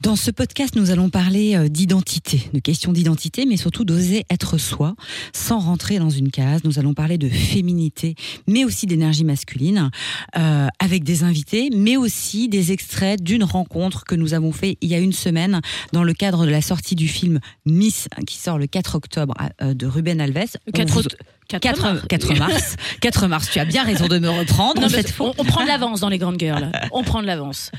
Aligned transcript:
Dans 0.00 0.16
ce 0.16 0.30
podcast, 0.30 0.74
nous 0.76 0.90
allons 0.90 1.10
parler 1.10 1.54
euh, 1.56 1.68
d'identité, 1.68 2.50
de 2.52 2.58
questions 2.58 2.92
d'identité, 2.92 3.46
mais 3.46 3.56
surtout 3.56 3.84
d'oser 3.84 4.24
être 4.30 4.58
soi, 4.58 4.94
sans 5.32 5.58
rentrer 5.58 5.98
dans 5.98 6.10
une 6.10 6.30
case. 6.30 6.62
Nous 6.64 6.78
allons 6.78 6.94
parler 6.94 7.18
de 7.18 7.28
féminité, 7.28 8.14
mais 8.46 8.64
aussi 8.64 8.86
d'énergie 8.86 9.24
masculine, 9.24 9.90
euh, 10.36 10.66
avec 10.78 11.04
des 11.04 11.22
invités, 11.22 11.70
mais 11.74 11.96
aussi 11.96 12.48
des 12.48 12.72
extraits 12.72 13.22
d'une 13.22 13.44
rencontre 13.44 14.04
que 14.04 14.14
nous 14.14 14.34
avons 14.34 14.52
fait 14.52 14.76
il 14.80 14.88
y 14.90 14.94
a 14.94 14.98
une 14.98 15.12
semaine 15.12 15.60
dans 15.92 16.02
le 16.04 16.12
cadre 16.14 16.44
de 16.46 16.50
la 16.50 16.62
sortie 16.62 16.94
du 16.94 17.08
film 17.08 17.40
Miss, 17.66 18.08
qui 18.26 18.36
sort 18.38 18.58
le 18.58 18.66
4 18.66 18.94
octobre 18.96 19.34
euh, 19.62 19.74
de 19.74 19.86
Ruben 19.86 20.20
Alves. 20.20 20.56
Le 20.66 20.72
4 20.72 20.90
On 20.90 20.94
vous- 20.94 21.00
oct- 21.06 21.16
4 21.48 21.60
4, 21.60 21.82
mars. 21.82 22.02
4 22.08 22.34
mars. 22.38 22.76
4 23.00 23.26
mars, 23.28 23.50
tu 23.50 23.58
as 23.58 23.64
bien 23.64 23.82
raison 23.84 24.06
de 24.08 24.18
me 24.18 24.28
reprendre. 24.28 24.80
Non, 24.80 24.88
mais 24.88 24.94
cette 25.02 25.10
fois. 25.12 25.32
on, 25.38 25.42
on 25.42 25.44
prend 25.44 25.62
de 25.62 25.68
l'avance 25.68 26.00
dans 26.00 26.08
les 26.08 26.18
Grandes 26.18 26.38
Girls. 26.38 26.70
On 26.92 27.02
prend 27.02 27.20
de 27.22 27.26
l'avance. 27.26 27.70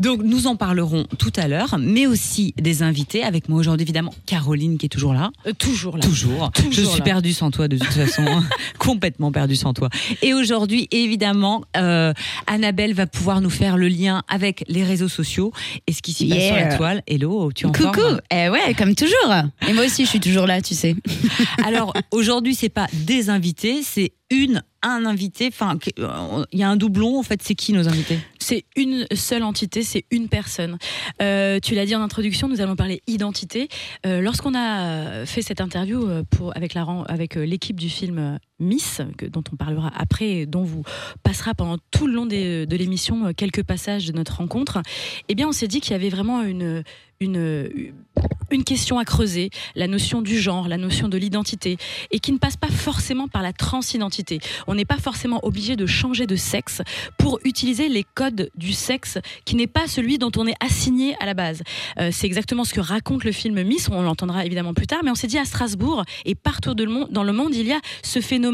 Donc 0.00 0.20
nous 0.22 0.46
en 0.46 0.56
parlerons 0.56 1.06
tout 1.18 1.32
à 1.36 1.48
l'heure, 1.48 1.76
mais 1.78 2.06
aussi 2.06 2.54
des 2.56 2.82
invités. 2.82 3.24
Avec 3.24 3.48
moi 3.48 3.58
aujourd'hui 3.58 3.82
évidemment 3.84 4.14
Caroline 4.26 4.78
qui 4.78 4.86
est 4.86 4.90
toujours 4.90 5.14
là. 5.14 5.30
Euh, 5.46 5.52
toujours 5.52 5.96
là. 5.96 6.02
Toujours. 6.02 6.50
Toujours 6.52 6.72
Je 6.72 6.82
suis 6.82 6.98
là. 6.98 7.04
perdue 7.04 7.32
sans 7.32 7.50
toi 7.50 7.68
de 7.68 7.78
toute 7.78 7.88
façon. 7.92 8.24
Complètement 8.78 9.32
perdue 9.32 9.56
sans 9.56 9.72
toi. 9.72 9.88
Et 10.22 10.34
aujourd'hui 10.34 10.88
évidemment, 10.90 11.64
euh, 11.76 12.12
Annabelle 12.46 12.94
va 12.94 13.06
pouvoir 13.06 13.40
nous 13.40 13.50
faire 13.50 13.76
le 13.76 13.88
lien 13.88 14.22
avec 14.28 14.64
les 14.68 14.84
réseaux 14.84 15.08
sociaux 15.08 15.52
et 15.86 15.92
ce 15.92 16.02
qui 16.02 16.12
s'y 16.12 16.28
passe 16.28 16.42
sur 16.42 16.54
la 16.54 16.76
toile. 16.76 17.02
Hello, 17.06 17.50
tu 17.52 17.66
en 17.66 17.72
Coucou 17.72 17.92
forme 18.00 18.20
Eh 18.30 18.48
ouais, 18.48 18.74
comme 18.76 18.94
toujours 18.94 19.34
Et 19.68 19.72
moi 19.72 19.84
aussi, 19.86 20.04
je 20.04 20.10
suis 20.10 20.20
toujours 20.20 20.46
là, 20.46 20.60
tu 20.60 20.74
sais. 20.74 20.94
Alors 21.66 21.92
aujourd'hui 22.10 22.54
c'est 22.54 22.68
pas 22.68 22.86
des 23.06 23.30
invités, 23.30 23.82
c'est 23.82 24.12
une 24.30 24.62
un 24.82 25.04
invité. 25.06 25.48
Enfin, 25.48 25.78
euh, 25.98 26.44
il 26.52 26.58
y 26.60 26.62
a 26.62 26.68
un 26.68 26.76
doublon 26.76 27.18
en 27.18 27.22
fait. 27.24 27.40
C'est 27.42 27.54
qui 27.56 27.72
nos 27.72 27.88
invités? 27.88 28.18
C'est 28.38 28.64
une 28.76 29.06
seule 29.14 29.42
entité, 29.42 29.82
c'est 29.82 30.04
une 30.12 30.28
personne. 30.28 30.78
Euh, 31.22 31.58
tu 31.60 31.74
l'as 31.74 31.86
dit 31.86 31.96
en 31.96 32.02
introduction, 32.02 32.46
nous 32.48 32.60
allons 32.60 32.76
parler 32.76 33.02
identité. 33.08 33.68
Euh, 34.04 34.20
Lorsqu'on 34.20 34.54
a 34.54 35.24
fait 35.26 35.42
cette 35.42 35.60
interview 35.60 36.06
pour, 36.30 36.56
avec 36.56 36.74
ren- 36.74 37.04
avec 37.08 37.34
l'équipe 37.34 37.80
du 37.80 37.88
film 37.88 38.38
Miss, 38.58 39.02
que, 39.18 39.26
dont 39.26 39.44
on 39.52 39.56
parlera 39.56 39.92
après, 39.94 40.30
et 40.30 40.46
dont 40.46 40.64
vous 40.64 40.82
passera 41.22 41.54
pendant 41.54 41.76
tout 41.90 42.06
le 42.06 42.14
long 42.14 42.26
de 42.26 42.76
l'émission 42.76 43.26
euh, 43.26 43.32
quelques 43.36 43.62
passages 43.62 44.06
de 44.06 44.12
notre 44.12 44.36
rencontre, 44.36 44.80
eh 45.28 45.34
bien 45.34 45.48
on 45.48 45.52
s'est 45.52 45.68
dit 45.68 45.80
qu'il 45.80 45.92
y 45.92 45.94
avait 45.94 46.08
vraiment 46.08 46.42
une, 46.42 46.82
une, 47.20 48.64
question 48.64 48.98
à 48.98 49.04
creuser, 49.04 49.50
la 49.74 49.86
notion 49.86 50.22
du 50.22 50.38
genre, 50.38 50.68
la 50.68 50.76
notion 50.76 51.08
de 51.08 51.16
l'identité, 51.16 51.76
et 52.10 52.18
qui 52.18 52.32
ne 52.32 52.38
passe 52.38 52.56
pas 52.56 52.68
forcément 52.68 53.28
par 53.28 53.42
la 53.42 53.52
transidentité. 53.52 54.40
On 54.66 54.74
n'est 54.74 54.84
pas 54.84 54.96
forcément 54.96 55.44
obligé 55.44 55.76
de 55.76 55.86
changer 55.86 56.26
de 56.26 56.36
sexe 56.36 56.82
pour 57.16 57.38
utiliser 57.44 57.88
les 57.88 58.02
codes 58.02 58.50
du 58.56 58.72
sexe 58.72 59.18
qui 59.44 59.56
n'est 59.56 59.66
pas 59.66 59.86
celui 59.86 60.18
dont 60.18 60.32
on 60.36 60.46
est 60.46 60.56
assigné 60.64 61.14
à 61.20 61.26
la 61.26 61.34
base. 61.34 61.62
Euh, 62.00 62.10
c'est 62.12 62.26
exactement 62.26 62.64
ce 62.64 62.74
que 62.74 62.80
raconte 62.80 63.24
le 63.24 63.32
film 63.32 63.62
Miss, 63.62 63.88
on 63.88 64.02
l'entendra 64.02 64.44
évidemment 64.44 64.74
plus 64.74 64.86
tard, 64.86 65.00
mais 65.04 65.10
on 65.10 65.14
s'est 65.14 65.26
dit 65.26 65.38
à 65.38 65.44
Strasbourg 65.44 66.04
et 66.24 66.34
partout 66.34 66.74
le 66.76 66.86
monde- 66.86 67.08
dans 67.10 67.24
le 67.24 67.32
monde, 67.32 67.54
il 67.54 67.66
y 67.66 67.72
a 67.72 67.80
ce 68.02 68.20
phénomène 68.20 68.45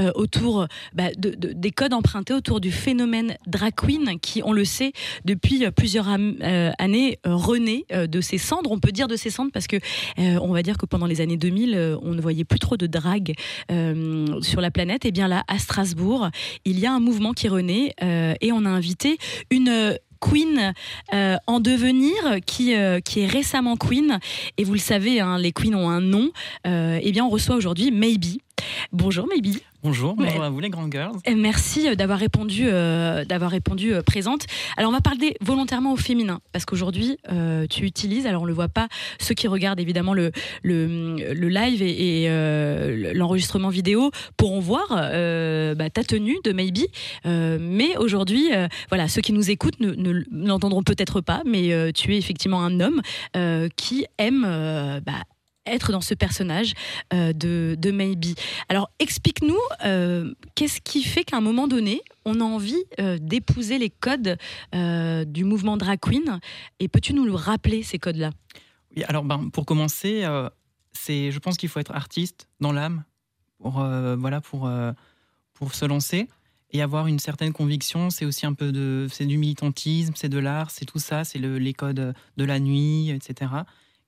euh, 0.00 0.10
autour 0.14 0.66
bah, 0.94 1.10
de- 1.16 1.34
de- 1.34 1.52
des 1.52 1.70
codes 1.70 1.92
empruntés 1.92 2.34
autour 2.34 2.60
du 2.60 2.70
phénomène 2.70 3.36
drag 3.46 3.74
queen 3.74 4.18
qui, 4.20 4.42
on 4.44 4.52
le 4.52 4.64
sait, 4.64 4.92
depuis 5.24 5.64
plusieurs 5.76 6.06
euh, 6.08 6.70
années 6.78 7.18
euh, 7.26 7.34
renaît 7.34 7.84
de 7.90 8.20
ses 8.20 8.38
cendres. 8.38 8.70
On 8.70 8.78
peut 8.78 8.92
dire 8.92 9.08
de 9.08 9.16
ses 9.16 9.30
cendres 9.30 9.50
parce 9.52 9.66
que 9.66 9.76
on 10.18 10.52
va 10.52 10.62
dire 10.62 10.78
que 10.78 10.86
pendant 10.86 11.06
les 11.06 11.20
années 11.20 11.36
2000, 11.36 11.74
euh, 11.74 11.96
on 12.02 12.12
ne 12.14 12.20
voyait 12.20 12.44
plus 12.44 12.58
trop 12.58 12.76
de 12.76 12.86
drag 12.86 13.34
euh, 13.70 14.40
sur 14.42 14.60
la 14.60 14.70
planète. 14.70 15.04
Et 15.04 15.10
bien 15.12 15.28
là, 15.28 15.42
à 15.48 15.58
Strasbourg, 15.58 16.28
il 16.64 16.78
y 16.78 16.86
a 16.86 16.92
un 16.92 17.00
mouvement 17.00 17.32
qui 17.32 17.48
renaît 17.48 17.94
et 18.40 18.52
on 18.52 18.64
a 18.64 18.68
invité 18.68 19.18
une 19.50 19.96
queen 20.20 20.72
en 21.12 21.60
devenir 21.60 22.14
qui, 22.46 22.74
qui 23.04 23.20
est 23.20 23.26
récemment 23.26 23.76
queen. 23.76 24.18
Et 24.58 24.64
vous 24.64 24.72
le 24.72 24.78
savez, 24.78 25.20
hein, 25.20 25.38
les 25.38 25.52
queens 25.52 25.74
ont 25.74 25.88
un 25.90 26.00
nom. 26.00 26.30
Euh, 26.66 26.98
eh 27.02 27.12
bien, 27.12 27.24
on 27.24 27.28
reçoit 27.30 27.56
aujourd'hui 27.56 27.90
Maybe. 27.90 28.38
Bonjour 28.92 29.26
Maybe. 29.26 29.58
Bonjour, 29.82 30.16
Ouais. 30.18 30.26
bonjour 30.26 30.42
à 30.44 30.50
vous 30.50 30.60
les 30.60 30.70
grandes 30.70 30.92
girls. 30.92 31.16
Et 31.26 31.34
Merci 31.34 31.88
euh, 31.88 31.94
d'avoir 31.94 32.18
répondu, 32.18 32.62
euh, 32.66 33.24
d'avoir 33.24 33.50
répondu 33.50 33.92
euh, 33.92 34.02
présente. 34.02 34.46
Alors 34.76 34.90
on 34.90 34.94
va 34.94 35.00
parler 35.02 35.36
volontairement 35.42 35.92
au 35.92 35.96
féminin 35.96 36.40
parce 36.52 36.64
qu'aujourd'hui 36.64 37.18
euh, 37.30 37.66
tu 37.68 37.84
utilises, 37.84 38.26
alors 38.26 38.42
on 38.42 38.46
le 38.46 38.52
voit 38.54 38.68
pas, 38.68 38.88
ceux 39.20 39.34
qui 39.34 39.46
regardent 39.48 39.80
évidemment 39.80 40.14
le 40.14 40.30
le, 40.62 41.16
le 41.34 41.48
live 41.48 41.82
et, 41.82 42.22
et, 42.22 42.30
euh, 42.30 43.12
l'enregistrement 43.14 43.68
vidéo 43.68 44.10
pourront 44.36 44.60
voir 44.60 44.86
euh, 44.92 45.74
bah, 45.74 45.90
ta 45.90 46.02
tenue 46.04 46.36
de 46.44 46.52
Maybe. 46.52 46.86
Euh, 47.26 47.58
mais 47.60 47.96
aujourd'hui, 47.98 48.54
euh, 48.54 48.68
voilà, 48.88 49.08
ceux 49.08 49.20
qui 49.20 49.32
nous 49.32 49.50
écoutent 49.50 49.80
ne, 49.80 49.92
ne 49.92 50.22
l'entendront 50.46 50.82
peut-être 50.82 51.20
pas, 51.20 51.42
mais 51.44 51.72
euh, 51.72 51.90
tu 51.92 52.14
es 52.14 52.18
effectivement 52.18 52.62
un 52.62 52.80
homme 52.80 53.02
euh, 53.36 53.68
qui 53.76 54.06
aime 54.18 54.44
euh, 54.46 55.00
bah, 55.00 55.12
être 55.66 55.92
dans 55.92 56.00
ce 56.00 56.14
personnage 56.14 56.72
euh, 57.12 57.32
de, 57.32 57.90
Maybe. 57.90 58.36
Alors 58.68 58.90
explique-nous, 58.98 59.58
euh, 59.84 60.32
qu'est-ce 60.54 60.80
qui 60.80 61.02
fait 61.02 61.24
qu'à 61.24 61.36
un 61.36 61.40
moment 61.40 61.68
donné, 61.68 62.02
on 62.24 62.40
a 62.40 62.44
envie 62.44 62.82
euh, 63.00 63.18
d'épouser 63.20 63.78
les 63.78 63.90
codes 63.90 64.36
du 64.72 65.44
mouvement 65.44 65.76
drag 65.76 66.00
queen? 66.00 66.40
Et 66.80 66.88
peux-tu 66.88 67.14
nous 67.14 67.24
le 67.24 67.34
rappeler, 67.34 67.82
ces 67.82 67.98
codes-là? 67.98 68.30
Oui, 68.96 69.04
alors 69.04 69.24
ben, 69.24 69.50
pour 69.50 69.66
commencer, 69.66 70.24
c'est, 70.92 71.30
je 71.30 71.38
pense 71.38 71.56
qu'il 71.56 71.68
faut 71.68 71.80
être 71.80 71.92
artiste 71.94 72.48
dans 72.60 72.72
l'âme 72.72 73.04
pour, 73.58 73.72
voilà, 74.18 74.40
pour, 74.40 74.70
pour 75.54 75.74
se 75.74 75.84
lancer 75.84 76.28
et 76.72 76.82
avoir 76.82 77.06
une 77.06 77.18
certaine 77.18 77.52
conviction. 77.52 78.10
C'est 78.10 78.24
aussi 78.24 78.46
un 78.46 78.52
peu 78.52 78.72
de, 78.72 79.06
c'est 79.10 79.26
du 79.26 79.38
militantisme, 79.38 80.14
c'est 80.16 80.28
de 80.28 80.38
l'art, 80.38 80.70
c'est 80.70 80.84
tout 80.84 80.98
ça, 80.98 81.24
c'est 81.24 81.38
le- 81.38 81.58
les 81.58 81.72
codes 81.72 82.14
de 82.36 82.44
la 82.44 82.58
nuit, 82.58 83.10
etc. 83.10 83.50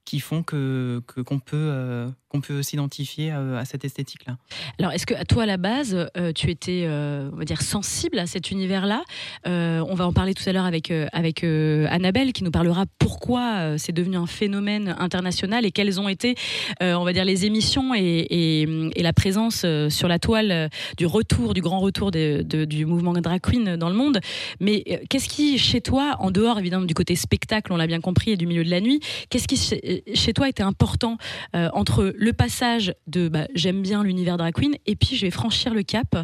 qui 0.06 0.20
font 0.20 0.42
que, 0.42 1.02
qu'on 1.26 1.40
peut, 1.40 1.56
euh, 1.56 2.08
qu'on 2.28 2.40
peut 2.40 2.62
s'identifier 2.62 3.30
à, 3.30 3.58
à 3.58 3.64
cette 3.64 3.84
esthétique-là. 3.84 4.36
Alors, 4.78 4.92
est-ce 4.92 5.06
que 5.06 5.14
toi, 5.24 5.44
à 5.44 5.46
la 5.46 5.56
base, 5.56 6.08
euh, 6.16 6.32
tu 6.32 6.50
étais, 6.50 6.84
euh, 6.86 7.30
on 7.32 7.36
va 7.36 7.44
dire, 7.44 7.62
sensible 7.62 8.18
à 8.18 8.26
cet 8.26 8.50
univers-là? 8.50 9.04
Euh, 9.46 9.84
On 9.88 9.94
va 9.94 10.06
en 10.06 10.12
parler 10.12 10.34
tout 10.34 10.42
à 10.48 10.52
l'heure 10.52 10.64
avec, 10.64 10.90
euh, 10.90 11.06
avec 11.12 11.44
euh, 11.44 11.86
Annabelle, 11.90 12.32
qui 12.32 12.42
nous 12.44 12.50
parlera 12.50 12.84
pourquoi 12.98 13.56
euh, 13.56 13.78
c'est 13.78 13.92
devenu 13.92 14.16
un 14.16 14.26
phénomène 14.26 14.96
international 14.98 15.64
et 15.64 15.70
quelles 15.70 16.00
ont 16.00 16.08
été, 16.08 16.34
euh, 16.82 16.94
on 16.94 17.04
va 17.04 17.12
dire, 17.12 17.24
les 17.24 17.44
émissions 17.46 17.94
et, 17.94 18.66
la 18.96 19.12
présence 19.12 19.62
euh, 19.64 19.88
sur 19.88 20.08
la 20.08 20.18
toile 20.18 20.50
euh, 20.50 20.68
du 20.96 21.06
retour, 21.06 21.54
du 21.54 21.60
grand 21.60 21.78
retour 21.78 22.10
du 22.10 22.86
mouvement 22.86 23.12
drag 23.12 23.40
queen 23.40 23.76
dans 23.76 23.88
le 23.88 23.94
monde. 23.94 24.18
Mais 24.60 24.82
euh, 24.90 24.96
qu'est-ce 25.08 25.28
qui, 25.28 25.58
chez 25.58 25.80
toi, 25.80 26.16
en 26.18 26.30
dehors 26.30 26.58
évidemment 26.58 26.84
du 26.84 26.94
côté 26.94 27.14
spectacle, 27.14 27.72
on 27.72 27.76
l'a 27.76 27.86
bien 27.86 28.00
compris, 28.00 28.32
et 28.32 28.36
du 28.36 28.46
milieu 28.46 28.64
de 28.64 28.70
la 28.70 28.80
nuit, 28.80 29.00
qu'est-ce 29.30 29.46
qui 29.46 29.56
chez, 29.56 30.32
toi 30.32 30.48
était 30.48 30.62
important 30.62 31.18
euh, 31.54 31.68
entre 31.72 32.12
passage 32.32 32.94
de 33.06 33.28
bah, 33.28 33.46
j'aime 33.54 33.82
bien 33.82 34.02
l'univers 34.02 34.36
drag 34.36 34.54
queen 34.54 34.74
et 34.86 34.96
puis 34.96 35.16
je 35.16 35.26
vais 35.26 35.30
franchir 35.30 35.74
le 35.74 35.82
cap 35.82 36.14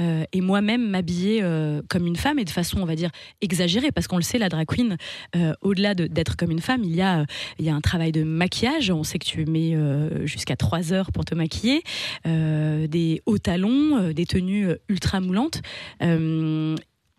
euh, 0.00 0.24
et 0.32 0.40
moi-même 0.40 0.88
m'habiller 0.88 1.40
euh, 1.42 1.82
comme 1.88 2.06
une 2.06 2.16
femme 2.16 2.38
et 2.38 2.44
de 2.44 2.50
façon 2.50 2.80
on 2.80 2.84
va 2.86 2.96
dire 2.96 3.10
exagérée 3.40 3.92
parce 3.92 4.06
qu'on 4.08 4.16
le 4.16 4.22
sait 4.22 4.38
la 4.38 4.48
drag 4.48 4.66
queen 4.66 4.96
euh, 5.36 5.52
au-delà 5.62 5.94
de- 5.94 6.06
d'être 6.06 6.36
comme 6.36 6.50
une 6.50 6.60
femme 6.60 6.82
il 6.84 6.94
y 6.94 7.02
a 7.02 7.26
il 7.58 7.64
y 7.64 7.68
a 7.68 7.74
un 7.74 7.80
travail 7.80 8.12
de 8.12 8.22
maquillage. 8.24 8.90
On 8.90 9.04
sait 9.04 9.18
que 9.18 9.24
tu 9.26 9.44
mets 9.46 9.76
jusqu'à 10.26 10.56
3 10.56 10.92
heures 10.92 11.12
pour 11.12 11.24
te 11.24 11.34
maquiller 11.34 11.82
des 12.24 13.22
hauts 13.26 13.38
talons 13.38 14.10
des 14.12 14.26
tenues 14.26 14.68
ultra 14.88 15.20
moulantes. 15.20 15.60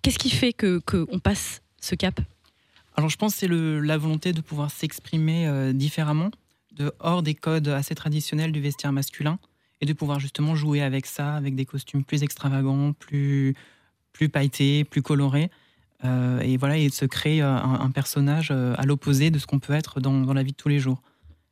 Qu'est-ce 0.02 0.20
qui 0.20 0.30
fait 0.30 0.54
que 0.54 0.80
qu'on 0.80 1.20
passe 1.20 1.62
ce 1.82 1.96
cap? 1.96 2.20
Alors 2.96 3.10
je 3.10 3.18
pense 3.18 3.36
c'est 3.36 3.48
le- 3.48 3.80
la 3.82 3.98
volonté 3.98 4.32
de 4.34 4.42
pouvoir 4.42 4.72
s'exprimer 4.72 5.72
différemment, 5.74 6.30
de 6.76 6.94
hors 7.00 7.24
des 7.24 7.36
codes 7.36 7.68
assez 7.68 7.96
traditionnels 7.96 8.52
du 8.52 8.62
vestiaire 8.62 8.92
masculin, 8.92 9.40
et 9.82 9.86
de 9.86 9.94
pouvoir 9.94 10.20
justement 10.20 10.56
jouer 10.56 10.82
avec 10.82 11.06
ça, 11.06 11.36
avec 11.36 11.56
des 11.56 11.66
costumes 11.66 12.04
plus 12.04 12.24
extravagants, 12.24 12.94
plus, 12.94 13.56
plus 14.14 14.30
pailletés, 14.30 14.84
plus 14.84 15.02
colorés. 15.02 15.50
Euh, 16.04 16.40
et 16.42 16.58
voilà, 16.58 16.78
et 16.78 16.88
de 16.88 16.94
se 16.94 17.06
créer 17.06 17.42
euh, 17.42 17.50
un, 17.50 17.80
un 17.80 17.92
personnage 17.92 18.50
euh, 18.52 18.74
à 18.78 18.86
l'opposé 18.86 19.32
de 19.32 19.40
ce 19.40 19.48
qu'on 19.48 19.60
peut 19.60 19.74
être 19.74 20.00
dans, 20.00 20.22
dans 20.22 20.34
la 20.34 20.44
vie 20.44 20.52
de 20.52 20.58
tous 20.58 20.70
les 20.70 20.80
jours. 20.80 21.02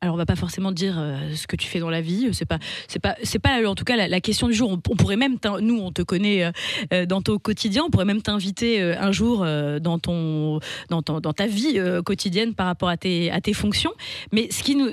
Alors 0.04 0.16
on 0.16 0.18
va 0.18 0.26
pas 0.26 0.36
forcément 0.36 0.70
dire 0.70 0.98
euh, 0.98 1.34
ce 1.34 1.46
que 1.46 1.56
tu 1.56 1.66
fais 1.66 1.78
dans 1.78 1.88
la 1.88 2.02
vie, 2.02 2.28
c'est 2.34 2.44
pas 2.44 2.58
c'est 2.88 2.98
pas 2.98 3.16
c'est 3.22 3.38
pas 3.38 3.66
en 3.66 3.74
tout 3.74 3.84
cas 3.84 4.06
la, 4.06 4.20
question 4.20 4.48
du 4.48 4.52
jour. 4.52 4.70
On, 4.70 4.76
pourrait 4.76 5.16
même 5.16 5.38
nous 5.62 5.78
on 5.78 5.92
te 5.92 6.02
connaît 6.02 6.44
euh, 6.44 6.52
euh, 6.92 7.06
dans 7.06 7.22
ton 7.22 7.38
quotidien, 7.38 7.84
on 7.86 7.90
pourrait 7.90 8.04
même 8.04 8.20
t'inviter 8.20 8.82
un 8.82 9.12
jour 9.12 9.46
dans 9.80 9.98
ton 9.98 10.60
dans 10.90 11.00
ton- 11.00 11.20
dans 11.20 11.32
ta 11.32 11.46
vie 11.46 11.80
quotidienne 12.04 12.54
par 12.54 12.66
rapport 12.66 12.90
à 12.90 12.98
tes 12.98 13.30
à 13.30 13.40
tes 13.40 13.54
fonctions. 13.54 13.92
Mais 14.30 14.50
ce 14.50 14.62
qui 14.62 14.76
nous 14.76 14.90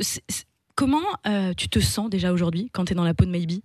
comment 0.75 1.03
tu 1.57 1.67
te 1.67 1.79
sens 1.79 2.09
déjà 2.09 2.31
aujourd'hui 2.31 2.69
quand 2.71 2.85
tu 2.85 2.93
es 2.93 2.95
dans 2.95 3.03
la 3.03 3.13
peau 3.13 3.25
de 3.25 3.31
Maybe? 3.31 3.59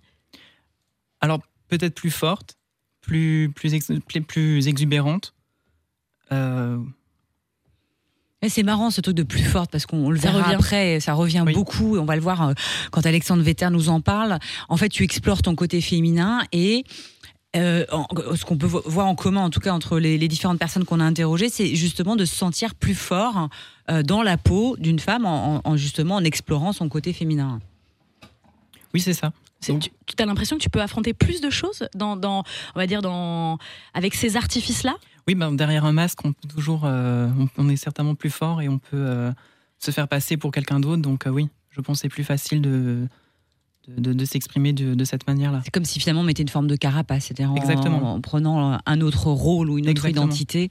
Alors 1.21 1.39
peut-être 1.69 1.95
plus 1.95 2.11
forte, 2.11 2.57
plus, 2.99 3.53
plus 3.53 4.67
exubérante. 4.67 5.33
C'est 8.47 8.61
marrant 8.63 8.91
ce 8.91 9.01
truc 9.01 9.15
de 9.15 9.23
plus 9.23 9.43
forte 9.43 9.71
parce 9.71 9.87
qu'on 9.87 10.11
le 10.11 10.19
Ça 10.19 10.31
verra 10.31 10.43
revient. 10.43 10.55
après, 10.55 10.99
ça 10.99 11.13
revient 11.13 11.43
Oui. 11.45 11.53
beaucoup 11.53 11.95
et 11.95 11.99
on 11.99 12.05
va 12.05 12.15
le 12.15 12.21
voir 12.21 12.49
euh, 12.49 12.53
quand 12.91 13.03
Alexandre 13.07 13.41
Vetter 13.41 13.69
nous 13.71 13.89
en 13.89 13.99
parle. 13.99 14.37
En 14.69 14.77
fait, 14.77 14.89
tu 14.89 15.03
explores 15.03 15.41
ton 15.41 15.55
côté 15.55 15.81
féminin 15.81 16.43
et 16.51 16.83
euh, 17.55 17.83
en- 17.91 18.05
ce 18.35 18.45
qu'on 18.45 18.55
peut 18.57 18.67
vo- 18.67 18.83
voir 18.85 19.07
en 19.07 19.15
commun, 19.15 19.41
en 19.41 19.49
tout 19.49 19.59
cas 19.59 19.71
entre 19.73 19.97
les, 19.97 20.19
les 20.19 20.27
différentes 20.27 20.59
personnes 20.59 20.85
qu'on 20.85 20.99
a 20.99 21.03
interrogées, 21.03 21.49
c'est 21.49 21.73
justement 21.75 22.15
de 22.15 22.25
se 22.25 22.35
sentir 22.35 22.75
plus 22.75 22.93
fort 22.93 23.49
euh, 23.89 24.03
dans 24.03 24.21
la 24.21 24.37
peau 24.37 24.77
d'une 24.77 24.99
femme 24.99 25.25
en, 25.25 25.55
en- 25.55 25.61
en 25.63 25.75
justement 25.75 26.15
en 26.15 26.23
explorant 26.23 26.73
son 26.73 26.89
côté 26.89 27.13
féminin. 27.13 27.59
oui, 28.93 28.99
c'est 29.01 29.13
ça. 29.13 29.31
Donc- 29.67 29.89
Tu 30.05 30.21
as 30.21 30.25
l'impression 30.27 30.57
que 30.57 30.61
tu 30.61 30.69
peux 30.69 30.81
affronter 30.83 31.13
plus 31.15 31.41
de 31.41 31.49
choses 31.49 31.87
dans, 31.95 32.15
dans 32.15 32.43
on 32.75 32.79
va 32.79 32.85
dire 32.85 33.01
dans 33.01 33.57
avec 33.95 34.13
ces 34.13 34.37
artifices 34.37 34.83
là. 34.83 34.95
Oui, 35.27 35.35
ben, 35.35 35.51
derrière 35.51 35.85
un 35.85 35.91
masque, 35.91 36.19
on 36.23 36.33
peut 36.33 36.47
toujours, 36.47 36.83
euh, 36.85 37.29
on, 37.37 37.47
on 37.65 37.69
est 37.69 37.75
certainement 37.75 38.15
plus 38.15 38.29
fort 38.29 38.61
et 38.61 38.69
on 38.69 38.79
peut 38.79 38.95
euh, 38.95 39.31
se 39.79 39.91
faire 39.91 40.07
passer 40.07 40.37
pour 40.37 40.51
quelqu'un 40.51 40.79
d'autre. 40.79 41.01
Donc 41.01 41.27
euh, 41.27 41.29
oui, 41.29 41.49
je 41.69 41.81
pense 41.81 41.97
que 41.97 42.01
c'est 42.03 42.09
plus 42.09 42.23
facile 42.23 42.61
de, 42.61 43.07
de, 43.89 44.01
de- 44.01 44.13
de 44.13 44.25
s'exprimer 44.25 44.71
de, 44.73 44.93
de 44.95 45.03
cette 45.03 45.27
manière-là. 45.27 45.61
C'est 45.65 45.71
comme 45.71 45.85
si 45.85 45.99
finalement 45.99 46.21
on 46.21 46.25
mettait 46.25 46.43
une 46.43 46.49
forme 46.49 46.67
de 46.67 46.75
carapace, 46.77 47.25
c'est-à-dire 47.25 47.51
en, 47.51 47.55
Exactement. 47.55 48.13
en 48.13 48.21
prenant 48.21 48.79
un 48.85 49.01
autre 49.01 49.27
rôle 49.27 49.69
ou 49.69 49.77
une 49.77 49.85
autre 49.89 49.91
Exactement. 50.05 50.25
identité, 50.27 50.69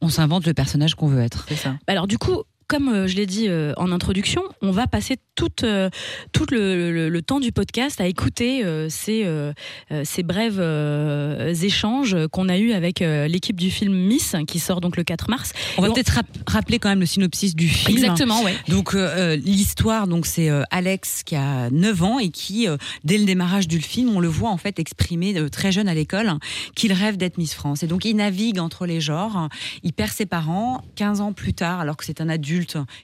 on 0.00 0.08
s'invente 0.08 0.46
le 0.46 0.54
personnage 0.54 0.94
qu'on 0.96 1.06
veut 1.08 1.20
être. 1.20 1.44
C'est 1.48 1.54
ça. 1.56 1.76
Alors 1.86 2.06
du 2.08 2.18
coup, 2.18 2.42
comme 2.68 2.88
euh, 2.88 3.06
je 3.06 3.16
l'ai 3.16 3.26
dit 3.26 3.46
euh, 3.48 3.72
en 3.76 3.92
introduction, 3.92 4.42
on 4.62 4.70
va 4.70 4.86
passer 4.86 5.16
tout, 5.34 5.48
euh, 5.62 5.88
tout 6.32 6.46
le, 6.50 6.90
le- 6.92 7.08
le 7.08 7.22
temps 7.22 7.40
du 7.40 7.52
podcast 7.52 8.00
à 8.00 8.06
écouter 8.06 8.62
ces, 8.88 9.26
ces 10.04 10.22
brèves 10.22 10.60
échanges 11.62 12.16
qu'on 12.32 12.48
a 12.48 12.58
eus 12.58 12.72
avec 12.72 13.00
l'équipe 13.00 13.56
du 13.56 13.70
film 13.70 13.94
Miss, 13.94 14.34
qui 14.48 14.58
sort 14.58 14.80
donc 14.80 14.96
le 14.96 15.04
4 15.04 15.28
mars. 15.30 15.52
On 15.78 15.82
va 15.82 15.90
on- 15.90 15.92
peut-être 15.94 16.10
rap- 16.10 16.26
rappeler 16.46 16.78
quand 16.78 16.88
même 16.88 17.00
le 17.00 17.06
synopsis 17.06 17.54
du 17.54 17.68
film. 17.68 17.96
Exactement, 17.98 18.42
ouais. 18.42 18.54
Donc 18.68 18.94
euh, 18.94 19.36
l'histoire, 19.36 20.06
donc 20.06 20.26
c'est 20.26 20.48
Alex 20.70 21.22
qui 21.22 21.36
a 21.36 21.70
9 21.70 22.02
ans 22.02 22.18
et 22.18 22.30
qui, 22.30 22.66
dès 23.04 23.18
le 23.18 23.24
démarrage 23.24 23.68
du 23.68 23.80
film, 23.80 24.10
on 24.16 24.20
le 24.20 24.28
voit 24.28 24.50
en 24.50 24.56
fait 24.58 24.78
exprimer 24.78 25.34
très 25.50 25.72
jeune 25.72 25.88
à 25.88 25.94
l'école 25.94 26.32
qu'il 26.74 26.92
rêve 26.92 27.16
d'être 27.16 27.38
Miss 27.38 27.54
France. 27.54 27.82
Et 27.82 27.86
donc 27.86 28.04
il 28.04 28.16
navigue 28.16 28.58
entre 28.58 28.86
les 28.86 29.00
genres. 29.00 29.48
Il 29.82 29.92
perd 29.92 30.10
ses 30.12 30.26
parents 30.26 30.82
15 30.96 31.20
ans 31.20 31.32
plus 31.32 31.52
tard, 31.54 31.80
alors 31.80 31.96
que 31.96 32.04
c'est 32.04 32.20
un 32.20 32.28
adulte 32.28 32.55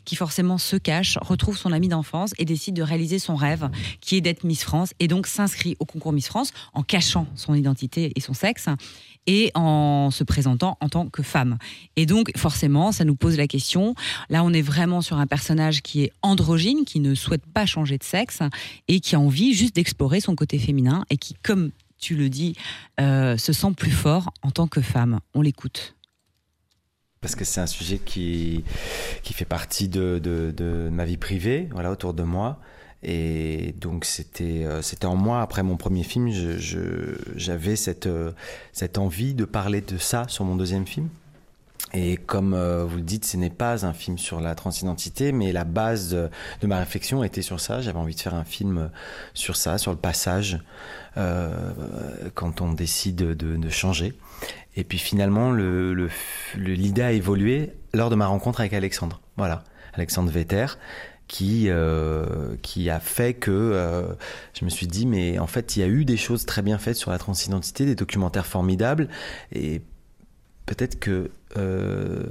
qui 0.05 0.17
forcément 0.17 0.59
se 0.59 0.77
cache, 0.77 1.19
retrouve 1.21 1.57
son 1.57 1.73
ami 1.73 1.89
d'enfance 1.89 2.33
et 2.39 2.45
décide 2.45 2.75
de 2.75 2.83
réaliser 2.83 3.19
son 3.19 3.37
rêve, 3.37 3.69
qui 4.01 4.17
est 4.17 4.21
d'être 4.21 4.45
Miss 4.45 4.63
France, 4.63 4.93
et 5.01 5.09
donc 5.09 5.27
s'inscrit 5.27 5.77
au 5.79 5.85
concours 5.85 6.13
Miss 6.13 6.29
France 6.29 6.53
en 6.75 6.83
cachant 6.83 7.27
son 7.35 7.55
identité 7.55 8.13
et 8.17 8.21
son 8.21 8.35
sexe 8.35 8.69
et 9.27 9.51
en 9.55 10.11
se 10.11 10.25
présentant 10.25 10.77
en 10.81 10.89
tant 10.89 11.09
que 11.09 11.23
femme. 11.23 11.59
Et 11.97 12.07
donc, 12.07 12.33
forcément, 12.37 12.93
ça 12.93 13.05
nous 13.05 13.15
pose 13.15 13.37
la 13.37 13.47
question. 13.47 13.95
Là, 14.31 14.43
on 14.45 14.53
est 14.53 14.63
vraiment 14.63 15.01
sur 15.01 15.19
un 15.19 15.27
personnage 15.27 15.83
qui 15.83 16.03
est 16.03 16.13
androgyne, 16.23 16.85
qui 16.85 17.01
ne 17.01 17.15
souhaite 17.15 17.47
pas 17.47 17.67
changer 17.67 17.99
de 17.99 18.05
sexe 18.05 18.41
et 18.89 19.01
qui 19.01 19.15
a 19.15 19.21
envie 19.21 19.55
juste 19.55 19.77
d'explorer 19.77 20.21
son 20.21 20.35
côté 20.35 20.59
féminin 20.59 21.05
et 21.11 21.17
qui, 21.17 21.35
comme 21.43 21.71
tu 21.99 22.17
le 22.17 22.29
dis, 22.29 22.57
euh, 23.01 23.37
se 23.37 23.53
sent 23.53 23.73
plus 23.77 23.93
fort 23.93 24.33
en 24.43 24.51
tant 24.51 24.67
que 24.67 24.81
femme. 24.81 25.21
On 25.35 25.43
l'écoute. 25.43 25.95
Parce 27.23 27.35
que 27.37 27.45
c'est 27.45 27.61
un 27.61 27.67
sujet 27.67 27.99
qui, 27.99 28.65
qui 29.23 29.33
fait 29.33 29.47
partie 29.47 29.89
de, 29.89 30.21
de, 30.23 30.53
de 30.55 30.91
ma 30.91 31.07
vie 31.07 31.17
privée, 31.17 31.69
voilà, 31.73 31.91
autour 31.91 32.13
de 32.13 32.25
moi. 32.25 32.59
Et 33.05 33.75
donc 33.81 34.05
c'était 34.05 34.65
euh, 34.65 34.81
c'était 34.81 35.07
en 35.07 35.17
moi 35.17 35.43
après 35.43 35.65
mon 35.65 35.77
premier 35.77 36.05
film, 36.05 36.31
j'avais 37.35 37.75
cette 37.75 38.07
euh, 38.07 38.31
cette 38.73 38.97
envie 38.97 39.35
de 39.35 39.45
parler 39.45 39.81
de 39.81 39.99
ça 39.99 40.27
sur 40.29 40.45
mon 40.45 40.55
deuxième 40.55 40.87
film. 40.87 41.09
Et 41.95 42.17
comme 42.17 42.55
euh, 42.55 42.85
vous 42.85 42.97
le 42.97 43.03
dites, 43.03 43.25
ce 43.25 43.37
n'est 43.37 43.51
pas 43.51 43.85
un 43.85 43.93
film 43.93 44.19
sur 44.19 44.41
la 44.41 44.55
transidentité, 44.55 45.33
mais 45.33 45.53
la 45.53 45.65
base 45.65 46.11
de, 46.11 46.31
de 46.61 46.67
ma 46.67 46.79
réflexion 46.79 47.25
était 47.25 47.43
sur 47.43 47.59
ça. 47.61 47.81
J'avais 47.81 47.99
envie 47.99 48.15
de 48.15 48.21
faire 48.21 48.35
un 48.35 48.45
film 48.45 48.89
sur 49.35 49.57
ça, 49.57 49.79
sur 49.79 49.91
le 49.91 49.99
passage, 49.99 50.61
euh, 51.17 51.73
quand 52.35 52.61
on 52.61 52.73
décide 52.73 53.17
de, 53.17 53.35
de 53.35 53.69
changer. 53.69 54.15
Et 54.77 54.85
puis 54.85 54.99
finalement, 54.99 55.51
le, 55.51 55.95
le, 55.95 56.09
le- 56.57 56.73
l'idée 56.75 57.03
a 57.03 57.13
évolué 57.13 57.73
lors 57.93 58.11
de 58.11 58.15
ma 58.15 58.27
rencontre 58.27 58.61
avec 58.61 58.73
Alexandre. 58.73 59.21
Voilà, 59.37 59.65
Alexandre 59.95 60.31
Vetter, 60.31 60.67
qui 61.29 61.67
euh, 61.69 62.57
qui 62.63 62.91
a 62.91 63.01
fait 63.01 63.35
que 63.35 63.51
euh, 63.51 64.15
je 64.59 64.65
me 64.65 64.71
suis 64.71 64.87
dit, 64.87 65.07
mais 65.07 65.39
en 65.39 65.47
fait, 65.47 65.77
il 65.77 65.81
y 65.81 65.83
a 65.83 65.87
eu 65.89 66.05
des 66.05 66.17
choses 66.17 66.47
très 66.47 66.63
bien 66.63 66.79
faites 66.79 66.97
sur 66.97 67.11
la 67.11 67.19
transidentité, 67.19 67.85
des 67.87 67.95
documentaires 67.95 68.47
formidables, 68.47 69.09
et 69.53 69.83
peut-être 70.67 70.99
que 70.99 71.31
euh, 71.57 72.25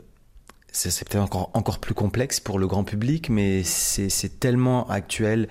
c'est, 0.71 1.07
peut-être 1.07 1.23
encore 1.23 1.51
encore 1.53 1.79
plus 1.79 1.93
complexe 1.93 2.39
pour 2.39 2.57
le 2.57 2.65
grand 2.65 2.83
public, 2.83 3.29
mais 3.29 3.63
c'est 3.63 4.39
tellement 4.39 4.89
actuel 4.89 5.47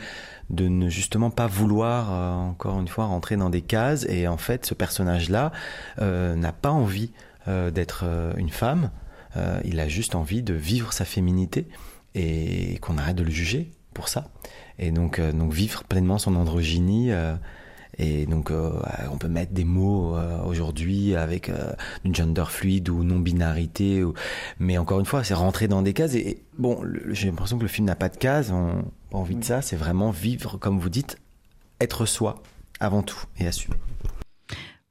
de 0.51 0.69
ne 0.69 0.89
justement 0.89 1.31
pas 1.31 1.47
vouloir 1.47 2.13
euh, 2.13 2.33
encore 2.35 2.79
une 2.81 2.89
fois 2.89 3.07
rentrer 3.07 3.37
dans 3.37 3.51
des 3.51 3.63
cases. 3.63 4.05
Et 4.09 4.29
en 4.29 4.37
fait 4.37 4.67
ce 4.67 4.75
personnage 4.75 5.31
là 5.31 5.53
n'a 5.99 6.53
pas 6.53 6.71
envie 6.71 7.11
euh, 7.49 7.71
d'être 7.71 8.03
euh, 8.05 8.35
une 8.37 8.51
femme. 8.51 8.91
Euh, 9.37 9.61
il 9.65 9.81
a 9.81 9.89
juste 9.89 10.15
envie 10.15 10.43
de 10.43 10.53
vivre 10.53 10.93
sa 10.93 11.07
féminité 11.07 11.67
et 12.15 12.77
qu'on 12.83 12.99
arrête 12.99 13.17
de 13.17 13.23
le 13.23 13.31
juger 13.31 13.71
pour 13.95 14.09
ça. 14.09 14.29
Et 14.79 14.91
donc 14.91 15.19
euh, 15.19 15.33
donc 15.33 15.53
vivre 15.53 15.85
pleinement 15.85 16.19
son 16.19 16.37
androgynie 16.37 17.13
euh, 17.13 17.35
et 18.03 18.25
donc 18.27 18.51
euh, 18.51 18.73
on 19.13 19.19
peut 19.19 19.29
mettre 19.29 19.53
des 19.53 19.65
mots 19.65 20.17
euh, 20.17 20.43
aujourd'hui 20.45 21.15
avec 21.15 21.49
euh, 21.51 21.73
une 22.05 22.15
gender 22.15 22.45
fluide 22.49 22.89
ou 22.89 23.05
non 23.05 23.19
binarité 23.19 24.03
ou... 24.03 24.15
mais 24.59 24.79
encore 24.79 25.01
une 25.01 25.07
fois 25.07 25.23
c'est 25.23 25.35
rentrer 25.35 25.69
dans 25.69 25.83
des 25.83 25.93
cases. 25.93 26.15
Et, 26.15 26.29
et 26.31 26.43
bon 26.59 26.81
j'ai 27.11 27.29
l'impression 27.29 27.59
que 27.59 27.63
le 27.63 27.69
film 27.69 27.87
n'a 27.87 27.97
pas 27.97 28.09
de 28.09 28.17
cases. 28.17 28.51
On 28.51 28.85
pas 29.11 29.19
envie 29.19 29.37
de 29.37 29.45
ça. 29.45 29.61
C'est 29.61 29.77
vraiment 29.77 30.11
vivre 30.11 30.57
comme 30.57 30.79
vous 30.81 30.89
dites 30.89 31.19
être 31.81 32.07
soi 32.07 32.43
avant 32.81 33.03
tout 33.03 33.23
et 33.39 33.47
assumer. 33.47 33.77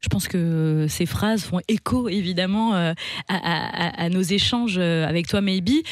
Je 0.01 0.07
pense 0.07 0.27
que 0.27 0.86
ces 0.88 1.05
phrases 1.05 1.43
font 1.43 1.60
écho 1.67 2.07
évidemment 2.10 2.74
à, 2.74 2.93
à- 3.27 4.03
à 4.05 4.10
nos 4.10 4.22
échanges 4.22 4.77
avec 4.77 5.27
toi, 5.27 5.41
Maybe. 5.41 5.83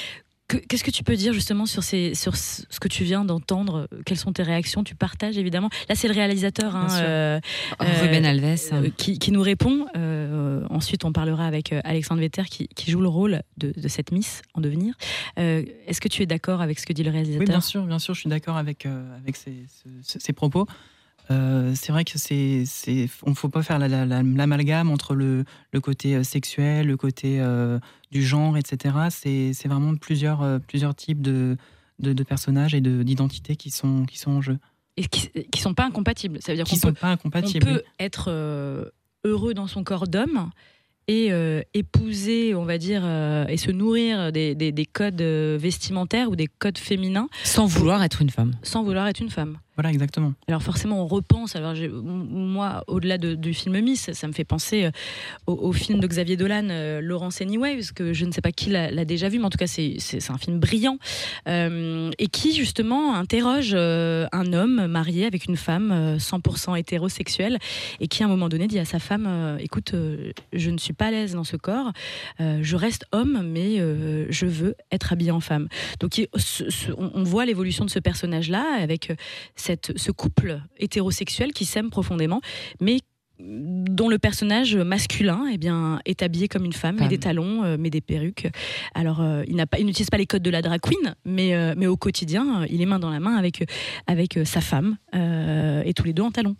Que- 0.48 0.58
Qu'est-ce 0.58 0.84
que 0.86 0.92
tu 0.92 1.04
peux 1.04 1.16
dire 1.18 1.34
justement 1.34 1.66
sur, 1.66 1.84
ces, 1.84 2.16
sur 2.16 2.38
ce 2.38 2.64
que 2.80 2.88
tu 2.88 3.04
viens 3.04 3.26
d'entendre? 3.26 3.90
Quelles 4.06 4.18
sont 4.18 4.32
tes 4.32 4.44
réactions? 4.44 4.84
Tu 4.84 4.96
partages 4.96 5.38
évidemment. 5.38 5.70
Là, 5.90 5.96
c'est 5.96 6.08
le 6.08 6.14
réalisateur 6.14 6.74
hein, 6.76 6.88
euh, 7.02 7.40
Euh, 7.82 8.02
Ruben 8.02 8.26
Alves. 8.26 8.58
euh, 8.72 8.90
qui, 8.96 9.20
qui 9.20 9.32
nous 9.32 9.42
répond. 9.42 9.88
Euh, 9.98 10.66
ensuite, 10.70 11.04
on 11.04 11.12
parlera 11.12 11.46
avec 11.46 11.74
euh, 11.74 11.82
Alexandre 11.84 12.22
Vetter 12.22 12.44
qui, 12.50 12.70
qui 12.70 12.92
joue 12.92 13.02
le 13.02 13.10
rôle 13.10 13.42
de, 13.58 13.74
de 13.76 13.88
cette 13.90 14.12
Miss 14.14 14.42
en 14.54 14.62
devenir. 14.62 14.94
Euh, 15.38 15.64
Est-ce 15.86 16.00
que 16.00 16.08
tu 16.08 16.24
es 16.24 16.26
d'accord 16.26 16.62
avec 16.62 16.80
ce 16.80 16.86
que 16.86 16.94
dit 16.94 17.04
le 17.04 17.12
réalisateur? 17.12 17.42
Oui, 17.42 17.46
bien 17.46 17.60
sûr, 17.62 17.84
bien 17.84 18.00
sûr, 18.00 18.14
je 18.14 18.22
suis 18.22 18.30
d'accord 18.30 18.56
avec, 18.56 18.86
euh, 18.86 19.18
avec 19.18 19.36
ces 19.36 20.34
propos. 20.34 20.66
Euh, 21.30 21.74
c'est 21.76 21.92
vrai 21.92 22.06
que 22.06 22.18
c'est, 22.18 22.64
c'est, 22.66 23.10
on 23.24 23.32
ne 23.32 23.36
faut 23.36 23.50
pas 23.50 23.62
faire 23.64 23.80
la- 23.80 23.88
la- 23.88 24.06
la- 24.06 24.24
l'amalgame 24.24 24.90
entre 24.90 25.14
le, 25.14 25.44
le 25.74 25.82
côté 25.82 26.16
euh, 26.16 26.24
sexuel, 26.24 26.88
le 26.88 26.96
côté 26.98 27.40
euh, 27.42 27.80
du 28.12 28.24
genre, 28.26 28.58
etc. 28.58 28.96
C'est, 29.10 29.52
c'est 29.54 29.68
vraiment 29.68 29.96
plusieurs, 29.96 30.42
euh, 30.42 30.60
plusieurs 30.60 30.96
types 30.96 31.22
de, 31.22 31.58
de, 32.00 32.14
de 32.14 32.24
personnages 32.24 32.74
et 32.74 32.82
de, 32.82 33.04
d'identités 33.04 33.56
qui 33.58 33.72
sont, 33.72 34.06
qui 34.06 34.18
sont 34.18 34.32
en 34.32 34.42
jeu, 34.42 34.58
Et 34.96 35.06
qui, 35.06 35.30
qui 35.52 35.62
sont 35.62 35.74
pas 35.74 35.86
incompatibles. 35.86 36.40
Ça 36.42 36.54
veut 36.54 36.56
dire 36.58 36.66
qui 36.66 36.72
qu'on 36.80 36.88
ne 36.88 36.92
sont 36.92 36.94
peut, 36.94 37.00
pas 37.02 37.10
on 37.10 37.14
incompatibles. 37.14 37.66
peut 37.66 37.84
être 38.00 38.28
euh, 38.30 38.86
heureux 39.26 39.54
dans 39.54 39.68
son 39.68 39.84
corps 39.84 40.08
d'homme 40.08 40.50
et 41.10 41.32
euh, 41.32 41.62
épouser, 41.74 42.54
on 42.56 42.64
va 42.66 42.78
dire, 42.78 43.02
euh, 43.04 43.46
et 43.48 43.58
se 43.58 43.72
nourrir 43.72 44.32
des, 44.32 44.56
des- 44.56 44.72
des 44.72 44.86
codes 44.86 45.22
vestimentaires 45.22 46.30
ou 46.30 46.36
des 46.36 46.48
codes 46.48 46.78
féminins 46.78 47.28
Sans 47.44 47.66
vouloir 47.66 48.04
être 48.04 48.22
une 48.22 48.30
femme. 48.30 48.54
sans 48.62 48.84
vouloir 48.84 49.08
être 49.08 49.20
une 49.22 49.30
femme. 49.30 49.58
Voilà, 49.78 49.92
exactement. 49.92 50.34
Alors 50.48 50.64
forcément, 50.64 51.04
on 51.04 51.06
repense. 51.06 51.56
Alors 51.56 51.76
moi, 52.02 52.84
au-delà 52.88 53.20
de- 53.20 53.36
du 53.36 53.54
film 53.54 53.80
Miss, 53.80 54.12
ça 54.12 54.28
me 54.28 54.34
fait 54.34 54.44
penser 54.44 54.86
euh, 54.86 54.92
au, 55.46 55.72
film 55.72 56.00
de 56.00 56.08
Xavier 56.08 56.36
Dolan, 56.36 56.70
euh, 56.72 57.00
Laurence 57.00 57.42
Anyways, 57.42 57.94
que 57.94 58.12
je 58.12 58.26
ne 58.26 58.32
sais 58.32 58.42
pas 58.42 58.52
qui 58.52 58.72
l'a 58.72 59.06
déjà 59.06 59.30
vu, 59.30 59.38
mais 59.38 59.46
en 59.46 59.52
tout 59.52 59.60
cas, 59.60 59.68
c'est 59.68 60.00
un 60.32 60.38
film 60.40 60.60
brillant 60.60 60.98
euh, 61.48 62.10
et 62.18 62.28
qui 62.28 62.54
justement 62.56 63.14
interroge 63.14 63.72
euh, 63.76 64.26
un 64.32 64.52
homme 64.52 64.88
marié 64.88 65.28
avec 65.28 65.46
une 65.46 65.58
femme 65.58 65.92
euh, 65.92 66.18
100% 66.18 66.76
hétérosexuelle 66.80 67.60
et 68.00 68.08
qui 68.08 68.24
à 68.24 68.26
un 68.26 68.30
moment 68.30 68.50
donné 68.50 68.68
dit 68.68 68.80
à 68.80 68.86
sa 68.86 68.98
femme 68.98 69.58
"Écoute, 69.60 69.94
je 70.54 70.70
ne 70.72 70.80
suis 70.80 70.94
pas 70.94 71.08
à 71.08 71.12
l'aise 71.12 71.34
dans 71.34 71.44
ce 71.44 71.56
corps, 71.56 71.92
je 72.40 72.76
reste 72.76 73.06
homme, 73.12 73.44
mais 73.46 73.78
je 73.78 74.46
veux 74.48 74.76
être 74.92 75.14
habillé 75.14 75.30
en 75.30 75.40
femme." 75.40 75.68
Donc 76.00 76.20
on, 76.98 77.12
on 77.14 77.24
voit 77.24 77.46
l'évolution 77.46 77.86
de 77.86 77.92
ce 77.92 78.00
personnage-là 78.00 78.66
avec 78.82 79.12
cette, 79.68 79.98
ce 79.98 80.12
couple 80.12 80.60
hétérosexuel 80.78 81.52
qui 81.54 81.66
s'aime 81.66 81.90
profondément, 81.90 82.42
mais 82.82 83.00
dont 83.40 84.10
le 84.10 84.18
personnage 84.18 84.76
masculin 84.76 85.46
eh 85.52 85.58
bien, 85.60 86.00
est 86.06 86.24
habillé 86.24 86.48
comme 86.48 86.66
une 86.66 86.74
femme, 86.74 86.96
met 86.96 87.02
Femme. 87.02 87.10
des 87.10 87.20
talons, 87.20 87.64
euh, 87.64 87.78
met 87.78 87.92
des 87.92 88.02
perruques. 88.02 88.48
Alors, 88.96 89.22
euh, 89.22 89.44
il 89.48 89.56
n'a 89.56 89.68
pas- 89.68 89.78
il 89.78 89.86
n'utilise 89.86 90.10
pas 90.10 90.18
les 90.18 90.26
codes 90.26 90.42
de 90.42 90.50
la 90.50 90.64
drag 90.64 90.80
queen, 90.82 91.14
mais, 91.24 91.54
euh, 91.54 91.76
mais 91.78 91.86
au 91.86 91.98
quotidien, 91.98 92.62
euh, 92.64 92.68
il 92.70 92.82
est 92.82 92.88
main 92.88 92.98
dans 92.98 93.12
la 93.12 93.20
main 93.20 93.36
avec, 93.36 93.70
avec 94.08 94.40
sa 94.44 94.60
femme, 94.62 94.98
et 95.14 95.94
tous 95.94 96.04
les 96.06 96.14
deux 96.14 96.24
en 96.24 96.32
talons. 96.32 96.56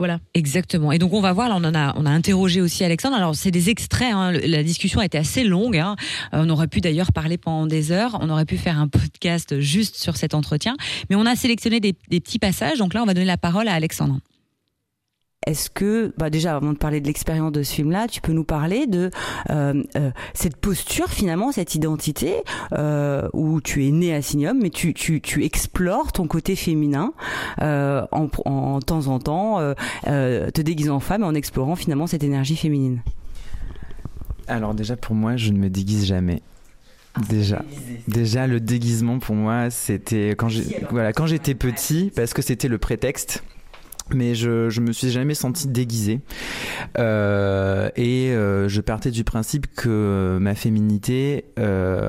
Voilà. 0.00 0.18
Exactement. 0.32 0.92
Et 0.92 0.98
donc 0.98 1.12
on 1.12 1.20
va 1.20 1.34
voir, 1.34 1.50
là 1.50 1.56
on 1.58 1.62
en 1.62 1.74
a, 1.74 2.10
interrogé 2.10 2.62
aussi 2.62 2.84
Alexandre. 2.84 3.16
Alors 3.16 3.34
c'est 3.34 3.50
des 3.50 3.68
extraits. 3.68 4.14
hein. 4.14 4.32
La 4.32 4.62
discussion 4.62 4.98
a 4.98 5.04
été 5.04 5.18
assez 5.18 5.44
longue. 5.44 5.76
hein. 5.76 5.94
Euh, 6.32 6.44
on 6.46 6.48
aurait 6.48 6.68
pu 6.68 6.80
d'ailleurs 6.80 7.12
parler 7.12 7.36
pendant 7.36 7.66
des 7.66 7.92
heures. 7.92 8.16
On 8.22 8.30
aurait 8.30 8.46
pu 8.46 8.56
faire 8.56 8.78
un 8.78 8.88
podcast 8.88 9.60
juste 9.60 9.96
sur 9.96 10.16
cet 10.16 10.32
entretien. 10.32 10.74
Mais 11.10 11.16
on 11.16 11.26
a 11.26 11.36
sélectionné 11.36 11.80
des, 11.80 11.94
des 12.08 12.20
petits 12.20 12.38
passages. 12.38 12.78
Donc 12.78 12.94
là 12.94 13.02
on 13.02 13.04
va 13.06 13.12
donner 13.12 13.26
la 13.26 13.36
parole 13.36 13.68
à 13.68 13.74
Alexandre. 13.74 14.20
Est-ce 15.46 15.70
que, 15.70 16.12
bah 16.18 16.28
déjà, 16.28 16.54
avant 16.54 16.74
de 16.74 16.76
parler 16.76 17.00
de 17.00 17.06
l'expérience 17.06 17.50
de 17.50 17.62
ce 17.62 17.72
film-là, 17.72 18.08
tu 18.08 18.20
peux 18.20 18.32
nous 18.32 18.44
parler 18.44 18.86
de 18.86 19.10
euh, 19.48 19.82
euh, 19.96 20.10
cette 20.34 20.56
posture 20.56 21.08
finalement, 21.08 21.50
cette 21.50 21.74
identité 21.74 22.34
euh, 22.74 23.26
où 23.32 23.62
tu 23.62 23.86
es 23.86 23.90
né 23.90 24.14
à 24.14 24.20
Signum, 24.20 24.58
mais 24.60 24.68
tu, 24.68 24.92
tu, 24.92 25.22
tu 25.22 25.42
explores 25.42 26.12
ton 26.12 26.26
côté 26.26 26.56
féminin 26.56 27.14
en, 27.58 28.28
en 28.44 28.80
temps 28.80 29.06
en 29.06 29.18
temps, 29.18 29.74
te 30.04 30.60
déguisant 30.60 30.96
en 30.96 31.00
femme 31.00 31.22
et 31.22 31.26
en 31.26 31.34
explorant 31.34 31.74
finalement 31.74 32.06
cette 32.06 32.22
énergie 32.22 32.56
féminine. 32.56 33.00
Alors 34.46 34.74
déjà 34.74 34.94
pour 34.96 35.14
moi, 35.14 35.38
je 35.38 35.52
ne 35.52 35.58
me 35.58 35.70
déguise 35.70 36.04
jamais. 36.04 36.42
Déjà, 37.30 37.64
déjà 38.08 38.46
le 38.46 38.60
déguisement 38.60 39.18
pour 39.20 39.36
moi, 39.36 39.70
c'était 39.70 40.30
quand 40.30 40.50
j'ai 40.50 40.84
voilà 40.90 41.14
quand 41.14 41.26
j'étais 41.26 41.54
petit 41.54 42.12
parce 42.14 42.34
que 42.34 42.42
c'était 42.42 42.68
le 42.68 42.76
prétexte. 42.76 43.42
Mais 44.14 44.34
je, 44.34 44.70
je 44.70 44.80
me 44.80 44.92
suis 44.92 45.10
jamais 45.10 45.34
senti 45.34 45.68
déguisé. 45.68 46.20
Euh, 46.98 47.88
et 47.96 48.30
euh, 48.30 48.68
je 48.68 48.80
partais 48.80 49.10
du 49.10 49.24
principe 49.24 49.66
que 49.74 50.38
ma 50.40 50.54
féminité, 50.54 51.44
euh, 51.58 52.08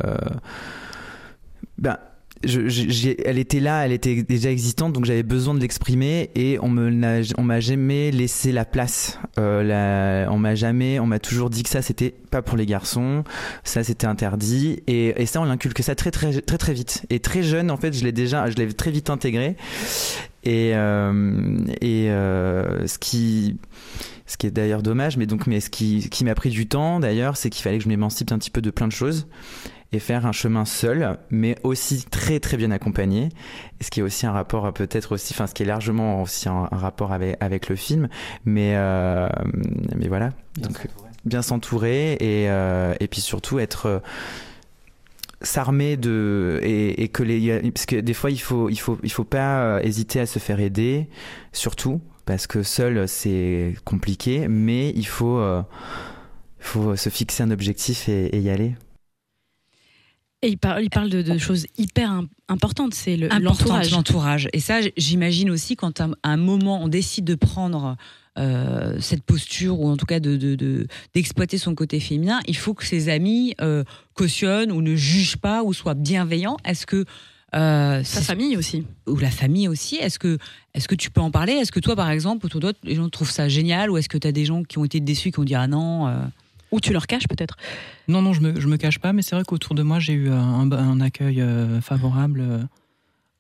ben 1.77 1.97
elle 2.43 3.37
était 3.37 3.59
là, 3.59 3.85
elle 3.85 3.91
était 3.91 4.23
déjà 4.23 4.49
existante, 4.49 4.93
donc 4.93 5.05
j'avais 5.05 5.21
besoin 5.21 5.53
de 5.53 5.59
l'exprimer 5.59 6.31
et 6.33 6.57
on 6.59 6.69
me 6.69 7.21
on 7.37 7.43
m'a 7.43 7.59
jamais 7.59 8.09
laissé 8.09 8.51
la 8.51 8.65
place. 8.65 9.19
La- 9.37 10.27
on 10.31 10.39
m'a 10.39 10.55
jamais, 10.55 10.99
on 10.99 11.05
m'a 11.05 11.19
toujours 11.19 11.51
dit 11.51 11.61
que 11.61 11.69
ça 11.69 11.83
c'était 11.83 12.09
pas 12.31 12.41
pour 12.41 12.57
les 12.57 12.65
garçons, 12.65 13.23
ça 13.63 13.83
c'était 13.83 14.07
interdit. 14.07 14.81
Et, 14.87 15.21
et 15.21 15.25
ça 15.27 15.39
on 15.39 15.45
l'inculque 15.45 15.83
ça 15.83 15.93
très 15.93 16.09
très 16.09 16.41
très 16.41 16.57
très 16.57 16.73
vite. 16.73 17.03
Et 17.11 17.19
très 17.19 17.43
jeune 17.43 17.69
en 17.69 17.77
fait 17.77 17.93
je 17.93 18.03
l'ai 18.03 18.11
déjà, 18.11 18.49
je 18.49 18.55
l'ai 18.55 18.73
très 18.73 18.89
vite 18.89 19.11
intégré 19.11 19.55
et 20.43 20.71
euh, 20.75 21.57
et 21.81 22.09
euh, 22.09 22.87
ce 22.87 22.97
qui 22.97 23.57
ce 24.25 24.37
qui 24.37 24.47
est 24.47 24.51
d'ailleurs 24.51 24.81
dommage, 24.81 25.17
mais 25.17 25.25
donc 25.25 25.45
mais 25.47 25.59
ce 25.59 25.69
qui, 25.69 26.09
qui 26.09 26.23
m'a 26.23 26.35
pris 26.35 26.49
du 26.49 26.67
temps 26.67 26.99
d'ailleurs, 26.99 27.37
c'est 27.37 27.49
qu'il 27.49 27.63
fallait 27.63 27.77
que 27.77 27.83
je 27.83 27.89
m'émancipe 27.89 28.31
un 28.31 28.37
petit 28.37 28.51
peu 28.51 28.61
de 28.61 28.71
plein 28.71 28.87
de 28.87 28.93
choses 28.93 29.27
et 29.91 29.99
faire 29.99 30.25
un 30.25 30.31
chemin 30.31 30.63
seul, 30.63 31.17
mais 31.31 31.57
aussi 31.63 32.05
très 32.09 32.39
très 32.39 32.55
bien 32.55 32.71
accompagné. 32.71 33.29
Ce 33.81 33.89
qui 33.89 33.99
est 33.99 34.03
aussi 34.03 34.25
un 34.25 34.31
rapport 34.31 34.71
peut-être 34.73 35.13
aussi, 35.13 35.33
enfin 35.33 35.47
ce 35.47 35.53
qui 35.53 35.63
est 35.63 35.65
largement 35.65 36.21
aussi 36.21 36.47
un, 36.47 36.69
un 36.71 36.77
rapport 36.77 37.11
avec, 37.11 37.35
avec 37.41 37.67
le 37.67 37.75
film, 37.75 38.07
mais 38.45 38.73
euh, 38.75 39.27
mais 39.95 40.07
voilà. 40.07 40.29
Donc 40.57 40.87
bien 41.25 41.41
s'entourer 41.41 42.13
et 42.13 42.49
euh, 42.49 42.93
et 42.99 43.07
puis 43.07 43.21
surtout 43.21 43.59
être 43.59 44.01
s'armer 45.43 45.97
de 45.97 46.59
et, 46.63 47.03
et 47.03 47.07
que 47.09 47.23
les 47.23 47.71
parce 47.71 47.85
que 47.85 47.95
des 47.97 48.13
fois 48.13 48.31
il 48.31 48.39
faut 48.39 48.69
il 48.69 48.79
faut 48.79 48.97
il 49.03 49.11
faut 49.11 49.23
pas 49.23 49.63
euh, 49.63 49.79
hésiter 49.81 50.19
à 50.19 50.25
se 50.25 50.39
faire 50.39 50.59
aider 50.59 51.07
surtout 51.51 51.99
parce 52.25 52.47
que 52.47 52.63
seul 52.63 53.07
c'est 53.07 53.75
compliqué 53.85 54.47
mais 54.47 54.91
il 54.95 55.07
faut 55.07 55.37
euh, 55.39 55.61
faut 56.59 56.95
se 56.95 57.09
fixer 57.09 57.43
un 57.43 57.51
objectif 57.51 58.07
et, 58.09 58.27
et 58.35 58.39
y 58.39 58.49
aller 58.49 58.75
Et 60.43 60.49
il 60.49 60.57
parle, 60.57 60.83
il 60.83 60.89
parle 60.89 61.09
de, 61.09 61.21
de 61.21 61.37
choses 61.37 61.67
hyper 61.77 62.09
im- 62.11 62.27
importantes, 62.47 62.93
c'est 62.95 63.15
le- 63.15 63.27
Importante, 63.31 63.43
l'entourage. 63.59 63.91
l'entourage. 63.91 64.47
Et 64.53 64.59
ça, 64.59 64.79
j'imagine 64.97 65.51
aussi 65.51 65.75
quand 65.75 66.01
à 66.01 66.05
un- 66.05 66.11
à 66.23 66.29
un 66.29 66.37
moment 66.37 66.81
on 66.83 66.87
décide 66.87 67.25
de 67.25 67.35
prendre 67.35 67.95
euh, 68.37 68.97
cette 69.01 69.23
posture 69.23 69.79
ou 69.79 69.89
en 69.89 69.97
tout 69.97 70.05
cas 70.05 70.19
de 70.19 70.37
de- 70.37 70.55
de- 70.55 70.87
d'exploiter 71.13 71.57
son 71.57 71.75
côté 71.75 71.99
féminin, 71.99 72.39
il 72.47 72.55
faut 72.55 72.73
que 72.73 72.85
ses 72.85 73.09
amis 73.09 73.53
euh, 73.61 73.83
cautionnent 74.13 74.71
ou 74.71 74.81
ne 74.81 74.95
jugent 74.95 75.37
pas 75.37 75.63
ou 75.63 75.73
soient 75.73 75.93
bienveillants. 75.95 76.57
Est-ce 76.63 76.85
que 76.85 77.05
euh, 77.53 78.01
Sa 78.05 78.21
famille 78.21 78.55
aussi. 78.55 78.85
ou 79.07 79.17
la 79.17 79.29
famille 79.31 79.67
aussi 79.67 79.95
Est-ce 79.97 80.17
que 80.19 80.37
est-ce 80.73 80.87
que 80.87 80.95
tu 80.95 81.11
peux 81.11 81.19
en 81.19 81.31
parler? 81.31 81.53
Est-ce 81.53 81.73
que 81.73 81.81
toi, 81.81 81.97
par 81.97 82.09
exemple, 82.09 82.45
autour 82.45 82.61
d'autres, 82.61 82.79
les 82.83 82.95
gens 82.95 83.09
trouvent 83.09 83.29
ça 83.31 83.49
génial 83.49 83.91
ou 83.91 83.97
est-ce 83.97 84.07
que 84.07 84.17
tu 84.17 84.25
as 84.27 84.31
des 84.31 84.45
gens 84.45 84.63
qui 84.63 84.77
ont 84.77 84.85
été 84.85 85.01
déçus 85.01 85.31
qui 85.31 85.39
ont 85.39 85.43
dit 85.43 85.55
ah 85.55 85.67
non 85.67 86.07
euh, 86.07 86.13
Ou 86.71 86.79
tu 86.79 86.93
leur 86.93 87.07
caches 87.07 87.27
peut-être? 87.27 87.57
Non, 88.07 88.21
non, 88.21 88.31
je 88.31 88.39
me, 88.39 88.57
je 88.61 88.67
me 88.67 88.77
cache 88.77 88.99
pas, 88.99 89.11
mais 89.11 89.21
c'est 89.23 89.35
vrai 89.35 89.43
qu'autour 89.45 89.75
de 89.75 89.83
moi, 89.83 89.99
j'ai 89.99 90.13
eu 90.13 90.29
un, 90.29 90.71
un 90.71 91.01
accueil 91.01 91.41
euh, 91.41 91.81
favorable. 91.81 92.39
euh, 92.41 92.59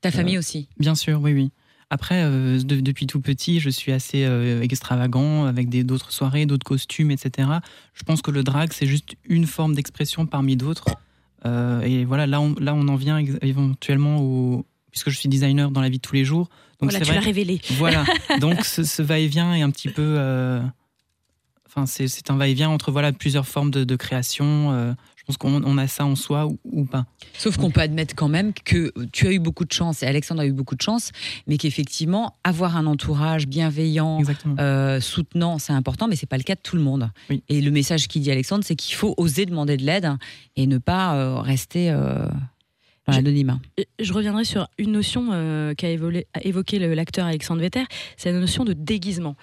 Ta 0.01 0.11
famille 0.11 0.37
aussi 0.37 0.67
Bien 0.77 0.95
sûr, 0.95 1.21
oui, 1.21 1.31
oui. 1.33 1.51
Après, 1.93 2.23
euh, 2.23 2.57
de- 2.63 2.79
depuis 2.79 3.05
tout 3.05 3.19
petit, 3.19 3.59
je 3.59 3.69
suis 3.69 3.91
assez 3.91 4.23
euh, 4.23 4.61
extravagant 4.61 5.45
avec 5.45 5.69
d'autres 5.85 6.11
soirées, 6.11 6.45
d'autres 6.45 6.63
costumes, 6.65 7.11
etc. 7.11 7.49
Je 7.93 8.03
pense 8.03 8.21
que 8.21 8.31
le 8.31 8.43
drag, 8.43 8.71
c'est 8.73 8.87
juste 8.87 9.15
une 9.25 9.45
forme 9.45 9.75
d'expression 9.75 10.25
parmi 10.25 10.55
d'autres. 10.55 10.85
Euh, 11.45 11.81
et 11.81 12.05
voilà, 12.05 12.27
là 12.27 12.39
on, 12.39 12.55
là, 12.59 12.73
on 12.73 12.87
en 12.87 12.95
vient 12.95 13.17
éventuellement 13.41 14.19
au. 14.21 14.65
Puisque 14.91 15.09
je 15.09 15.17
suis 15.17 15.29
designer 15.29 15.69
dans 15.71 15.81
la 15.81 15.89
vie 15.89 15.97
de 15.97 16.01
tous 16.01 16.15
les 16.15 16.23
jours. 16.25 16.49
Donc 16.79 16.89
voilà, 16.91 17.05
tu 17.05 17.13
l'as 17.13 17.19
révélé. 17.19 17.61
voilà. 17.77 18.03
Donc 18.39 18.63
ce, 18.65 18.83
ce 18.83 19.01
va-et-vient 19.01 19.53
est 19.53 19.61
un 19.61 19.69
petit 19.71 19.89
peu. 19.89 20.15
euh, 20.17 20.61
Enfin, 21.67 21.85
c'est 21.85 22.09
c'est 22.09 22.29
un 22.29 22.35
va-et-vient 22.35 22.69
entre 22.69 22.91
voilà 22.91 23.13
plusieurs 23.13 23.47
formes 23.47 23.71
de, 23.71 23.85
de 23.85 23.95
création. 23.95 24.95
Je 25.21 25.25
pense 25.27 25.37
qu'on 25.37 25.63
on 25.63 25.77
a 25.77 25.87
ça 25.87 26.03
en 26.03 26.15
soi 26.15 26.47
ou, 26.47 26.59
ou 26.65 26.85
pas. 26.85 27.05
Sauf 27.37 27.57
qu'on 27.57 27.69
peut 27.69 27.81
admettre 27.81 28.15
quand 28.15 28.27
même 28.27 28.53
que 28.53 28.91
tu 29.11 29.27
as 29.27 29.31
eu 29.31 29.39
beaucoup 29.39 29.65
de 29.65 29.71
chance 29.71 30.01
et 30.01 30.07
Alexandre 30.07 30.41
a 30.41 30.45
eu 30.45 30.51
beaucoup 30.51 30.75
de 30.75 30.81
chance, 30.81 31.11
mais 31.45 31.57
qu'effectivement, 31.57 32.35
avoir 32.43 32.75
un 32.75 32.87
entourage 32.87 33.47
bienveillant, 33.47 34.21
euh, 34.59 34.99
soutenant, 34.99 35.59
c'est 35.59 35.73
important, 35.73 36.07
mais 36.07 36.15
c'est 36.15 36.25
pas 36.25 36.37
le 36.37 36.43
cas 36.43 36.55
de 36.55 36.61
tout 36.61 36.75
le 36.75 36.81
monde. 36.81 37.11
Oui. 37.29 37.43
Et 37.49 37.61
le 37.61 37.71
message 37.71 38.07
qu'il 38.07 38.23
dit 38.23 38.31
Alexandre, 38.31 38.63
c'est 38.65 38.75
qu'il 38.75 38.95
faut 38.95 39.13
oser 39.17 39.45
demander 39.45 39.77
de 39.77 39.83
l'aide 39.83 40.09
et 40.55 40.65
ne 40.65 40.79
pas 40.79 41.15
euh, 41.15 41.39
rester 41.39 41.91
euh, 41.91 42.27
dans 43.11 43.17
Je- 43.17 43.21
l'anonymat. 43.21 43.59
Et 43.77 43.87
Je 43.99 44.13
reviendrai 44.13 44.43
sur 44.45 44.67
une 44.77 44.91
notion 44.93 45.29
euh, 45.31 45.73
qu'a 45.75 45.89
évoqué 45.89 46.79
l'acteur 46.79 47.25
Alexandre 47.25 47.61
Vetter, 47.61 47.83
c'est 48.17 48.31
la 48.31 48.39
notion 48.39 48.63
de 48.65 48.73
déguisement. 48.73 49.35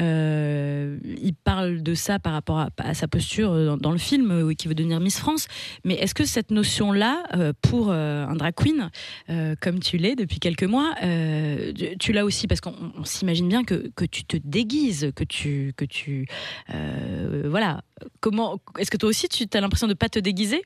Euh, 0.00 0.98
il 1.22 1.34
parle 1.34 1.82
de 1.82 1.94
ça 1.94 2.18
par 2.18 2.32
rapport 2.32 2.58
à, 2.58 2.68
à 2.78 2.94
sa 2.94 3.08
posture 3.08 3.52
euh, 3.52 3.66
dans, 3.66 3.76
dans 3.76 3.92
le 3.92 3.98
film, 3.98 4.30
euh, 4.30 4.54
qui 4.54 4.68
veut 4.68 4.74
devenir 4.74 5.00
Miss 5.00 5.18
France. 5.18 5.46
Mais 5.84 5.94
est-ce 5.94 6.14
que 6.14 6.24
cette 6.24 6.50
notion-là, 6.50 7.22
euh, 7.36 7.52
pour 7.62 7.88
euh, 7.90 8.26
un 8.26 8.34
drag 8.36 8.54
queen, 8.54 8.90
euh, 9.30 9.54
comme 9.60 9.80
tu 9.80 9.96
l'es 9.98 10.14
depuis 10.16 10.38
quelques 10.38 10.64
mois, 10.64 10.94
euh, 11.02 11.72
tu- 11.72 11.98
tu 11.98 12.12
l'as 12.12 12.24
aussi 12.24 12.46
parce 12.46 12.60
qu'on 12.60 12.74
on 12.96 13.04
s'imagine 13.04 13.48
bien 13.48 13.64
que, 13.64 13.90
que 13.94 14.04
tu 14.04 14.24
te 14.24 14.36
déguises, 14.36 15.12
que 15.14 15.24
tu, 15.24 15.72
que 15.76 15.84
tu, 15.84 16.26
euh, 16.74 17.46
voilà. 17.48 17.82
Comment 18.20 18.60
Est-ce 18.78 18.90
que 18.90 18.96
toi 18.96 19.08
aussi, 19.08 19.28
tu 19.28 19.44
as 19.52 19.60
l'impression 19.60 19.88
de 19.88 19.94
pas 19.94 20.08
te 20.08 20.18
déguiser? 20.18 20.62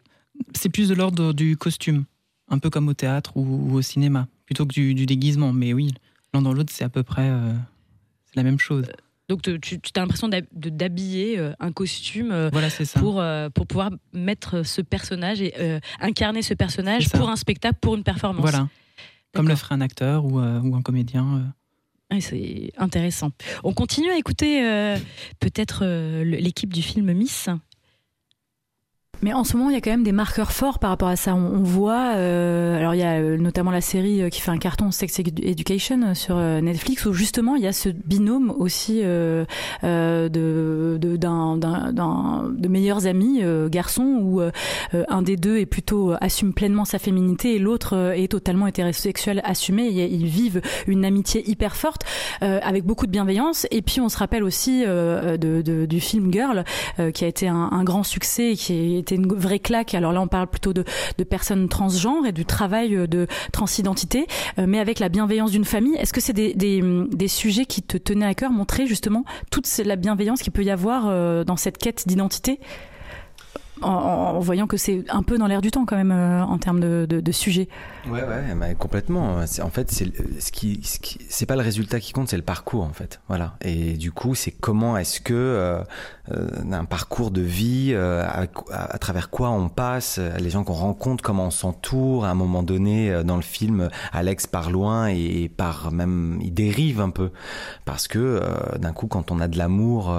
C'est 0.55 0.69
plus 0.69 0.89
de 0.89 0.95
l'ordre 0.95 1.33
du 1.33 1.57
costume, 1.57 2.05
un 2.53 2.59
peu 2.59 2.71
comme 2.71 2.87
au 2.87 2.95
théâtre 2.95 3.37
ou, 3.37 3.43
ou 3.43 3.75
au 3.75 3.83
cinéma, 3.83 4.29
plutôt 4.47 4.65
que 4.67 4.73
du, 4.73 4.95
du 4.95 5.07
déguisement. 5.07 5.53
Mais 5.53 5.73
oui, 5.73 5.93
l'un 6.33 6.43
dans 6.43 6.53
l'autre, 6.53 6.73
c'est 6.73 6.85
à 6.85 6.89
peu 6.89 7.03
près 7.03 7.29
euh, 7.29 7.53
c'est 8.27 8.37
la 8.37 8.45
même 8.45 8.59
chose. 8.61 8.85
Donc 9.29 9.43
te- 9.43 9.57
tu, 9.57 9.81
tu 9.81 9.91
as 9.97 10.01
l'impression 10.01 10.29
d'habiller 10.53 11.39
euh, 11.39 11.53
un 11.61 11.73
costume 11.73 12.31
euh, 12.33 12.51
Voilà, 12.53 12.69
pour, 12.97 13.21
euh, 13.21 13.49
pour 13.51 13.67
pouvoir 13.67 13.91
mettre 14.13 14.63
ce 14.65 14.83
personnage 14.83 15.41
et 15.41 15.55
euh, 15.59 15.81
incarner 16.01 16.43
ce 16.43 16.55
personnage 16.55 17.09
pour 17.11 17.29
un 17.31 17.37
spectacle, 17.37 17.79
pour 17.81 17.95
une 17.95 18.03
performance. 18.05 18.43
Voilà, 18.43 18.69
comme 19.35 19.49
le 19.49 19.57
ferait 19.57 19.75
un 19.75 19.81
acteur 19.81 20.25
ou, 20.27 20.39
euh, 20.41 20.61
ou 20.61 20.77
un 20.77 20.83
comédien. 20.83 21.25
euh. 21.37 21.41
Ah, 22.11 22.21
C'est 22.21 22.73
intéressant. 22.77 23.31
On 23.65 23.73
continue 23.73 24.11
à 24.11 24.19
écouter 24.19 24.63
euh, 24.67 24.99
peut-être 25.41 25.81
euh, 25.85 26.25
l'équipe 26.25 26.71
du 26.73 26.83
film 26.83 27.11
Miss. 27.15 27.49
Mais 29.21 29.33
en 29.33 29.45
ce 29.45 29.57
moment, 29.57 29.71
il 29.71 29.75
y 29.75 29.77
a 29.77 29.81
quand 29.81 29.91
même 29.93 30.03
des 30.03 30.11
marqueurs 30.11 30.51
forts 30.51 30.81
par 30.81 30.91
rapport 30.91 31.07
à 31.07 31.15
ça. 31.15 31.35
On, 31.37 31.39
on 31.61 31.63
voit, 31.63 32.15
euh, 32.17 32.77
alors 32.77 32.95
il 32.95 32.99
y 32.99 33.05
a 33.05 33.21
euh, 33.21 33.37
notamment 33.37 33.71
la 33.71 33.81
série 33.81 34.21
euh, 34.21 34.31
qui 34.31 34.41
fait 34.41 34.51
un 34.51 34.59
carton 34.59 34.91
Sex 34.91 35.21
Edu- 35.21 35.45
Education 35.49 36.01
euh, 36.03 36.15
sur 36.15 36.37
Netflix, 36.37 37.07
où 37.07 37.13
justement 37.13 37.55
il 37.55 37.63
y 37.63 37.69
a 37.69 37.73
ce 37.73 37.89
binôme 37.89 38.51
aussi 38.51 39.01
euh, 39.05 39.45
euh, 39.85 40.29
de 40.29 40.99
de- 41.01 41.17
d'un 41.17 41.57
d'un- 41.57 41.93
d'un- 41.93 42.51
de 42.53 42.67
meilleurs 42.69 43.07
amis 43.07 43.43
garçons, 43.71 44.19
où 44.21 44.41
un 45.09 45.23
des 45.23 45.37
deux 45.37 45.59
est 45.59 45.67
plutôt 45.67 46.15
assume 46.21 46.53
pleinement 46.53 46.85
sa 46.85 46.99
féminité 46.99 47.55
et 47.55 47.59
l'autre 47.61 48.13
est 48.17 48.29
totalement 48.29 48.67
hétérosexuel 48.67 49.41
assumé. 49.45 49.87
Et 49.87 50.13
ils 50.13 50.27
vivent 50.27 50.63
une 50.89 51.05
amitié 51.05 51.49
hyper 51.49 51.77
forte 51.77 52.03
avec 52.41 52.85
beaucoup 52.85 53.07
de 53.07 53.13
bienveillance. 53.13 53.67
Et 53.71 53.83
puis 53.83 54.01
on 54.01 54.09
se 54.09 54.17
rappelle 54.19 54.43
aussi 54.43 54.85
de, 54.85 55.37
de- 55.63 55.87
du 55.87 56.01
film 56.01 56.33
Girl, 56.33 56.65
qui 57.15 57.25
a 57.25 57.29
été 57.29 57.47
un, 57.47 57.69
un 57.71 57.85
grand 57.85 58.03
succès, 58.03 58.53
et 58.53 58.57
qui 58.57 58.97
a 58.97 59.02
été 59.03 59.15
une 59.15 59.27
vraie 59.33 59.59
claque. 59.59 59.95
Alors 59.95 60.13
là, 60.13 60.21
on 60.21 60.29
parle 60.29 60.49
plutôt 60.49 60.73
de, 60.73 60.85
personnes 61.29 61.69
transgenres 61.69 62.27
et 62.27 62.33
du 62.33 62.45
travail 62.45 62.97
euh, 62.97 63.07
de 63.07 63.27
transidentité, 63.53 64.27
euh, 64.59 64.67
mais 64.67 64.79
avec 64.79 64.99
la 64.99 65.09
bienveillance 65.09 65.51
d'une 65.51 65.65
famille. 65.65 65.95
Est-ce 65.97 66.13
que 66.13 66.21
c'est 66.21 66.33
des, 66.33 66.55
des, 66.55 66.83
des 67.11 67.29
sujets 67.29 67.65
qui 67.65 67.83
te 67.83 67.97
tenaient 67.97 68.27
à 68.27 68.35
cœur, 68.35 68.51
montrer 68.51 68.87
justement 68.87 69.25
toute 69.51 69.69
la 69.79 69.97
bienveillance 69.97 70.43
qu'il 70.43 70.53
peut 70.53 70.65
y 70.65 70.71
avoir 70.71 71.05
euh, 71.07 71.45
dans 71.45 71.57
cette 71.57 71.79
quête 71.79 72.05
d'identité? 72.07 72.59
En, 73.83 74.39
voyant 74.41 74.67
que 74.67 74.77
c'est 74.77 75.05
un 75.09 75.23
peu 75.23 75.39
dans 75.39 75.47
l'air 75.47 75.61
du 75.61 75.71
temps 75.71 75.85
quand 75.85 75.97
même 75.97 76.13
euh, 76.13 76.43
en 76.43 76.59
termes 76.59 76.81
de, 76.81 77.07
de, 77.07 77.33
sujets. 77.33 77.69
Ouais, 78.07 78.23
ouais, 78.23 78.55
mais 78.55 78.75
complètement. 78.75 79.39
En 79.63 79.71
fait, 79.71 79.91
c'est 79.91 80.13
ce 80.41 80.53
qui, 80.53 80.81
ce 80.83 80.99
qui, 80.99 81.19
c'est 81.29 81.47
pas 81.47 81.57
le 81.57 81.63
résultat 81.63 82.01
qui 82.01 82.13
compte, 82.13 82.29
c'est 82.29 82.37
le 82.37 82.43
parcours, 82.43 82.85
en 82.85 82.93
fait. 82.93 83.21
Voilà. 83.29 83.55
Et 83.63 83.95
du 83.95 84.13
coup, 84.13 84.35
c'est 84.35 84.51
comment 84.51 84.97
est-ce 84.97 85.21
que 85.21 85.35
euh, 85.35 85.83
euh, 86.31 86.49
un 86.73 86.85
parcours 86.85 87.31
de 87.31 87.41
vie, 87.41 87.95
à, 87.95 88.99
travers 88.99 89.31
quoi 89.31 89.51
on 89.51 89.69
passe, 89.69 90.21
les 90.39 90.51
gens 90.51 90.65
qu'on 90.65 90.73
rencontre, 90.73 91.23
comment 91.23 91.47
on 91.47 91.51
s'entoure. 91.51 92.25
À 92.25 92.31
un 92.31 92.35
moment 92.35 92.63
donné, 92.63 93.23
dans 93.25 93.37
le 93.37 93.43
film, 93.43 93.89
Alex 94.13 94.47
part 94.47 94.71
loin 94.71 95.09
et, 95.09 95.49
part 95.49 95.93
même, 95.93 96.39
il 96.43 96.55
dérive 96.55 97.01
un 97.01 97.11
peu 97.11 97.31
parce 97.85 98.09
que 98.09 98.41
d'un 98.79 98.93
coup, 98.93 99.07
quand 99.07 99.31
on 99.31 99.41
a 99.41 99.49
de 99.49 99.59
l'amour. 99.59 100.13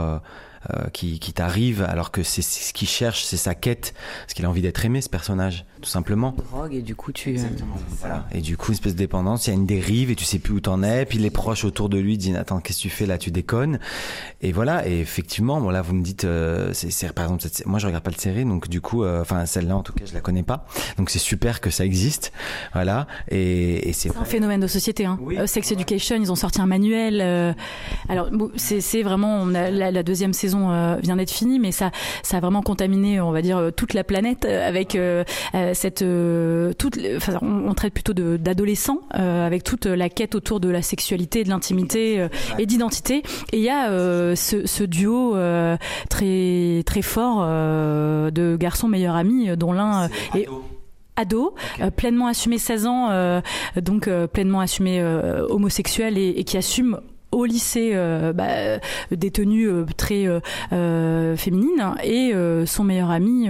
Euh, 0.72 0.90
qui, 0.90 1.20
qui 1.20 1.34
t'arrive 1.34 1.84
alors 1.84 2.12
que 2.12 2.24
c'est 2.24 2.42
ce 2.42 2.74
qu'il 2.74 2.88
cherche, 2.88 3.24
c'est 3.24 3.38
sa 3.38 3.56
quête, 3.56 3.94
parce 4.22 4.34
qu'il 4.34 4.46
a 4.46 4.50
envie 4.50 4.62
d'être 4.62 4.86
aimé 4.86 5.02
ce 5.02 5.10
personnage, 5.10 5.66
tout 5.84 5.90
simplement. 5.90 6.34
Drogue 6.52 6.74
et 6.74 6.82
du 6.82 6.96
coup 6.96 7.12
tu. 7.12 7.38
Voilà. 8.00 8.26
Et 8.32 8.42
du 8.42 8.58
coup, 8.58 8.68
une 8.72 8.74
espèce 8.74 8.94
de 8.94 8.98
dépendance, 8.98 9.46
il 9.48 9.50
y 9.52 9.54
a 9.54 9.56
une 9.56 9.66
dérive 9.66 10.10
et 10.10 10.16
tu 10.16 10.24
sais 10.26 10.40
plus 10.40 10.54
où 10.54 10.60
t'en 10.60 10.82
es. 10.82 11.06
Puis 11.06 11.20
les 11.20 11.30
proches 11.30 11.66
autour 11.66 11.90
de 11.90 11.98
lui 12.00 12.18
disent 12.18 12.36
Attends, 12.36 12.60
qu'est-ce 12.60 12.78
que 12.80 12.84
tu 12.84 12.90
fais 12.90 13.06
là 13.06 13.18
Tu 13.18 13.30
déconnes. 13.32 13.80
Et 14.42 14.52
voilà. 14.52 14.88
Et 14.88 15.00
effectivement, 15.02 15.60
bon 15.62 15.70
là, 15.70 15.82
vous 15.82 15.94
me 15.94 16.02
dites, 16.04 16.24
euh, 16.24 16.70
c'est 16.74 16.90
c'est- 16.92 17.12
par 17.14 17.26
exemple, 17.26 17.44
cette- 17.44 17.66
moi 17.66 17.80
je 17.80 17.86
regarde 17.88 18.04
pas 18.04 18.12
de 18.12 18.20
série, 18.20 18.46
donc 18.46 18.70
du 18.70 18.82
coup, 18.82 19.04
euh, 19.04 19.22
enfin 19.22 19.46
celle-là 19.46 19.76
en 19.78 19.84
tout 19.84 19.94
cas, 19.94 20.06
je 20.08 20.14
la 20.14 20.22
connais 20.22 20.44
pas. 20.44 20.66
Donc 20.98 21.10
c'est 21.10 21.20
super 21.20 21.62
que 21.62 21.70
ça 21.70 21.86
existe. 21.86 22.32
Voilà. 22.74 23.08
Et, 23.30 23.90
et 23.90 23.94
c'est 23.94 24.10
C'est 24.10 24.18
un 24.18 24.26
phénomène 24.26 24.60
de 24.62 24.68
société. 24.68 25.06
Hein. 25.06 25.20
Euh, 25.38 25.48
Sex 25.48 25.72
Education, 25.72 26.16
ils 26.20 26.32
ont 26.32 26.36
sorti 26.36 26.62
un 26.62 26.66
manuel. 26.66 27.20
euh, 27.22 27.54
alors, 28.10 28.30
bon, 28.32 28.50
c'est 28.56 28.80
c'est 28.82 29.04
vraiment 29.04 29.38
on 29.42 29.54
a- 29.54 29.70
la, 29.70 29.92
la 29.92 30.04
deuxième 30.04 30.34
saison 30.34 30.72
euh, 30.72 30.96
vient 31.02 31.16
d'être 31.18 31.32
finie, 31.32 31.60
mais 31.60 31.72
ça, 31.72 31.92
ça 32.24 32.38
a 32.38 32.40
vraiment 32.40 32.62
contaminé, 32.62 33.20
on 33.22 33.32
va 33.32 33.42
dire, 33.42 33.58
euh, 33.58 33.72
toute 33.72 33.94
la 33.94 34.04
planète 34.04 34.46
euh, 34.46 34.68
avec 34.68 34.96
euh, 34.96 35.24
euh, 35.56 35.73
cette. 35.74 36.02
euh, 36.02 36.74
toute, 36.74 36.98
enfin, 37.18 37.38
on, 37.42 37.68
on 37.70 37.74
traite 37.74 37.94
plutôt 37.94 38.14
d'adolescents 38.14 39.00
euh, 39.16 39.46
avec 39.46 39.64
toute 39.64 39.86
la 39.86 40.10
quête 40.10 40.36
autour 40.36 40.60
de 40.60 40.70
la 40.70 40.82
sexualité, 40.82 41.44
de 41.44 41.50
l'intimité 41.50 42.20
euh, 42.20 42.28
et 42.60 42.66
d'identité. 42.66 43.24
Et 43.52 43.58
il 43.58 43.64
y 43.64 43.70
a 43.70 43.90
ce, 44.36 44.66
ce 44.66 44.84
duo 44.84 45.36
très 46.10 46.84
très 46.86 47.02
fort 47.02 47.46
de 47.46 48.58
garçons 48.60 48.88
meilleurs 48.88 49.16
amis, 49.16 49.56
dont 49.58 49.74
l'un 49.74 50.10
est 50.36 50.48
ado, 51.16 51.56
euh, 51.80 51.92
pleinement 51.92 52.28
assumé 52.28 52.58
16 52.58 52.88
ans, 52.88 53.10
euh, 53.12 53.42
donc 53.82 54.08
euh, 54.08 54.28
pleinement 54.28 54.60
assumé 54.60 55.04
homosexuel 55.50 56.18
et, 56.18 56.30
et 56.30 56.44
qui 56.44 56.58
assume 56.58 57.00
au 57.34 57.46
lycée 57.46 57.92
euh, 57.94 58.32
bah, 58.34 58.48
euh, 58.50 58.80
des 59.12 59.32
tenues 59.32 59.68
euh, 59.68 59.86
très 59.98 60.26
euh, 60.28 61.36
féminines 61.36 61.96
et 62.04 62.34
son 62.66 62.84
meilleur 62.84 63.10
ami 63.12 63.50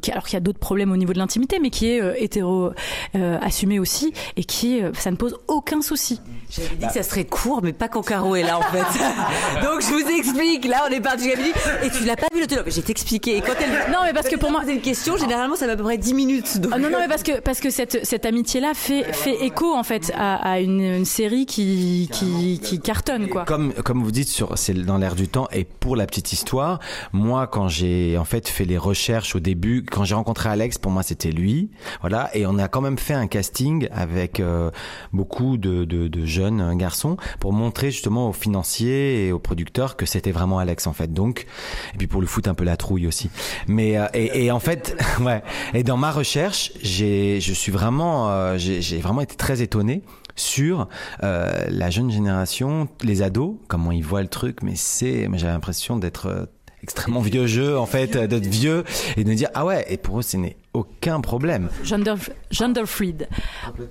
qui 0.00 0.10
alors 0.10 0.24
qu'il 0.24 0.34
y 0.34 0.36
a 0.36 0.40
d'autres 0.40 0.58
problèmes 0.58 0.92
au 0.92 0.96
niveau 0.96 1.12
de 1.12 1.18
l'intimité 1.18 1.58
mais 1.60 1.70
qui 1.70 1.88
est 1.88 2.22
hétéro 2.22 2.70
assumé 3.14 3.78
aussi 3.78 4.12
et 4.36 4.44
qui 4.44 4.80
ça 4.94 5.10
ne 5.10 5.16
pose 5.16 5.38
aucun 5.48 5.82
souci. 5.82 6.20
J'avais 6.52 6.76
dit 6.76 6.86
que 6.86 6.92
ça 6.92 7.02
serait 7.02 7.24
court, 7.24 7.60
mais 7.62 7.72
pas 7.72 7.88
quand 7.88 8.02
Caro 8.02 8.36
est 8.36 8.42
là 8.42 8.58
en 8.58 8.62
fait. 8.62 8.78
Donc 9.62 9.80
je 9.80 9.86
vous 9.86 10.18
explique. 10.18 10.66
Là, 10.66 10.84
on 10.88 10.92
est 10.92 11.00
parti. 11.00 11.30
J'avais 11.30 11.42
dit, 11.42 11.52
et 11.82 11.90
tu 11.90 12.04
l'as 12.04 12.16
pas 12.16 12.26
vu 12.34 12.42
le 12.42 12.46
téléphone. 12.46 12.64
Mais 12.66 12.72
j'ai 12.72 12.82
t'expliqué. 12.82 13.38
Et 13.38 13.40
quand 13.40 13.54
elle. 13.58 13.90
Non, 13.90 14.00
mais 14.04 14.12
parce 14.12 14.28
que 14.28 14.36
pour 14.36 14.50
moi, 14.50 14.60
poser 14.60 14.74
une 14.74 14.82
question, 14.82 15.16
généralement, 15.16 15.56
ça 15.56 15.66
met 15.66 15.72
à 15.72 15.76
peu 15.76 15.82
près 15.82 15.96
10 15.96 16.12
minutes. 16.14 16.60
Donc... 16.60 16.72
Ah 16.74 16.78
non, 16.78 16.90
non, 16.90 16.98
mais 17.00 17.08
parce 17.08 17.22
que, 17.22 17.40
parce 17.40 17.60
que 17.60 17.70
cette, 17.70 18.04
cette 18.04 18.26
amitié-là 18.26 18.72
fait, 18.74 19.04
fait 19.14 19.44
écho, 19.44 19.74
en 19.74 19.82
fait, 19.82 20.12
à, 20.14 20.34
à 20.36 20.60
une, 20.60 20.80
une 20.82 21.04
série 21.06 21.46
qui, 21.46 22.10
qui, 22.12 22.60
qui 22.62 22.80
cartonne, 22.80 23.28
quoi. 23.28 23.44
Comme, 23.44 23.72
comme 23.72 24.02
vous 24.02 24.12
dites, 24.12 24.28
sur, 24.28 24.58
c'est 24.58 24.74
dans 24.74 24.98
l'air 24.98 25.14
du 25.14 25.28
temps. 25.28 25.48
Et 25.52 25.64
pour 25.64 25.96
la 25.96 26.06
petite 26.06 26.32
histoire, 26.32 26.80
moi, 27.12 27.46
quand 27.46 27.68
j'ai 27.68 28.18
en 28.18 28.24
fait 28.24 28.46
fait 28.48 28.64
les 28.64 28.78
recherches 28.78 29.34
au 29.34 29.40
début, 29.40 29.84
quand 29.90 30.04
j'ai 30.04 30.14
rencontré 30.14 30.50
Alex, 30.50 30.76
pour 30.76 30.92
moi, 30.92 31.02
c'était 31.02 31.30
lui. 31.30 31.70
Voilà. 32.02 32.30
Et 32.34 32.44
on 32.46 32.58
a 32.58 32.68
quand 32.68 32.82
même 32.82 32.98
fait 32.98 33.14
un 33.14 33.26
casting 33.26 33.88
avec 33.90 34.38
euh, 34.38 34.70
beaucoup 35.12 35.56
de, 35.56 35.84
de, 35.84 36.08
de 36.08 36.26
jeunes 36.26 36.41
garçons 36.50 37.16
pour 37.40 37.52
montrer 37.52 37.90
justement 37.90 38.28
aux 38.28 38.32
financiers 38.32 39.26
et 39.26 39.32
aux 39.32 39.38
producteurs 39.38 39.96
que 39.96 40.06
c'était 40.06 40.32
vraiment 40.32 40.58
Alex, 40.58 40.86
en 40.86 40.92
fait. 40.92 41.12
Donc, 41.12 41.46
et 41.94 41.98
puis 41.98 42.06
pour 42.06 42.20
le 42.20 42.26
foot, 42.26 42.48
un 42.48 42.54
peu 42.54 42.64
la 42.64 42.76
trouille 42.76 43.06
aussi. 43.06 43.30
Mais, 43.66 43.96
euh, 43.96 44.06
et, 44.14 44.50
en 44.50 44.60
fait, 44.60 44.96
ouais. 45.20 45.42
Et 45.74 45.82
dans 45.82 45.96
ma 45.96 46.10
recherche, 46.10 46.72
j'ai, 46.82 47.40
je 47.40 47.52
suis 47.52 47.72
vraiment, 47.72 48.30
euh, 48.30 48.56
j'ai 48.58 48.98
vraiment 48.98 49.20
été 49.20 49.36
très 49.36 49.62
étonné 49.62 50.02
sur 50.34 50.88
euh, 51.22 51.66
la 51.68 51.90
jeune 51.90 52.10
génération, 52.10 52.88
les 53.02 53.22
ados, 53.22 53.56
comment 53.68 53.92
ils 53.92 54.04
voient 54.04 54.22
le 54.22 54.28
truc, 54.28 54.62
mais 54.62 54.74
c'est, 54.76 55.28
j'ai 55.34 55.46
l'impression 55.46 55.96
d'être 55.96 56.48
extrêmement 56.82 57.20
vieux 57.20 57.46
jeu 57.46 57.78
en 57.78 57.86
fait, 57.86 58.16
euh, 58.16 58.26
d'être 58.26 58.46
vieux 58.46 58.84
et 59.16 59.24
de 59.24 59.28
me 59.28 59.34
dire 59.34 59.48
ah 59.54 59.64
ouais, 59.64 59.84
et 59.88 59.96
pour 59.96 60.18
eux 60.18 60.22
ce 60.22 60.36
n'est 60.36 60.56
aucun 60.74 61.20
problème. 61.20 61.68
Gender, 61.84 62.14
gender 62.50 62.86
fluid. 62.86 63.28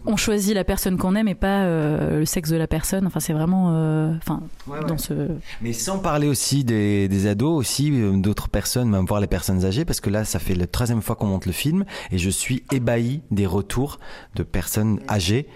On 0.06 0.17
choisit 0.17 0.56
la 0.56 0.63
personne 0.63 0.97
qu'on 0.97 1.15
aime 1.15 1.27
et 1.27 1.36
pas 1.36 1.63
euh, 1.63 2.19
le 2.19 2.25
sexe 2.25 2.49
de 2.49 2.56
la 2.56 2.65
personne. 2.65 3.06
Enfin, 3.06 3.19
c'est 3.19 3.34
vraiment, 3.34 3.73
euh, 3.75 4.12
enfin, 4.17 4.41
dans 4.88 4.97
ce. 4.97 5.13
Mais 5.62 5.73
sans 5.73 5.99
parler 5.99 6.27
aussi 6.27 6.63
des, 6.63 7.08
des 7.08 7.27
ados, 7.27 7.56
aussi 7.56 7.91
d'autres 8.15 8.49
personnes, 8.49 8.89
même 8.89 9.06
voir 9.06 9.21
les 9.21 9.27
personnes 9.27 9.63
âgées, 9.63 9.86
parce 9.86 10.01
que 10.01 10.10
là, 10.10 10.25
ça 10.25 10.39
fait 10.39 10.56
la 10.56 10.65
troisième 10.65 11.04
fois 11.04 11.15
qu'on 11.15 11.27
monte 11.27 11.45
le 11.45 11.51
film, 11.51 11.86
et 12.12 12.17
je 12.17 12.32
suis 12.32 12.63
ébahi 12.71 13.21
des 13.30 13.45
retours 13.45 13.99
de 14.34 14.41
personnes 14.41 15.01
âgées. 15.08 15.47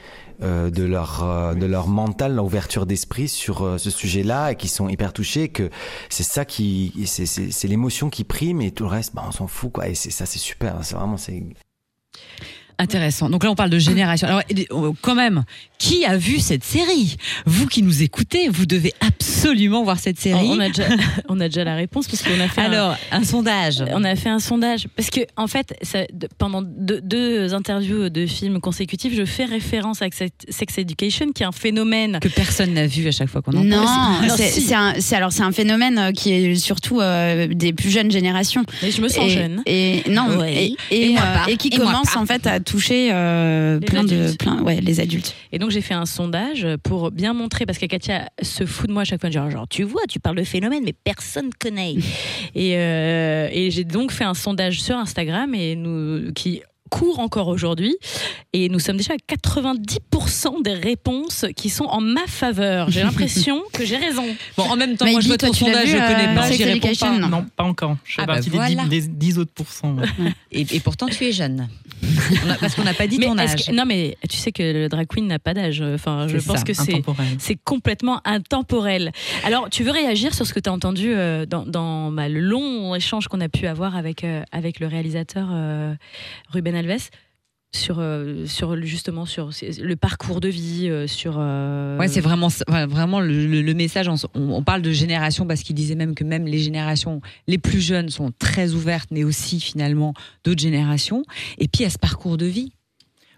Euh, 0.42 0.70
de 0.70 0.84
leur 0.84 1.24
euh, 1.24 1.54
de 1.54 1.66
leur 1.66 1.88
mental, 1.88 2.36
leur 2.36 2.46
ouverture 2.46 2.86
d'esprit 2.86 3.28
sur 3.28 3.64
euh, 3.64 3.78
ce 3.78 3.90
sujet-là 3.90 4.52
et 4.52 4.56
qui 4.56 4.68
sont 4.68 4.90
hyper 4.90 5.14
touchés 5.14 5.50
que 5.50 5.70
c'est 6.10 6.24
ça 6.24 6.44
qui 6.44 6.94
c'est 7.06 7.26
c'est 7.26 7.52
c'est 7.52 7.68
l'émotion 7.68 8.10
qui 8.10 8.24
prime 8.24 8.62
et 8.62 8.72
tout 8.72 8.84
le 8.84 8.90
reste 8.90 9.16
bah 9.16 9.24
on 9.28 9.32
s'en 9.32 9.48
fout 9.48 9.72
quoi. 9.72 9.88
Et 9.88 9.96
c'est 9.96 10.12
ça 10.12 10.26
c'est 10.26 10.40
super 10.40 10.84
c'est 10.84 10.96
vraiment 10.96 11.18
c'est 11.18 11.44
Intéressant. 12.78 13.30
Donc 13.30 13.44
là, 13.44 13.52
on 13.52 13.56
parle 13.56 13.70
de 13.70 13.80
génération. 13.80 14.28
Alors, 14.28 14.42
euh, 14.72 14.92
quand 15.02 15.16
même, 15.16 15.44
qui 15.78 16.06
a 16.06 16.18
vu 16.18 16.40
cette 16.40 16.64
série? 16.64 17.18
Vous 17.46 17.68
qui 17.68 17.84
nous 17.84 18.04
écoutez, 18.04 18.48
vous 18.50 18.66
devez 18.66 18.94
absolument 19.00 19.84
voir 19.84 20.00
cette 20.00 20.20
série. 20.20 20.48
On 20.50 20.60
a 20.60 20.68
déjà, 20.68 20.84
on 21.30 21.40
a 21.40 21.48
déjà 21.48 21.64
la 21.64 21.76
réponse 21.76 22.08
parce 22.08 22.22
qu'on 22.24 22.40
a 22.40 22.48
fait 22.48 22.62
Alors, 22.62 22.96
un, 23.12 23.24
sondage. 23.24 23.84
On 23.92 24.04
a 24.04 24.16
fait 24.16 24.30
un 24.30 24.40
sondage 24.40 24.88
parce 24.96 25.10
que 25.10 25.22
en 25.38 25.48
fait, 25.48 25.74
ça, 25.82 26.00
pendant 26.38 26.62
deux, 26.62 27.02
deux 27.02 27.54
interviews 27.54 28.10
de 28.10 28.26
films 28.26 28.60
consécutifs, 28.60 29.14
je 29.16 29.26
fais 29.26 29.46
référence 29.46 30.02
à 30.02 30.08
Sex 30.50 30.78
Education, 30.78 31.32
qui 31.34 31.44
est 31.44 31.46
un 31.46 31.52
phénomène 31.52 32.20
que 32.22 32.28
personne 32.30 32.74
n'a 32.74 32.88
vu 32.88 33.08
à 33.08 33.12
chaque 33.12 33.30
fois 33.30 33.42
qu'on 33.42 33.56
en 33.58 33.64
Non, 33.64 33.84
parle. 33.84 34.32
c'est 34.38 34.50
si. 34.50 34.68
c'est 35.00 35.16
alors 35.16 35.32
c'est 35.32 35.44
un 35.44 35.52
phénomène 35.52 35.98
euh, 35.98 36.12
qui 36.12 36.32
est 36.34 36.56
surtout 36.56 37.00
euh, 37.02 37.48
des 37.48 37.74
plus 37.74 37.90
jeunes 37.90 38.12
générations. 38.12 38.64
Mais 38.84 38.92
je 38.92 39.02
me 39.02 39.08
sens 39.08 39.26
et, 39.26 39.30
jeune. 39.30 39.64
Et 39.66 40.04
non, 40.10 40.38
Ouais. 40.38 40.54
et, 40.66 40.76
et, 40.92 41.06
Et 41.06 41.10
moi 41.14 41.22
euh, 41.22 41.46
pas. 41.46 41.52
et 41.52 41.58
qui 41.58 41.70
Et 41.72 41.78
moi 41.78 41.88
commence 41.88 42.12
pas. 42.14 42.20
en 42.20 42.26
fait 42.26 42.46
à 42.48 42.60
toucher 42.66 43.12
euh, 43.14 43.80
plein 43.80 44.04
de 44.04 44.36
plein, 44.38 44.62
ouais, 44.62 44.82
les 44.82 45.00
adultes. 45.00 45.36
Et 45.52 45.60
donc 45.60 45.72
j'ai 45.72 45.82
fait 45.82 45.94
un 45.94 46.06
sondage 46.06 46.68
pour 46.84 47.12
bien 47.12 47.34
montrer, 47.34 47.66
parce 47.66 47.78
que 47.78 47.86
Katia 47.86 48.30
se 48.42 48.66
fout 48.66 48.88
de 48.88 48.94
moi 48.94 49.04
à 49.04 49.06
chaque 49.06 49.22
fois, 49.22 49.30
genre, 49.30 49.50
genre 49.50 49.68
tu 49.68 49.84
vois, 49.84 50.02
tu 50.10 50.20
parles 50.20 50.38
de 50.38 50.44
phénomène, 50.44 50.84
mais 50.84 50.94
personne 50.94 51.50
connaît. 51.60 51.96
et 52.56 52.78
euh, 52.78 53.48
et 53.52 53.72
j'ai 53.72 53.84
donc 53.84 54.12
fait 54.12 54.26
un 54.26 54.34
sondage 54.34 54.82
sur 54.82 54.96
Instagram 54.98 55.54
et 55.56 55.76
nous, 55.76 56.34
qui 56.34 56.62
court 56.96 57.20
encore 57.20 57.50
aujourd'hui 57.50 57.96
et 58.54 58.70
nous 58.70 58.80
sommes 58.80 58.96
déjà 58.96 59.14
à 59.14 59.18
90% 59.18 60.64
des 60.64 60.74
réponses 60.74 61.46
qui 61.58 61.70
sont 61.70 61.84
en 61.86 62.00
ma 62.00 62.26
faveur. 62.28 62.90
J'ai 62.90 63.04
l'impression 63.08 63.62
que 63.74 63.86
j'ai 63.86 63.98
raison. 63.98 64.24
Bon, 64.58 64.64
en 64.64 64.76
même 64.78 64.96
temps, 64.96 65.06
Mais 65.06 65.12
moi, 65.12 65.20
je 65.22 65.28
tu 65.28 65.46
l'as 65.46 65.54
sondage, 65.54 65.86
vu, 65.88 65.92
je 65.92 65.98
connais 65.98 66.28
euh, 66.30 66.36
pas, 66.36 66.52
j'y 66.52 66.64
réponds 66.64 66.94
pas. 67.00 67.18
non 67.20 67.28
Non, 67.30 67.46
pas 67.56 67.64
encore. 67.66 67.98
Je 68.06 68.16
fais 68.16 68.22
Ah 68.22 68.26
bah 68.26 68.34
partie 68.36 68.50
voilà. 68.50 68.84
des, 68.86 69.02
10, 69.02 69.10
des 69.10 69.16
10 69.18 69.40
autres 69.40 69.52
pourcents. 69.54 69.96
ouais. 69.96 70.06
Et, 70.52 70.66
et 70.72 70.80
pourtant, 70.80 71.08
tu 71.08 71.26
es 71.26 71.32
jeune. 71.34 71.68
On 72.46 72.50
a- 72.50 72.56
parce 72.56 72.76
qu'on 72.76 72.84
n'a 72.84 72.94
pas 72.94 73.08
dit 73.08 73.18
Mais 73.20 73.26
ton 73.26 73.38
âge. 73.38 73.66
que- 73.66 73.72
non, 73.74 73.84
mais 73.86 74.18
tu 74.30 74.38
sais 74.38 74.52
que 74.52 74.64
le 74.64 74.88
drag 74.90 75.08
queen 75.08 75.28
n'a 75.28 75.40
pas 75.40 75.54
d'âge. 75.54 75.82
Enfin, 75.82 76.28
je 76.30 76.38
pense 76.38 76.60
ça, 76.60 76.64
que 76.64 76.74
c'est 76.74 77.02
c'est 77.40 77.58
complètement 77.64 78.22
intemporel. 78.26 79.12
Alors, 79.44 79.70
tu 79.70 79.84
veux 79.84 79.92
réagir 79.92 80.34
sur 80.34 80.46
ce 80.46 80.54
que 80.54 80.60
tu 80.60 80.70
as 80.70 80.74
entendu 80.74 81.14
euh, 81.14 81.46
dans, 81.46 81.66
dans, 81.66 82.12
bah, 82.12 82.30
le 82.30 82.40
long 82.40 82.96
échange 82.96 83.28
qu'on 83.28 83.42
a 83.42 83.50
pu 83.50 83.68
avoir 83.68 83.96
avec, 83.98 84.24
euh, 84.24 84.44
avec 84.52 84.80
le 84.80 84.88
réalisateur 84.88 85.48
euh, 85.52 85.94
Ruben 86.52 86.76
Alves 86.92 87.10
sur, 87.74 87.98
euh, 88.00 88.46
sur 88.46 88.82
justement 88.84 89.26
sur 89.26 89.50
le 89.82 89.96
parcours 89.96 90.40
de 90.40 90.48
vie, 90.48 90.88
euh, 90.90 91.08
sur. 91.08 91.36
euh, 91.38 91.98
Ouais, 91.98 92.08
c'est 92.08 92.22
vraiment, 92.22 92.48
vraiment 92.68 93.20
le, 93.20 93.48
le- 93.48 93.62
le 93.62 93.74
message. 93.74 94.08
On, 94.08 94.16
on 94.36 94.64
parle 94.64 94.82
de 94.82 94.92
génération 94.92 95.46
parce 95.46 95.62
qu'il 95.62 95.76
disait 95.76 95.96
même 95.96 96.16
que 96.16 96.24
même 96.24 96.46
les 96.46 96.60
générations 96.60 97.20
les 97.48 97.58
plus 97.58 97.82
jeunes 97.82 98.10
sont 98.10 98.32
très 98.40 98.72
ouvertes, 98.74 99.10
mais 99.12 99.26
aussi 99.26 99.60
finalement 99.60 100.14
d'autres 100.46 100.62
générations. 100.62 101.24
Et 101.58 101.68
puis 101.68 101.82
il 101.82 101.84
y 101.84 101.86
a 101.86 101.90
ce 101.90 101.98
parcours 102.00 102.38
de 102.38 102.46
vie. 102.46 102.72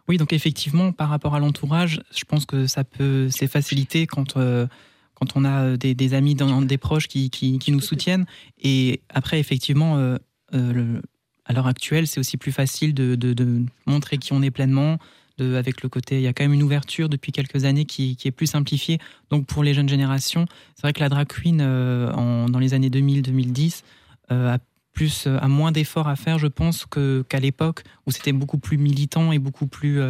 Oui, 0.07 0.17
donc 0.17 0.31
effectivement, 0.33 0.91
par 0.91 1.09
rapport 1.09 1.33
à 1.35 1.39
l'entourage, 1.39 2.01
je 2.15 2.23
pense 2.23 2.45
que 2.45 2.67
ça 2.67 2.83
peut, 2.83 3.29
c'est 3.31 3.47
facilité 3.47 4.05
quand, 4.07 4.37
euh, 4.37 4.67
quand 5.15 5.35
on 5.35 5.43
a 5.45 5.75
des, 5.77 5.95
des 5.95 6.13
amis, 6.13 6.35
dans- 6.35 6.61
des 6.61 6.77
proches 6.77 7.07
qui, 7.07 7.29
qui, 7.31 7.57
qui 7.59 7.71
nous 7.71 7.81
soutiennent. 7.81 8.25
Et 8.61 9.01
après, 9.09 9.39
effectivement, 9.39 9.97
euh, 9.97 10.15
euh, 10.53 10.71
le- 10.73 11.01
à 11.47 11.53
l'heure 11.53 11.67
actuelle, 11.67 12.07
c'est 12.07 12.19
aussi 12.19 12.37
plus 12.37 12.51
facile 12.51 12.93
de, 12.93 13.15
de- 13.15 13.63
montrer 13.85 14.17
qui 14.17 14.33
on 14.33 14.41
est 14.41 14.51
pleinement. 14.51 14.97
Avec 15.39 15.83
le 15.83 15.89
côté, 15.89 16.15
il 16.15 16.23
y 16.23 16.27
a 16.27 16.33
quand 16.33 16.43
même 16.43 16.53
une 16.53 16.63
ouverture 16.63 17.09
depuis 17.09 17.31
quelques 17.31 17.63
années 17.63 17.85
qui, 17.85 18.17
est 18.25 18.31
plus 18.31 18.47
simplifiée. 18.47 18.97
Donc 19.29 19.45
pour 19.45 19.63
les 19.63 19.75
jeunes 19.75 19.87
générations, 19.87 20.45
c'est 20.75 20.81
vrai 20.81 20.93
que 20.93 20.99
la 20.99 21.09
drag 21.09 21.27
queen 21.27 21.59
euh, 21.61 22.11
dans 22.47 22.57
les 22.57 22.73
années 22.73 22.89
2000-2010 22.89 23.83
euh, 24.31 24.55
a 24.55 24.57
plus, 24.93 25.27
euh, 25.27 25.37
a 25.39 25.47
moins 25.47 25.71
d'efforts 25.71 26.07
à 26.07 26.15
faire, 26.15 26.39
je 26.39 26.47
pense, 26.47 26.87
qu'à 26.87 27.39
l'époque 27.39 27.83
où 28.07 28.11
c'était 28.11 28.31
beaucoup 28.31 28.57
plus 28.57 28.79
militant 28.79 29.31
et 29.31 29.37
beaucoup 29.37 29.67
plus, 29.67 30.01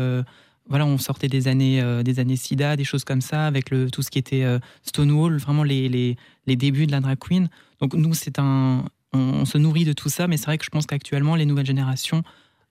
voilà, 0.69 0.85
on 0.85 0.97
sortait 0.97 1.27
des 1.27 1.49
années, 1.49 1.83
des 2.03 2.19
années 2.19 2.37
SIDA, 2.37 2.77
des 2.77 2.85
choses 2.85 3.03
comme 3.03 3.21
ça, 3.21 3.47
avec 3.47 3.69
le 3.69 3.91
tout 3.91 4.01
ce 4.01 4.09
qui 4.09 4.19
était 4.19 4.45
Stonewall, 4.83 5.37
vraiment 5.37 5.63
les, 5.63 5.89
les, 5.89 6.15
les 6.45 6.55
débuts 6.55 6.87
de 6.87 6.91
la 6.93 7.01
drag 7.01 7.19
queen. 7.19 7.49
Donc 7.81 7.93
nous, 7.93 8.13
c'est 8.13 8.39
un, 8.39 8.85
on, 9.13 9.19
on 9.19 9.45
se 9.45 9.57
nourrit 9.57 9.85
de 9.85 9.93
tout 9.93 10.09
ça, 10.09 10.27
mais 10.27 10.37
c'est 10.37 10.45
vrai 10.45 10.57
que 10.57 10.65
je 10.65 10.69
pense 10.69 10.85
qu'actuellement, 10.85 11.35
les 11.35 11.45
nouvelles 11.45 11.65
générations 11.65 12.23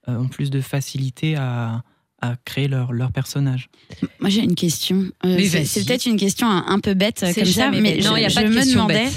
euh, 0.08 0.18
ont 0.18 0.28
plus 0.28 0.50
de 0.50 0.60
facilité 0.60 1.34
à, 1.36 1.82
à 2.22 2.34
créer 2.44 2.68
leur, 2.68 2.92
leur 2.92 3.12
personnage. 3.12 3.68
Moi, 4.20 4.30
j'ai 4.30 4.42
une 4.42 4.54
question. 4.54 5.04
Euh, 5.24 5.38
c'est 5.64 5.84
peut-être 5.84 6.06
une 6.06 6.16
question 6.16 6.46
un, 6.48 6.64
un 6.68 6.78
peu 6.80 6.94
bête 6.94 7.22
euh, 7.22 7.32
comme 7.34 7.44
ça, 7.44 7.70
mais 7.70 7.80
bête. 7.82 8.02
je, 8.02 8.08
Non, 8.08 8.16
il 8.16 8.22
y 8.22 8.24
a 8.24 8.28
je 8.28 8.34
pas 8.34 8.42
de 8.44 8.48
me 8.48 8.54
question 8.54 8.74
demandais, 8.86 9.08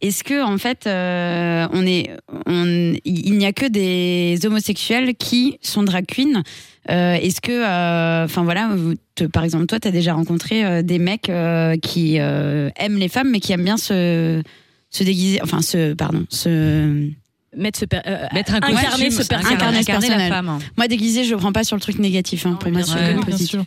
est-ce 0.00 0.24
que 0.24 0.42
en 0.44 0.58
fait, 0.58 0.86
euh, 0.86 1.68
on 1.72 1.86
est, 1.86 2.10
on, 2.46 2.94
il 3.04 3.36
n'y 3.38 3.46
a 3.46 3.52
que 3.52 3.66
des 3.66 4.38
homosexuels 4.44 5.14
qui 5.16 5.58
sont 5.62 5.82
drag 5.82 6.06
queens 6.06 6.42
Euh, 6.90 7.14
Est-ce 7.16 7.42
que, 7.42 7.52
euh, 7.52 8.24
enfin 8.24 8.44
voilà, 8.44 8.68
vous- 8.74 8.94
te- 9.14 9.24
par 9.24 9.44
exemple, 9.44 9.66
toi, 9.66 9.78
tu 9.78 9.88
as 9.88 9.90
déjà 9.90 10.14
rencontré 10.14 10.64
euh, 10.64 10.80
des 10.82 10.98
mecs 10.98 11.28
euh, 11.28 11.76
qui 11.76 12.18
euh, 12.18 12.70
aiment 12.76 12.96
les 12.96 13.08
femmes, 13.10 13.30
mais 13.30 13.40
qui 13.40 13.52
aiment 13.52 13.64
bien 13.64 13.76
se, 13.76 14.42
se 14.90 15.04
déguiser, 15.04 15.40
enfin, 15.42 15.60
se, 15.62 15.94
pardon, 15.94 16.24
se. 16.30 17.10
mettre 17.56 17.78
ce 17.78 17.84
per- 17.84 18.00
euh, 18.06 18.26
Mettre 18.32 18.54
un 18.54 18.56
incarner 18.58 18.84
costume, 19.08 19.10
ce 19.10 19.28
personnage. 19.28 19.52
incarner 19.52 19.76
ce 19.82 19.90
incarner 19.90 20.08
la 20.08 20.16
personnage. 20.16 20.30
femme. 20.46 20.58
Moi, 20.76 20.88
déguisé, 20.88 21.24
je 21.24 21.30
le 21.32 21.36
prends 21.38 21.52
pas 21.52 21.64
sur 21.64 21.76
le 21.76 21.80
truc 21.80 21.98
négatif, 21.98 22.46
hein, 22.46 22.50
Non, 22.50 22.56
pour 22.56 22.70
moi, 22.72 22.82
sur 22.82 22.96
le 22.96 23.16
Ouais, 23.16 23.24
positif. 23.24 23.60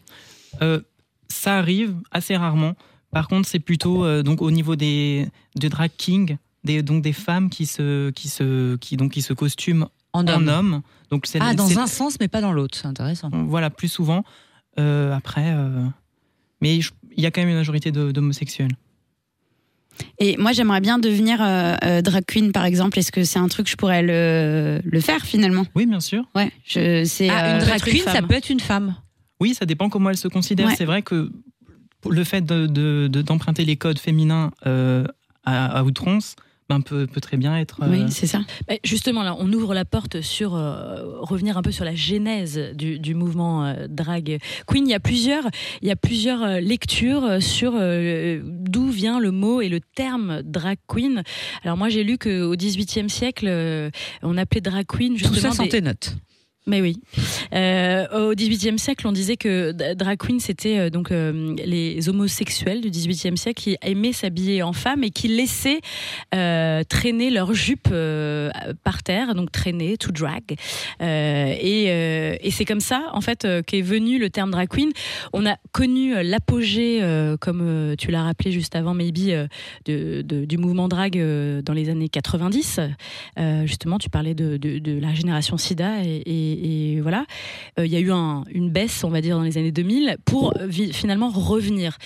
Euh, 0.62 0.82
ça 1.28 1.58
arrive 1.58 1.96
assez 2.12 2.36
rarement. 2.36 2.74
Par 3.12 3.28
contre, 3.28 3.48
c'est 3.48 3.60
plutôt 3.60 4.06
euh, 4.06 4.24
donc 4.24 4.42
au 4.42 4.52
niveau 4.52 4.76
des 4.76 5.28
de 5.60 5.68
drag 5.68 5.92
king, 5.98 6.38
des, 6.64 6.82
donc 6.82 7.04
des 7.04 7.14
femmes 7.14 7.50
qui 7.50 7.66
se 7.66 8.10
qui 8.12 8.28
se 8.30 8.76
qui 8.78 8.96
donc 8.98 9.12
qui 9.12 9.22
se 9.22 9.34
costument 9.34 9.90
En 10.14 10.22
en 10.28 10.28
homme. 10.28 10.48
homme. 10.50 10.82
Donc 11.10 11.26
c'est 11.26 11.40
Ah, 11.42 11.54
dans 11.54 11.78
un 11.80 11.88
sens, 11.88 12.18
mais 12.20 12.28
pas 12.28 12.42
dans 12.42 12.54
l'autre. 12.54 12.78
C'est 12.78 12.88
intéressant. 12.88 13.30
voilà 13.34 13.70
plus 13.70 13.90
souvent. 13.90 14.24
Euh, 14.80 15.14
après, 15.14 15.52
euh, 15.54 15.84
mais 16.62 16.78
il 16.78 17.22
y 17.24 17.26
a 17.26 17.32
quand 17.32 17.42
même 17.42 17.50
une 17.50 17.56
majorité 17.58 17.92
de- 17.92 18.12
d'homosexuels. 18.12 18.72
Et 20.20 20.38
moi, 20.38 20.52
j'aimerais 20.52 20.82
bien 20.82 20.98
devenir 21.00 21.42
euh, 21.42 21.76
euh, 21.84 22.02
drag 22.02 22.24
queen, 22.26 22.52
par 22.52 22.66
exemple. 22.66 22.98
Est-ce 23.00 23.12
que 23.12 23.24
c'est 23.24 23.40
un 23.40 23.48
truc 23.48 23.66
que 23.66 23.72
je 23.72 23.76
pourrais 23.76 24.02
le, 24.02 24.80
le 24.84 25.00
faire 25.02 25.26
finalement? 25.26 25.66
Oui, 25.76 25.86
bien 25.86 26.00
sûr. 26.00 26.24
Ouais, 26.36 26.52
je, 26.66 27.04
c'est. 27.06 27.30
Ah, 27.30 27.46
euh, 27.46 27.54
une 27.60 27.66
drag 27.66 27.80
peut-être 27.82 27.88
une 27.88 27.94
queen, 27.94 28.04
ça 28.06 28.12
femme. 28.14 28.28
peut 28.28 28.36
être 28.36 28.50
une 28.50 28.60
femme. 28.60 28.96
Oui, 29.40 29.54
ça 29.54 29.66
dépend 29.66 29.90
comment 29.90 30.10
elle 30.10 30.18
se 30.18 30.28
considère. 30.28 30.68
Ouais. 30.68 30.76
C'est 30.78 30.86
vrai 30.86 31.02
que 31.02 31.32
le 32.10 32.24
fait 32.24 32.42
de- 32.42 32.68
de- 32.68 33.08
de- 33.12 33.22
d'emprunter 33.22 33.66
les 33.66 33.76
codes 33.76 34.00
féminins 34.00 34.52
euh, 34.66 35.04
à, 35.44 35.78
à 35.80 35.84
outrance 35.84 36.36
ben, 36.70 36.80
peut, 36.80 37.06
peut 37.06 37.20
très 37.20 37.36
bien 37.36 37.58
être. 37.58 37.82
euh, 37.84 37.90
Oui, 37.90 38.06
c'est 38.10 38.28
ça. 38.28 38.40
Bah, 38.68 38.76
Justement, 38.86 39.24
là, 39.24 39.36
on 39.38 39.52
ouvre 39.52 39.74
la 39.74 39.84
porte 39.84 40.22
sur 40.22 40.56
euh, 40.56 41.20
revenir 41.20 41.58
un 41.58 41.62
peu 41.64 41.72
sur 41.72 41.84
la 41.84 41.96
genèse 41.96 42.58
du, 42.76 42.98
du 42.98 43.14
mouvement 43.14 43.66
euh, 43.66 43.88
drag 43.90 44.40
queen. 44.68 44.88
Il 44.88 44.90
y 44.92 44.94
a 44.94 45.00
plusieurs, 45.02 45.44
il 45.82 45.90
y 45.90 45.92
a 45.92 45.98
plusieurs 45.98 46.42
euh, 46.44 46.60
lectures 46.62 47.26
euh, 47.26 47.40
sur 47.42 47.74
euh, 47.76 48.40
d'où 48.72 48.88
vient 48.90 49.20
le 49.20 49.32
mot 49.32 49.62
et 49.62 49.70
le 49.70 49.80
terme 49.82 50.42
drag 50.44 50.78
queen. 50.88 51.24
Alors 51.64 51.78
moi, 51.78 51.90
j'ai 51.90 52.04
lu 52.04 52.18
qu'au 52.18 52.56
XVIIIe 52.56 53.10
siècle, 53.10 53.46
euh, 53.48 53.90
on 54.24 54.38
appelait 54.38 54.62
drag 54.62 54.86
queen 54.88 55.14
Tout 55.14 55.20
justement 55.34 55.52
ça 55.52 55.58
sans 55.58 55.64
des- 55.64 55.70
tes 55.70 55.82
notes. 55.82 56.16
Mais 56.68 56.82
oui. 56.82 57.02
Euh, 57.54 58.30
au 58.30 58.36
XVIIIe 58.36 58.78
siècle, 58.78 59.08
on 59.08 59.12
disait 59.12 59.38
que 59.38 59.72
drag 59.94 60.18
queen, 60.18 60.40
c'était 60.40 60.78
euh, 60.78 60.90
donc 60.90 61.12
euh, 61.12 61.56
les 61.66 62.08
homosexuels 62.08 62.82
du 62.82 62.90
XVIIIe 62.90 63.38
siècle 63.38 63.62
qui 63.62 63.78
aimaient 63.82 64.14
s'habiller 64.14 64.62
en 64.62 64.74
femme 64.74 65.04
et 65.04 65.10
qui 65.10 65.28
laissaient 65.28 65.82
traîner 66.32 67.30
leurs 67.30 67.54
jupes 67.54 67.90
euh, 67.92 68.52
par 68.84 69.04
terre, 69.04 69.34
donc 69.36 69.52
traîner, 69.52 69.98
to 69.98 70.12
drag. 70.12 70.56
Et 71.00 72.52
c'est 72.52 72.66
comme 72.66 72.80
ça, 72.80 73.10
en 73.14 73.22
fait, 73.22 73.48
qu'est 73.66 73.82
venu 73.82 74.20
le 74.20 74.30
terme 74.30 74.52
drag 74.52 74.70
queen. 74.70 74.92
On 75.34 75.46
a 75.46 75.56
connu 75.72 76.14
l'apogée, 76.24 77.02
comme 77.40 77.96
tu 77.98 78.12
l'as 78.12 78.24
rappelé 78.24 78.52
juste 78.52 78.76
avant, 78.76 78.94
maybe, 78.94 79.48
du 79.86 80.58
mouvement 80.58 80.88
drag 80.88 81.18
dans 81.64 81.74
les 81.74 81.90
années 81.90 82.10
90. 82.10 82.80
Euh, 83.40 83.66
justement, 83.66 83.98
tu 83.98 84.10
parlais 84.10 84.36
de, 84.36 85.00
la 85.00 85.14
génération 85.14 85.58
SIDA 85.58 86.04
et- 86.04 86.51
et 86.52 87.02
voilà. 87.02 87.26
Euh, 87.80 87.86
Il 87.86 87.92
y 87.92 87.96
a 87.96 88.00
eu 88.00 88.12
un- 88.12 88.44
une 88.52 88.70
baisse, 88.70 89.04
on 89.04 89.10
va 89.10 89.22
dire, 89.22 89.38
dans 89.38 89.44
les 89.44 89.58
années 89.58 89.72
2000 89.72 90.18
pour 90.26 90.54
euh, 90.58 90.70
finalement 90.92 91.30
revenir. 91.30 91.98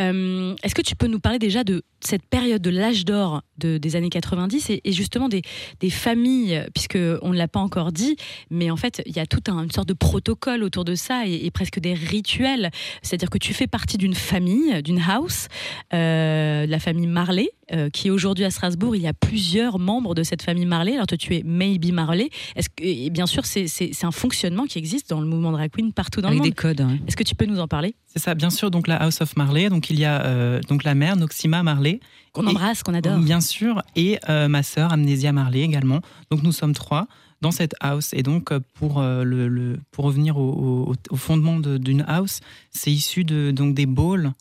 Euh, 0.00 0.54
Est-ce 0.62 0.74
que 0.74 0.82
tu 0.82 0.96
peux 0.96 1.06
nous 1.06 1.20
parler 1.20 1.38
déjà 1.38 1.64
de 1.64 1.82
cette 2.06 2.26
période 2.26 2.62
de 2.62 2.70
l'âge 2.70 3.04
d'or 3.04 3.42
de- 3.58 3.78
des 3.78 3.96
années 3.96 4.10
90 4.10 4.70
et, 4.70 4.80
et 4.84 4.92
justement 4.92 5.28
des, 5.28 5.42
des 5.80 5.90
familles, 5.90 6.64
puisque 6.74 6.98
on 7.22 7.30
ne 7.30 7.36
l'a 7.36 7.48
pas 7.48 7.60
encore 7.60 7.92
dit, 7.92 8.16
mais 8.50 8.70
en 8.70 8.76
fait, 8.76 9.02
il 9.06 9.14
y 9.16 9.18
a 9.20 9.26
toute 9.26 9.48
un- 9.48 9.62
une 9.64 9.70
sorte 9.70 9.88
de 9.88 9.94
protocole 9.94 10.62
autour 10.62 10.84
de 10.84 10.94
ça 10.94 11.26
et, 11.26 11.46
et 11.46 11.50
presque 11.50 11.78
des 11.80 11.94
rituels. 11.94 12.70
C'est-à-dire 13.02 13.30
que 13.30 13.38
tu 13.38 13.54
fais 13.54 13.66
partie 13.66 13.96
d'une 13.98 14.14
famille, 14.14 14.82
d'une 14.82 15.00
house, 15.00 15.48
euh, 15.92 16.66
de 16.66 16.70
la 16.70 16.78
famille 16.78 17.06
Marley, 17.06 17.48
euh, 17.72 17.88
qui 17.90 18.10
aujourd'hui 18.10 18.44
à 18.44 18.50
Strasbourg, 18.50 18.94
il 18.96 19.02
y 19.02 19.06
a 19.06 19.14
plusieurs 19.14 19.78
membres 19.78 20.14
de 20.14 20.22
cette 20.22 20.42
famille 20.42 20.66
Marley. 20.66 20.94
Alors 20.94 21.06
toi, 21.06 21.16
tu 21.16 21.34
es 21.34 21.42
Maybe 21.44 21.92
Marley. 21.92 22.28
Est-ce 22.56 22.68
que, 22.68 22.84
et 22.84 23.10
bien 23.10 23.26
sûr, 23.26 23.44
c'est 23.46 23.66
c'est- 23.66 23.90
c'est 23.92 24.04
un 24.06 24.10
fonctionnement 24.10 24.64
qui 24.64 24.78
existe 24.78 25.08
dans 25.10 25.20
le 25.20 25.26
mouvement 25.26 25.52
drag 25.52 25.70
queen 25.70 25.92
partout 25.92 26.20
dans 26.20 26.28
Avec 26.28 26.38
le 26.40 26.42
des 26.44 26.48
monde. 26.50 26.54
codes. 26.56 26.80
hein. 26.82 26.98
Est-ce 27.06 27.16
que 27.16 27.22
tu 27.24 27.34
peux 27.34 27.46
nous 27.46 27.60
en 27.60 27.68
parler? 27.68 27.94
C'est 28.06 28.18
ça, 28.18 28.34
bien 28.34 28.50
sûr. 28.50 28.70
Donc 28.70 28.86
la 28.86 28.96
House 28.96 29.20
of 29.20 29.36
Marley. 29.36 29.68
Donc 29.70 29.90
il 29.90 29.98
y 29.98 30.04
a 30.04 30.24
euh, 30.26 30.60
donc 30.68 30.84
la 30.84 30.94
mère 30.94 31.16
Noxima 31.16 31.62
Marley. 31.62 31.93
Qu'on 32.32 32.46
embrasse, 32.46 32.82
qu'on 32.82 32.94
adore. 32.94 33.18
Bien 33.18 33.40
sûr, 33.40 33.82
et 33.96 34.18
euh, 34.28 34.48
ma 34.48 34.62
sœur 34.62 34.92
Amnésia 34.92 35.32
Marley 35.32 35.60
également. 35.62 36.00
Donc 36.30 36.42
nous 36.42 36.52
sommes 36.52 36.74
trois 36.74 37.06
dans 37.40 37.50
cette 37.50 37.74
house. 37.80 38.12
Et 38.14 38.22
donc 38.22 38.50
euh, 38.52 38.60
pour, 38.74 39.00
euh, 39.00 39.22
le, 39.24 39.48
le- 39.48 39.78
pour 39.90 40.04
revenir 40.06 40.36
au, 40.38 40.88
au- 40.90 40.94
au 41.10 41.16
fondement 41.16 41.58
de- 41.60 41.78
d'une 41.78 42.04
house, 42.08 42.40
c'est 42.70 42.90
issu 42.92 43.24
de, 43.24 43.50
donc 43.50 43.74
des 43.74 43.86
balls 43.86 44.32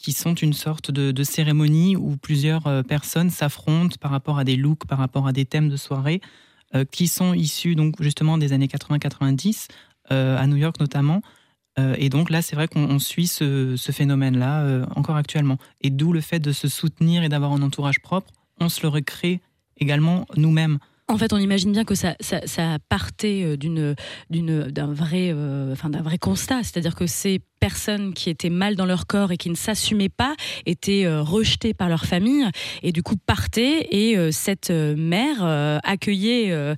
qui 0.00 0.12
sont 0.12 0.34
une 0.34 0.52
sorte 0.52 0.90
de, 0.92 1.10
de 1.10 1.22
cérémonie 1.24 1.96
où 1.96 2.16
plusieurs 2.16 2.84
personnes 2.86 3.30
s'affrontent 3.30 3.96
par 4.00 4.12
rapport 4.12 4.38
à 4.38 4.44
des 4.44 4.54
looks, 4.56 4.86
par 4.86 4.98
rapport 4.98 5.26
à 5.26 5.32
des 5.32 5.44
thèmes 5.44 5.68
de 5.68 5.76
soirée, 5.76 6.20
euh, 6.76 6.84
qui 6.84 7.08
sont 7.08 7.34
issus 7.34 7.74
donc 7.74 8.00
justement 8.00 8.38
des 8.38 8.52
années 8.52 8.68
80-90, 8.68 9.66
euh, 10.12 10.38
à 10.38 10.46
New 10.46 10.56
York 10.56 10.78
notamment. 10.80 11.20
Euh, 11.78 11.94
et 11.98 12.08
donc 12.08 12.30
là, 12.30 12.42
c'est 12.42 12.56
vrai 12.56 12.68
qu'on 12.68 12.84
on 12.84 12.98
suit 12.98 13.26
ce, 13.26 13.76
ce 13.76 13.92
phénomène-là 13.92 14.62
euh, 14.62 14.86
encore 14.96 15.16
actuellement. 15.16 15.58
Et 15.80 15.90
d'où 15.90 16.12
le 16.12 16.20
fait 16.20 16.40
de 16.40 16.52
se 16.52 16.68
soutenir 16.68 17.22
et 17.22 17.28
d'avoir 17.28 17.52
un 17.52 17.62
entourage 17.62 18.00
propre, 18.00 18.32
on 18.60 18.68
se 18.68 18.82
le 18.82 18.88
recrée 18.88 19.40
également 19.78 20.26
nous-mêmes. 20.36 20.78
En 21.10 21.16
fait, 21.16 21.32
on 21.32 21.38
imagine 21.38 21.72
bien 21.72 21.84
que 21.84 21.94
ça, 21.94 22.14
partait 22.90 23.42
euh, 23.42 23.56
euh, 23.64 24.70
d'un 24.70 24.92
vrai 24.92 26.18
constat, 26.20 26.62
c'est-à-dire 26.62 26.94
que 26.94 27.06
ces 27.06 27.40
personnes 27.60 28.12
qui 28.12 28.30
étaient 28.30 28.50
mal 28.50 28.76
dans 28.76 28.84
leur 28.84 29.06
corps 29.06 29.32
et 29.32 29.36
qui 29.36 29.48
ne 29.48 29.56
s'assumaient 29.56 30.10
pas 30.10 30.36
étaient 30.64 31.06
euh, 31.06 31.22
rejetées 31.22 31.74
par 31.74 31.88
leur 31.88 32.04
famille 32.04 32.46
et 32.82 32.92
du 32.92 33.02
coup 33.02 33.16
partaient 33.16 33.88
et 33.90 34.16
cette 34.32 34.70
mère 34.70 35.42
accueillait 35.82 36.74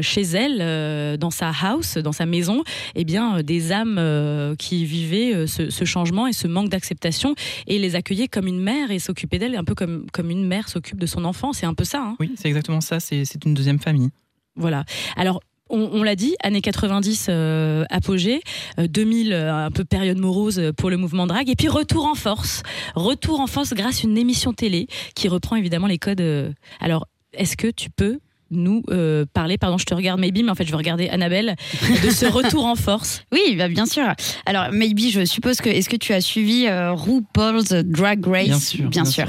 chez 0.00 0.22
elle, 0.22 1.18
dans 1.18 1.30
sa 1.30 1.50
house, 1.50 1.98
dans 1.98 2.12
sa 2.12 2.26
maison, 2.26 2.64
eh 2.94 3.04
bien 3.04 3.42
des 3.42 3.70
âmes 3.70 4.56
qui 4.58 4.84
vivaient 4.84 5.46
ce, 5.46 5.84
changement 5.84 6.26
et 6.26 6.32
ce 6.32 6.48
manque 6.48 6.70
d'acceptation 6.70 7.34
et 7.66 7.78
les 7.78 7.94
accueillait 7.94 8.28
comme 8.28 8.46
une 8.46 8.60
mère 8.60 8.90
et 8.90 8.98
s'occupait 8.98 9.38
d'elle 9.38 9.54
un 9.54 9.64
peu 9.64 9.74
comme 9.74 10.06
comme 10.12 10.30
une 10.30 10.46
mère 10.46 10.68
s'occupe 10.68 10.98
de 10.98 11.06
son 11.06 11.24
enfant. 11.24 11.52
C'est 11.52 11.66
un 11.66 11.74
peu 11.74 11.84
ça. 11.84 12.02
Hein 12.02 12.16
Oui, 12.18 12.32
c'est 12.36 12.48
exactement 12.48 12.80
ça, 12.80 12.98
c'est 12.98 13.24
c'est 13.24 13.44
une 13.44 13.54
deuxième 13.54 13.73
famille. 13.80 14.10
voilà. 14.56 14.84
Alors, 15.16 15.40
on, 15.70 16.02
l'a 16.02 16.14
dit, 16.14 16.36
années 16.42 16.60
90 16.60 17.26
euh, 17.28 17.84
apogée, 17.90 18.42
euh, 18.78 18.86
2000 18.86 19.32
euh, 19.32 19.66
un 19.66 19.70
peu 19.70 19.84
période 19.84 20.18
morose 20.18 20.72
pour 20.76 20.90
le 20.90 20.96
mouvement 20.96 21.26
drag, 21.26 21.48
et 21.48 21.56
puis 21.56 21.68
retour 21.68 22.04
en 22.04 22.14
force, 22.14 22.62
retour 22.94 23.40
en 23.40 23.46
force 23.46 23.72
grâce 23.72 24.04
à 24.04 24.06
une 24.06 24.18
émission 24.18 24.52
télé 24.52 24.86
qui 25.14 25.28
reprend 25.28 25.56
évidemment 25.56 25.86
les 25.86 25.98
codes. 25.98 26.20
euh. 26.20 26.52
Alors, 26.80 27.08
est-ce 27.32 27.56
que 27.56 27.68
tu 27.68 27.90
peux 27.90 28.20
nous 28.54 28.82
euh, 28.90 29.24
parler, 29.32 29.58
pardon, 29.58 29.78
je 29.78 29.84
te 29.84 29.94
regarde 29.94 30.20
maybe, 30.20 30.42
mais 30.44 30.50
en 30.50 30.54
fait 30.54 30.64
je 30.64 30.70
vais 30.70 30.76
regarder 30.76 31.08
Annabelle, 31.08 31.56
de 32.02 32.10
ce 32.10 32.26
retour 32.32 32.66
en 32.66 32.74
force 32.74 33.24
Oui, 33.32 33.56
bah 33.56 33.68
bien 33.68 33.86
sûr. 33.86 34.04
Alors, 34.46 34.66
maybe, 34.72 35.10
je 35.10 35.24
suppose 35.24 35.60
que. 35.60 35.68
Est-ce 35.68 35.88
que 35.88 35.96
tu 35.96 36.12
as 36.12 36.20
suivi 36.20 36.66
euh, 36.66 36.92
RuPaul's 36.92 37.70
Drag 37.84 38.24
Race? 38.26 38.46
Bien 38.46 38.58
sûr, 38.58 38.88
bien 38.88 39.04
sûr. 39.04 39.26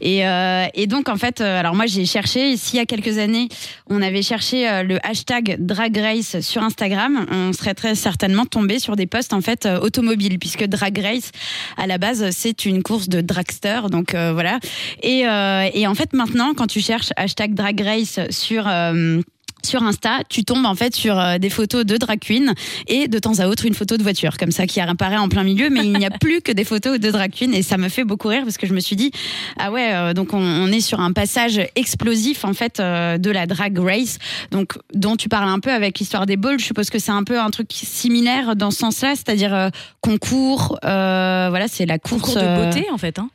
Et, 0.00 0.26
euh, 0.26 0.66
et 0.74 0.86
donc, 0.86 1.08
en 1.08 1.16
fait, 1.16 1.40
euh, 1.40 1.60
alors 1.60 1.74
moi, 1.74 1.86
j'ai 1.86 2.04
cherché. 2.04 2.56
S'il 2.56 2.78
y 2.78 2.82
a 2.82 2.86
quelques 2.86 3.18
années, 3.18 3.48
on 3.88 4.02
avait 4.02 4.22
cherché 4.22 4.68
euh, 4.68 4.82
le 4.82 4.98
hashtag 5.06 5.56
Drag 5.58 5.96
Race 5.96 6.40
sur 6.40 6.62
Instagram, 6.62 7.26
on 7.30 7.52
serait 7.52 7.74
très 7.74 7.94
certainement 7.94 8.46
tombé 8.46 8.78
sur 8.78 8.96
des 8.96 9.06
posts 9.06 9.32
en 9.32 9.40
fait 9.40 9.66
euh, 9.66 9.80
automobiles, 9.80 10.38
puisque 10.38 10.64
Drag 10.66 10.98
Race, 10.98 11.32
à 11.76 11.86
la 11.86 11.98
base, 11.98 12.30
c'est 12.30 12.64
une 12.64 12.82
course 12.82 13.08
de 13.08 13.20
dragster. 13.20 13.80
Donc 13.90 14.14
euh, 14.14 14.32
voilà. 14.32 14.58
Et, 15.02 15.26
euh, 15.26 15.68
et 15.72 15.86
en 15.86 15.94
fait, 15.94 16.12
maintenant, 16.12 16.54
quand 16.54 16.66
tu 16.66 16.80
cherches 16.80 17.10
hashtag 17.16 17.54
Drag 17.54 17.80
Race 17.80 18.20
sur 18.30 18.59
euh, 18.66 19.20
sur 19.62 19.82
Insta, 19.82 20.20
tu 20.28 20.44
tombes 20.44 20.64
en 20.64 20.74
fait 20.74 20.94
sur 20.94 21.18
euh, 21.18 21.38
des 21.38 21.50
photos 21.50 21.84
de 21.84 21.96
drag 21.96 22.18
queen 22.18 22.54
et 22.86 23.08
de 23.08 23.18
temps 23.18 23.38
à 23.38 23.46
autre 23.46 23.66
une 23.66 23.74
photo 23.74 23.96
de 23.96 24.02
voiture 24.02 24.36
comme 24.38 24.52
ça 24.52 24.66
qui 24.66 24.80
apparaît 24.80 25.16
en 25.16 25.28
plein 25.28 25.44
milieu, 25.44 25.70
mais 25.70 25.84
il 25.84 25.92
n'y 25.92 26.06
a 26.06 26.10
plus 26.20 26.40
que 26.40 26.52
des 26.52 26.64
photos 26.64 26.98
de 26.98 27.10
drag 27.10 27.30
queen 27.30 27.54
et 27.54 27.62
ça 27.62 27.76
me 27.76 27.88
fait 27.88 28.04
beaucoup 28.04 28.28
rire 28.28 28.42
parce 28.44 28.56
que 28.56 28.66
je 28.66 28.74
me 28.74 28.80
suis 28.80 28.96
dit 28.96 29.10
ah 29.58 29.70
ouais 29.70 29.92
euh, 29.92 30.14
donc 30.14 30.32
on, 30.32 30.40
on 30.40 30.66
est 30.68 30.80
sur 30.80 31.00
un 31.00 31.12
passage 31.12 31.60
explosif 31.76 32.44
en 32.44 32.54
fait 32.54 32.80
euh, 32.80 33.18
de 33.18 33.30
la 33.30 33.46
drag 33.46 33.78
race 33.78 34.18
donc 34.50 34.78
dont 34.94 35.16
tu 35.16 35.28
parles 35.28 35.48
un 35.48 35.60
peu 35.60 35.72
avec 35.72 35.98
l'histoire 35.98 36.26
des 36.26 36.36
balls. 36.36 36.58
Je 36.58 36.64
suppose 36.64 36.90
que 36.90 36.98
c'est 36.98 37.12
un 37.12 37.24
peu 37.24 37.38
un 37.38 37.50
truc 37.50 37.68
similaire 37.72 38.56
dans 38.56 38.70
ce 38.70 38.78
sens-là, 38.78 39.14
c'est-à-dire 39.14 39.54
euh, 39.54 39.68
concours, 40.00 40.78
voilà 40.82 41.66
c'est 41.68 41.86
la 41.86 41.98
course 41.98 42.22
Concours 42.22 42.42
de 42.42 42.64
beauté 42.64 42.86
en 42.92 42.98
fait, 42.98 43.18
hein 43.18 43.30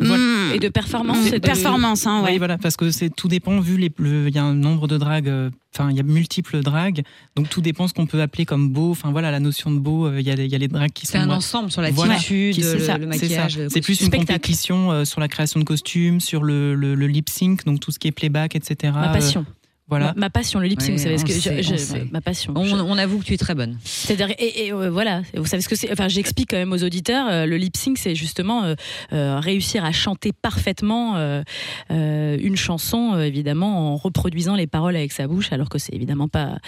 Voilà. 0.00 0.22
hmm, 0.22 0.52
et 0.54 0.58
de 0.58 0.68
performance. 0.68 1.26
et 1.26 1.30
de- 1.32 1.38
performance, 1.38 2.06
hein, 2.06 2.22
ouais. 2.22 2.32
Oui, 2.32 2.38
voilà, 2.38 2.58
parce 2.58 2.76
que 2.76 2.90
c'est 2.90 3.10
tout 3.10 3.28
dépend 3.28 3.60
vu 3.60 3.76
les, 3.76 3.90
le- 3.98 4.28
il 4.28 4.34
y 4.34 4.38
a 4.38 4.44
un 4.44 4.54
nombre 4.54 4.86
de 4.88 4.96
dragues, 4.98 5.28
euh, 5.28 5.50
enfin 5.74 5.90
il 5.90 5.96
y 5.96 6.00
a 6.00 6.02
multiples 6.02 6.60
dragues, 6.62 7.02
donc 7.36 7.48
tout 7.48 7.60
dépend 7.60 7.88
ce 7.88 7.94
qu'on 7.94 8.06
peut 8.06 8.20
appeler 8.22 8.44
comme 8.46 8.68
beau. 8.70 8.90
Enfin 8.90 9.10
voilà, 9.10 9.30
la 9.30 9.40
notion 9.40 9.70
de 9.70 9.78
beau, 9.78 10.06
euh, 10.06 10.20
il 10.20 10.26
y 10.26 10.30
a, 10.30 10.34
il 10.34 10.50
y 10.50 10.54
a 10.54 10.58
les 10.58 10.68
dragues 10.68 10.92
qui 10.92 11.06
sont 11.06 11.12
C'est 11.12 11.18
un 11.18 11.30
ensemble 11.30 11.70
sur 11.70 11.82
Voilà. 11.92 12.14
l'attitude, 12.14 12.54
c'est 12.62 12.74
le, 12.74 12.78
ça, 12.80 12.98
le 12.98 13.08
c'est 13.12 13.28
ça. 13.28 13.42
maquillage. 13.46 13.58
C'est 13.68 13.80
plus 13.80 14.00
une 14.00 14.10
compétition 14.10 14.90
euh, 14.92 15.04
sur 15.04 15.20
la 15.20 15.28
création 15.28 15.60
de 15.60 15.64
costumes, 15.64 16.20
sur 16.20 16.42
le, 16.44 16.74
le, 16.74 16.94
le 16.94 17.06
lip 17.06 17.28
sync, 17.28 17.64
donc 17.64 17.80
tout 17.80 17.90
ce 17.90 17.98
qui 17.98 18.08
est 18.08 18.12
playback, 18.12 18.54
etc. 18.56 18.92
Ma 18.94 19.08
passion. 19.08 19.40
Euh, 19.48 19.52
voilà. 19.88 20.06
Ma, 20.16 20.20
ma 20.22 20.30
passion, 20.30 20.60
le 20.60 20.66
lip 20.66 20.80
sync, 20.80 20.92
vous 20.96 21.02
savez 21.02 21.18
ce 21.18 21.24
on 21.24 21.26
que 21.26 21.32
je- 21.32 21.62
je- 21.76 22.12
ma 22.12 22.20
passion. 22.20 22.52
On, 22.56 22.64
Je- 22.64 22.74
on 22.76 22.98
avoue 22.98 23.18
que 23.18 23.24
tu 23.24 23.34
es 23.34 23.38
très 23.38 23.54
bonne. 23.54 23.78
C'est-à-dire, 23.84 24.30
et, 24.38 24.66
et, 24.66 24.72
euh, 24.72 24.90
voilà, 24.90 25.22
vous 25.34 25.46
savez 25.46 25.62
ce 25.62 25.68
que 25.68 25.76
c'est. 25.76 25.90
Enfin, 25.92 26.08
j'explique 26.08 26.50
quand 26.50 26.56
même 26.56 26.72
aux 26.72 26.82
auditeurs. 26.84 27.26
euh, 27.28 27.46
le 27.46 27.56
lip 27.56 27.76
sync, 27.76 27.98
c'est 27.98 28.14
justement 28.14 28.64
euh, 28.64 28.74
euh, 29.12 29.38
réussir 29.40 29.84
à 29.84 29.92
chanter 29.92 30.32
parfaitement 30.32 31.16
euh, 31.16 31.42
euh, 31.90 32.36
une 32.40 32.56
chanson, 32.56 33.14
euh, 33.14 33.22
évidemment, 33.24 33.92
en 33.92 33.96
reproduisant 33.96 34.54
les 34.56 34.66
paroles 34.66 34.96
avec 34.96 35.12
sa 35.12 35.26
bouche, 35.26 35.52
alors 35.52 35.68
que 35.68 35.78
c'est 35.78 35.94
évidemment 35.94 36.28
pas 36.28 36.58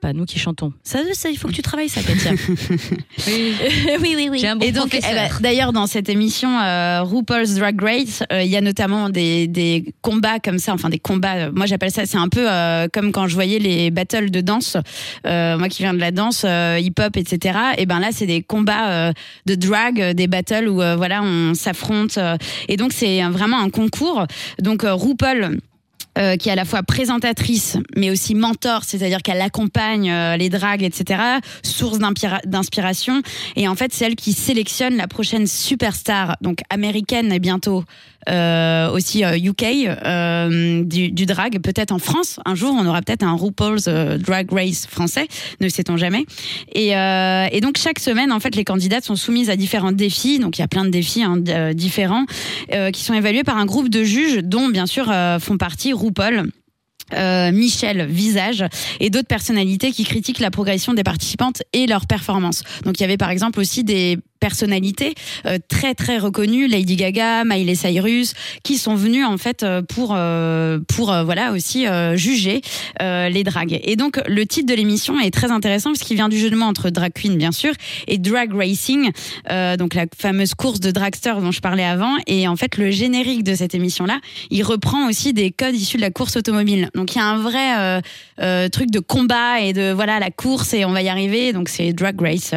pas 0.00 0.12
nous 0.12 0.24
qui 0.26 0.38
chantons. 0.38 0.72
Ça, 0.82 0.98
ça, 1.14 1.30
il 1.30 1.36
faut 1.38 1.48
que 1.48 1.54
tu 1.54 1.62
travailles 1.62 1.88
ça, 1.88 2.02
Katia. 2.02 2.32
Oui, 3.26 3.52
oui, 4.00 4.14
oui, 4.16 4.28
oui. 4.30 4.38
J'ai 4.40 4.48
un 4.48 4.56
bon 4.56 4.64
Et 4.66 4.72
donc, 4.72 4.94
eh 4.94 5.00
ben, 5.00 5.28
d'ailleurs, 5.40 5.72
dans 5.72 5.86
cette 5.86 6.08
émission 6.08 6.48
euh, 6.60 7.02
RuPaul's 7.02 7.54
Drag 7.54 7.80
Race, 7.80 8.22
euh, 8.32 8.42
il 8.42 8.48
y 8.50 8.56
a 8.56 8.60
notamment 8.60 9.08
des, 9.08 9.46
des 9.46 9.84
combats 10.02 10.38
comme 10.38 10.58
ça, 10.58 10.72
enfin 10.72 10.88
des 10.88 10.98
combats. 10.98 11.50
moi, 11.50 11.66
j'appelle 11.66 11.90
ça, 11.90 12.06
c'est 12.06 12.16
un 12.18 12.28
peu 12.28 12.48
euh, 12.58 12.88
comme 12.92 13.12
quand 13.12 13.26
je 13.26 13.34
voyais 13.34 13.58
les 13.58 13.90
battles 13.90 14.30
de 14.30 14.40
danse. 14.40 14.76
euh, 15.26 15.58
moi, 15.58 15.68
qui 15.68 15.82
viens 15.82 15.94
de 15.94 16.00
la 16.00 16.10
danse, 16.10 16.42
euh, 16.44 16.78
hip-hop, 16.80 17.16
etc. 17.16 17.58
Et 17.78 17.86
ben 17.86 18.00
là, 18.00 18.08
c'est 18.12 18.26
des 18.26 18.42
combats 18.42 19.12
de 19.46 19.54
drag, 19.54 20.12
des 20.14 20.26
battles 20.26 20.68
où 20.68 20.76
voilà, 20.76 21.22
on 21.22 21.54
s'affronte. 21.54 22.18
et 22.68 22.76
donc, 22.76 22.92
c'est 22.92 23.22
vraiment 23.22 23.58
un 23.60 23.70
concours. 23.70 24.26
Donc, 24.60 24.82
RuPaul 24.82 25.58
qui 26.40 26.48
est 26.48 26.52
à 26.52 26.56
la 26.56 26.64
fois 26.64 26.82
présentatrice, 26.82 27.76
mais 27.94 28.10
aussi 28.10 28.34
mentor, 28.34 28.82
c'est-à-dire 28.82 29.22
qu'elle 29.22 29.40
accompagne 29.40 30.12
les 30.36 30.48
dragues, 30.48 30.82
etc., 30.82 31.22
source 31.62 32.00
d'inspiration. 32.44 33.22
Et 33.54 33.68
en 33.68 33.76
fait, 33.76 33.94
c'est 33.94 34.06
elle 34.06 34.16
qui 34.16 34.32
sélectionne 34.32 34.96
la 34.96 35.06
prochaine 35.06 35.46
superstar, 35.46 36.36
donc 36.40 36.58
américaine 36.70 37.30
et 37.32 37.38
bientôt 37.38 37.84
euh, 38.28 38.90
aussi 38.90 39.24
euh, 39.24 39.36
UK, 39.38 39.62
euh, 39.86 40.82
du, 40.84 41.10
du 41.10 41.26
drag, 41.26 41.60
peut-être 41.62 41.92
en 41.92 41.98
France. 41.98 42.40
Un 42.44 42.54
jour, 42.54 42.74
on 42.78 42.84
aura 42.86 43.00
peut-être 43.02 43.22
un 43.22 43.34
RuPaul's 43.34 43.84
euh, 43.88 44.18
Drag 44.18 44.50
Race 44.50 44.86
français, 44.86 45.28
ne 45.60 45.68
sait-on 45.68 45.96
jamais. 45.96 46.24
Et, 46.74 46.96
euh, 46.96 47.46
et 47.52 47.60
donc, 47.60 47.78
chaque 47.78 47.98
semaine, 48.00 48.32
en 48.32 48.40
fait, 48.40 48.54
les 48.56 48.64
candidates 48.64 49.04
sont 49.04 49.16
soumises 49.16 49.50
à 49.50 49.56
différents 49.56 49.92
défis. 49.92 50.38
Donc, 50.38 50.58
il 50.58 50.62
y 50.62 50.64
a 50.64 50.68
plein 50.68 50.84
de 50.84 50.90
défis 50.90 51.22
hein, 51.22 51.38
euh, 51.48 51.72
différents 51.72 52.24
euh, 52.72 52.90
qui 52.90 53.04
sont 53.04 53.14
évalués 53.14 53.44
par 53.44 53.56
un 53.56 53.66
groupe 53.66 53.88
de 53.88 54.02
juges 54.04 54.38
dont 54.42 54.68
bien 54.68 54.86
sûr 54.86 55.10
euh, 55.10 55.38
font 55.38 55.56
partie 55.56 55.92
RuPaul. 55.92 56.50
euh, 57.14 57.52
Michel 57.52 58.06
Visage 58.06 58.64
et 59.00 59.10
d'autres 59.10 59.28
personnalités 59.28 59.92
qui 59.92 60.04
critiquent 60.04 60.40
la 60.40 60.50
progression 60.50 60.94
des 60.94 61.04
participantes 61.04 61.62
et 61.72 61.86
leur 61.86 62.06
performance. 62.06 62.62
Donc 62.84 62.98
il 62.98 63.02
y 63.02 63.04
avait 63.04 63.16
par 63.16 63.30
exemple 63.30 63.60
aussi 63.60 63.84
des 63.84 64.18
personnalités 64.38 65.14
euh, 65.46 65.58
très 65.68 65.94
très 65.94 66.18
reconnues, 66.18 66.68
Lady 66.68 66.96
Gaga, 66.96 67.44
Miley 67.44 67.74
Cyrus, 67.74 68.34
qui 68.62 68.78
sont 68.78 68.94
venues 68.94 69.24
en 69.24 69.38
fait 69.38 69.62
euh, 69.62 69.82
pour 69.82 70.14
euh, 70.14 70.78
pour 70.88 71.12
euh, 71.12 71.24
voilà 71.24 71.52
aussi 71.52 71.86
euh, 71.86 72.16
juger 72.16 72.60
les 73.00 73.44
dragues. 73.44 73.80
Et 73.84 73.96
donc 73.96 74.20
le 74.26 74.44
titre 74.46 74.66
de 74.68 74.74
l'émission 74.74 75.18
est 75.20 75.30
très 75.30 75.50
intéressant 75.50 75.90
parce 75.90 76.02
qu'il 76.02 76.16
vient 76.16 76.28
du 76.28 76.38
jeu 76.38 76.50
de 76.50 76.56
mots 76.56 76.66
entre 76.66 76.90
drag 76.90 77.12
queen 77.12 77.36
bien 77.36 77.52
sûr 77.52 77.72
et 78.06 78.18
drag 78.18 78.52
racing, 78.54 79.10
donc 79.78 79.94
la 79.94 80.06
fameuse 80.16 80.54
course 80.54 80.80
de 80.80 80.90
dragster 80.90 81.34
dont 81.40 81.52
je 81.52 81.60
parlais 81.60 81.84
avant. 81.84 82.16
Et 82.26 82.48
en 82.48 82.56
fait 82.56 82.76
le 82.76 82.90
générique 82.90 83.44
de 83.44 83.54
cette 83.54 83.74
émission 83.74 84.04
là, 84.04 84.20
il 84.50 84.62
reprend 84.62 85.08
aussi 85.08 85.32
des 85.32 85.50
codes 85.50 85.74
issus 85.74 85.96
de 85.96 86.02
la 86.02 86.10
course 86.10 86.36
automobile. 86.36 86.90
Donc 86.94 87.14
il 87.14 87.18
y 87.18 87.20
a 87.20 87.26
un 87.26 87.38
vrai 87.38 88.02
truc 88.70 88.90
de 88.90 89.00
combat 89.00 89.60
et 89.60 89.72
de 89.72 89.92
voilà 89.92 90.18
la 90.18 90.30
course 90.30 90.74
et 90.74 90.84
on 90.84 90.92
va 90.92 91.02
y 91.02 91.08
arriver. 91.08 91.52
Donc 91.52 91.68
c'est 91.68 91.92
drag 91.92 92.20
race. 92.20 92.54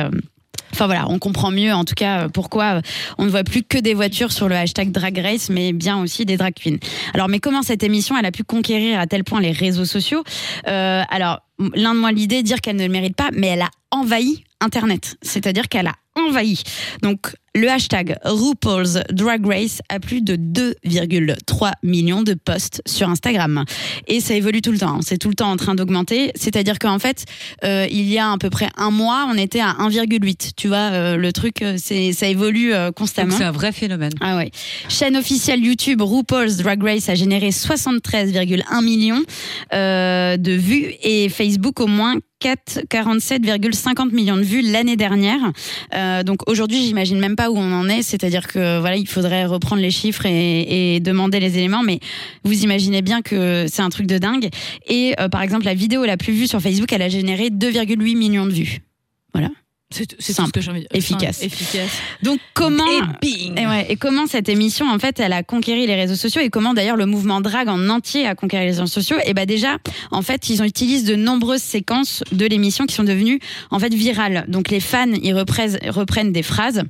Enfin 0.74 0.86
voilà, 0.86 1.06
on 1.10 1.20
comprend 1.20 1.52
mieux 1.52 1.74
en 1.74 1.86
tout 1.86 1.96
cas 1.96 2.24
euh, 2.24 2.30
pourquoi 2.30 2.76
euh, 2.76 2.82
on 3.18 3.26
ne 3.26 3.30
voit 3.30 3.44
plus 3.44 3.64
que 3.64 3.78
des 3.78 3.94
voitures 3.94 4.32
sur 4.32 4.48
le 4.48 4.56
hashtag 4.56 4.92
Drag 4.92 5.18
Race, 5.18 5.50
mais 5.50 5.74
bien 5.74 6.00
aussi 6.02 6.26
des 6.26 6.38
drag 6.38 6.54
queens. 6.54 6.78
Alors, 7.14 7.28
mais 7.28 7.40
comment 7.40 7.62
cette 7.62 7.84
émission 7.84 8.18
elle 8.18 8.26
a 8.26 8.32
pu 8.32 8.44
conquérir 8.44 9.00
à 9.00 9.08
tel 9.08 9.24
point 9.24 9.42
les 9.42 9.52
réseaux 9.52 9.86
sociaux? 9.86 10.24
Euh, 10.68 11.04
Alors, 11.10 11.42
l'un 11.76 11.94
de 11.94 12.00
moi 12.00 12.12
l'idée 12.12 12.44
dire 12.44 12.62
qu'elle 12.62 12.78
ne 12.78 12.84
le 12.84 12.92
mérite 12.92 13.16
pas, 13.16 13.30
mais 13.34 13.48
elle 13.48 13.62
a 13.62 13.70
envahi 13.92 14.44
Internet, 14.62 15.18
c'est-à-dire 15.22 15.68
qu'elle 15.68 15.88
a 15.88 15.96
envahi. 16.16 16.62
Donc, 17.02 17.34
le 17.54 17.68
hashtag 17.70 18.18
RuPaul's 18.24 19.00
Drag 19.12 19.46
Race 19.46 19.82
a 19.90 20.00
plus 20.00 20.22
de 20.22 20.36
2,3 20.36 21.74
millions 21.84 22.24
de 22.24 22.34
posts 22.34 22.82
sur 22.86 23.10
Instagram. 23.10 23.66
Et 24.08 24.22
ça 24.22 24.36
évolue 24.36 24.62
tout 24.62 24.72
le 24.72 24.78
temps. 24.80 24.96
hein. 24.96 25.00
C'est 25.02 25.18
tout 25.18 25.28
le 25.28 25.36
temps 25.36 25.52
en 25.52 25.58
train 25.58 25.76
d'augmenter. 25.76 26.32
C'est-à-dire 26.36 26.80
qu'en 26.80 26.98
fait, 27.00 27.26
euh, 27.66 27.88
il 27.92 28.10
y 28.10 28.18
a 28.18 28.32
à 28.32 28.38
peu 28.38 28.50
près 28.50 28.70
un 28.78 28.90
mois, 28.90 29.28
on 29.30 29.38
était 29.38 29.60
à 29.60 29.74
1,8. 29.80 30.52
Tu 30.56 30.70
vois, 30.70 30.78
euh, 30.78 31.18
le 31.18 31.34
truc, 31.34 31.62
euh, 31.62 31.76
c'est, 31.78 32.14
ça 32.14 32.28
évolue 32.28 32.74
euh, 32.74 32.92
constamment. 32.92 33.36
C'est 33.38 33.44
un 33.44 33.52
vrai 33.52 33.74
phénomène. 33.74 34.14
Ah 34.22 34.38
ouais. 34.38 34.52
Chaîne 34.88 35.18
officielle 35.18 35.64
YouTube 35.64 36.02
RuPaul's 36.02 36.58
Drag 36.58 36.82
Race 36.82 37.10
a 37.10 37.16
généré 37.16 37.50
73,1 37.50 38.82
millions 38.84 39.22
de 39.72 40.52
vues 40.52 40.94
et 41.04 41.28
Facebook 41.30 41.80
au 41.82 41.88
moins 41.88 42.16
4, 42.40 42.86
47,50 42.90 44.12
millions 44.14 44.38
de 44.38 44.42
vues 44.42 44.62
l'année 44.62 44.96
dernière. 44.96 45.40
Donc 46.26 46.50
aujourd'hui, 46.50 46.84
j'imagine 46.86 47.20
même 47.20 47.36
pas 47.36 47.41
où 47.50 47.58
on 47.58 47.72
en 47.72 47.88
est. 47.90 48.04
C'est-à-dire 48.04 48.48
que 48.48 48.80
voilà, 48.80 48.98
il 48.98 49.08
faudrait 49.08 49.46
reprendre 49.46 49.82
les 49.82 49.92
chiffres 49.92 50.26
et, 50.26 50.96
et 50.96 51.00
demander 51.00 51.40
les 51.40 51.58
éléments. 51.58 51.84
Mais 51.84 52.00
vous 52.44 52.64
imaginez 52.64 53.02
bien 53.02 53.22
que 53.22 53.66
c'est 53.68 53.82
un 53.82 53.90
truc 53.90 54.08
de 54.08 54.18
dingue. 54.18 54.50
Et 54.88 55.16
euh, 55.20 55.30
par 55.30 55.42
exemple, 55.42 55.66
la 55.66 55.74
vidéo 55.74 56.06
la 56.06 56.18
plus 56.18 56.34
vue 56.34 56.48
sur 56.48 56.62
Facebook, 56.62 56.92
elle 56.92 57.02
a 57.02 57.10
généré 57.10 57.50
2,8 57.50 58.18
millions 58.18 58.46
de 58.46 58.52
vues. 58.52 58.82
Voilà. 59.34 59.50
C'est 59.92 60.32
Simple, 60.32 60.48
ce 60.48 60.52
que 60.54 60.62
j'ai 60.62 60.72
envie 60.72 60.82
de 60.82 60.88
efficace. 60.94 61.40
Simple, 61.40 61.54
efficace. 61.54 61.92
Donc 62.24 62.40
comment 62.54 62.88
Et 62.88 63.02
bing 63.22 63.60
et, 63.60 63.68
ouais, 63.68 63.86
et 63.90 63.98
comment 63.98 64.26
cette 64.26 64.48
émission 64.48 64.90
en 64.90 64.98
fait 65.00 65.20
elle 65.20 65.34
a 65.34 65.44
conquéri 65.44 65.86
les 65.86 65.96
réseaux 65.96 66.16
sociaux 66.16 66.42
et 66.42 66.50
comment 66.50 66.74
d'ailleurs 66.74 66.96
le 66.96 67.06
mouvement 67.06 67.42
drag 67.42 67.68
en 67.68 67.90
entier 67.90 68.26
a 68.26 68.34
conquéri 68.34 68.64
les 68.64 68.70
réseaux 68.70 68.88
sociaux? 68.88 69.18
Et 69.26 69.34
bah 69.34 69.46
déjà 69.46 69.78
en 70.12 70.22
fait 70.22 70.50
ils 70.50 70.62
ont 70.62 70.66
utilisé 70.66 71.12
de 71.12 71.18
nombreuses 71.18 71.62
séquences 71.62 72.24
de 72.32 72.46
l'émission 72.46 72.86
qui 72.86 72.96
sont 72.96 73.04
devenues 73.04 73.42
en 73.70 73.80
fait 73.80 73.94
virales 73.94 74.46
donc 74.48 74.70
les 74.70 74.80
fans 74.80 75.12
ils 75.22 75.34
reprennent, 75.34 75.78
reprennent 75.90 76.32
des 76.32 76.44
phrases 76.44 76.84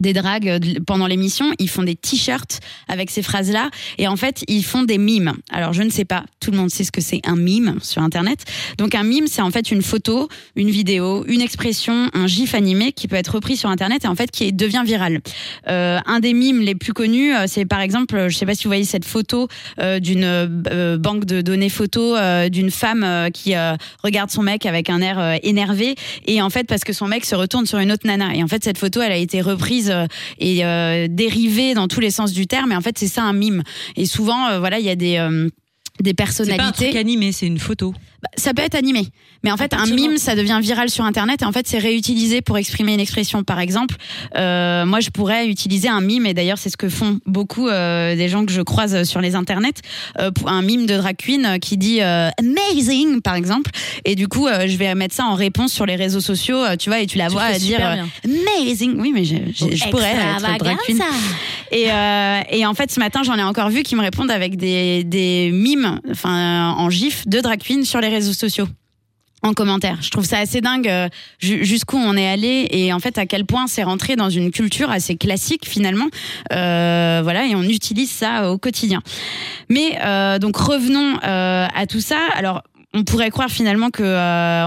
des 0.00 0.12
dragues 0.12 0.48
euh, 0.48 0.58
pendant 0.86 1.06
l'émission, 1.06 1.52
ils 1.58 1.68
font 1.68 1.82
des 1.82 1.96
t-shirts 1.96 2.60
avec 2.88 3.10
ces 3.10 3.22
phrases-là 3.22 3.70
et 3.98 4.08
en 4.08 4.16
fait, 4.16 4.44
ils 4.48 4.64
font 4.64 4.82
des 4.82 4.98
mimes. 4.98 5.34
Alors, 5.50 5.72
je 5.72 5.82
ne 5.82 5.90
sais 5.90 6.04
pas, 6.04 6.24
tout 6.40 6.50
le 6.50 6.56
monde 6.56 6.70
sait 6.70 6.84
ce 6.84 6.92
que 6.92 7.00
c'est 7.00 7.20
un 7.24 7.36
mime 7.36 7.78
sur 7.82 8.02
internet. 8.02 8.44
Donc 8.78 8.94
un 8.94 9.02
mime, 9.02 9.26
c'est 9.26 9.42
en 9.42 9.50
fait 9.50 9.70
une 9.70 9.82
photo, 9.82 10.28
une 10.56 10.70
vidéo, 10.70 11.24
une 11.26 11.40
expression, 11.40 12.10
un 12.12 12.26
gif 12.26 12.54
animé 12.54 12.92
qui 12.92 13.08
peut 13.08 13.16
être 13.16 13.34
repris 13.34 13.56
sur 13.56 13.70
internet 13.70 14.04
et 14.04 14.08
en 14.08 14.14
fait 14.14 14.30
qui 14.30 14.52
devient 14.52 14.82
viral. 14.84 15.20
Euh, 15.68 15.98
un 16.06 16.20
des 16.20 16.32
mimes 16.32 16.60
les 16.60 16.74
plus 16.74 16.92
connus, 16.92 17.34
euh, 17.34 17.44
c'est 17.46 17.64
par 17.64 17.80
exemple, 17.80 18.28
je 18.28 18.36
sais 18.36 18.46
pas 18.46 18.54
si 18.54 18.64
vous 18.64 18.70
voyez 18.70 18.84
cette 18.84 19.04
photo 19.04 19.48
d'une 20.00 20.46
banque 20.98 21.24
de 21.24 21.40
données 21.40 21.68
photo 21.68 22.16
euh, 22.16 22.48
d'une 22.48 22.70
femme 22.70 23.30
qui 23.32 23.54
regarde 24.02 24.30
son 24.30 24.42
mec 24.42 24.66
avec 24.66 24.90
un 24.90 25.00
air 25.00 25.38
énervé 25.42 25.94
et 26.26 26.42
en 26.42 26.50
fait 26.50 26.66
parce 26.66 26.84
que 26.84 26.92
son 26.92 27.06
mec 27.06 27.24
se 27.24 27.34
retourne 27.34 27.66
sur 27.66 27.78
une 27.78 27.92
autre 27.92 28.06
nana 28.06 28.34
et 28.34 28.42
en 28.42 28.48
fait 28.48 28.62
cette 28.64 28.78
photo 28.78 29.00
elle 29.00 29.12
a 29.12 29.16
été 29.16 29.40
reprise 29.40 29.89
euh, 29.90 30.06
et 30.38 30.64
euh, 30.64 31.06
dérivée 31.08 31.74
dans 31.74 31.88
tous 31.88 32.00
les 32.00 32.10
sens 32.10 32.32
du 32.32 32.46
terme. 32.46 32.72
Et 32.72 32.76
en 32.76 32.80
fait 32.80 32.98
c'est 32.98 33.08
ça 33.08 33.22
un 33.22 33.32
mime. 33.32 33.62
Et 33.96 34.06
souvent 34.06 34.48
euh, 34.48 34.58
voilà 34.58 34.78
il 34.78 34.84
y 34.86 34.90
a 34.90 34.96
des 34.96 35.18
des 36.00 36.10
C'est 36.10 36.14
pas 36.14 36.22
un 36.22 36.26
personnalités. 36.26 36.84
truc 36.86 36.96
animé, 36.96 37.32
c'est 37.32 37.46
une 37.46 37.58
photo. 37.58 37.92
Bah, 38.22 38.28
ça 38.36 38.52
peut 38.54 38.62
être 38.62 38.74
animé. 38.74 39.08
Mais 39.42 39.50
en 39.50 39.56
fait, 39.56 39.72
un 39.72 39.86
mime, 39.86 40.18
ça 40.18 40.34
devient 40.34 40.58
viral 40.60 40.90
sur 40.90 41.04
Internet 41.04 41.40
et 41.40 41.44
en 41.46 41.52
fait, 41.52 41.66
c'est 41.66 41.78
réutilisé 41.78 42.42
pour 42.42 42.58
exprimer 42.58 42.92
une 42.92 43.00
expression. 43.00 43.42
Par 43.42 43.58
exemple, 43.58 43.94
euh, 44.36 44.84
moi, 44.84 45.00
je 45.00 45.08
pourrais 45.08 45.48
utiliser 45.48 45.88
un 45.88 46.02
mime 46.02 46.26
et 46.26 46.34
d'ailleurs, 46.34 46.58
c'est 46.58 46.68
ce 46.68 46.76
que 46.76 46.90
font 46.90 47.20
beaucoup 47.24 47.68
euh, 47.68 48.14
des 48.16 48.28
gens 48.28 48.44
que 48.44 48.52
je 48.52 48.60
croise 48.60 49.04
sur 49.04 49.22
les 49.22 49.34
internets. 49.34 49.80
euh, 50.18 50.30
un 50.46 50.60
mime 50.62 50.84
de 50.84 50.94
drag 50.96 51.16
queen 51.16 51.46
euh, 51.46 51.58
qui 51.58 51.78
dit 51.78 52.02
euh, 52.02 52.28
amazing, 52.38 53.22
par 53.22 53.34
exemple. 53.34 53.70
Et 54.04 54.14
du 54.14 54.28
coup, 54.28 54.46
euh, 54.46 54.66
je 54.66 54.76
vais 54.76 54.94
mettre 54.94 55.14
ça 55.14 55.24
en 55.24 55.34
réponse 55.34 55.72
sur 55.72 55.86
les 55.86 55.96
réseaux 55.96 56.20
sociaux, 56.20 56.58
tu 56.78 56.90
vois, 56.90 57.00
et 57.00 57.06
tu 57.06 57.16
la 57.16 57.28
Tu 57.28 57.32
vois 57.32 57.46
fais 57.52 57.58
dire 57.58 57.80
amazing. 58.24 59.00
Oui, 59.00 59.12
mais 59.14 59.24
je, 59.24 59.36
je, 59.54 59.74
je 59.74 59.88
pourrais 59.88 60.12
être 60.12 60.58
drag 60.58 60.76
queen. 60.84 61.00
Et, 61.72 61.90
euh, 61.90 62.40
et 62.50 62.66
en 62.66 62.74
fait, 62.74 62.90
ce 62.90 62.98
matin, 63.00 63.22
j'en 63.22 63.36
ai 63.36 63.42
encore 63.42 63.70
vu 63.70 63.82
qui 63.82 63.94
me 63.96 64.02
répondent 64.02 64.30
avec 64.30 64.56
des, 64.56 65.04
des 65.04 65.50
mimes, 65.52 66.00
enfin, 66.10 66.74
en 66.76 66.90
gif 66.90 67.26
de 67.26 67.40
drag 67.40 67.60
queen 67.62 67.84
sur 67.84 68.00
les 68.00 68.08
réseaux 68.10 68.34
sociaux. 68.34 68.68
En 69.42 69.54
commentaire. 69.54 69.96
Je 70.02 70.10
trouve 70.10 70.26
ça 70.26 70.36
assez 70.38 70.60
dingue 70.60 70.86
euh, 70.86 71.08
ju- 71.38 71.64
jusqu'où 71.64 71.96
on 71.96 72.14
est 72.14 72.28
allé 72.28 72.68
et 72.72 72.92
en 72.92 72.98
fait 72.98 73.16
à 73.16 73.24
quel 73.24 73.46
point 73.46 73.66
c'est 73.68 73.82
rentré 73.82 74.14
dans 74.14 74.28
une 74.28 74.50
culture 74.50 74.90
assez 74.90 75.16
classique 75.16 75.66
finalement. 75.66 76.08
Euh, 76.52 77.20
voilà, 77.22 77.46
et 77.46 77.54
on 77.54 77.62
utilise 77.62 78.10
ça 78.10 78.50
au 78.52 78.58
quotidien. 78.58 79.00
Mais 79.70 79.98
euh, 80.04 80.38
donc 80.38 80.58
revenons 80.58 81.16
à 81.22 81.86
tout 81.88 82.00
ça. 82.02 82.18
Alors 82.34 82.62
on 82.92 83.02
pourrait 83.02 83.30
croire 83.30 83.48
finalement 83.48 83.88
que 83.88 84.02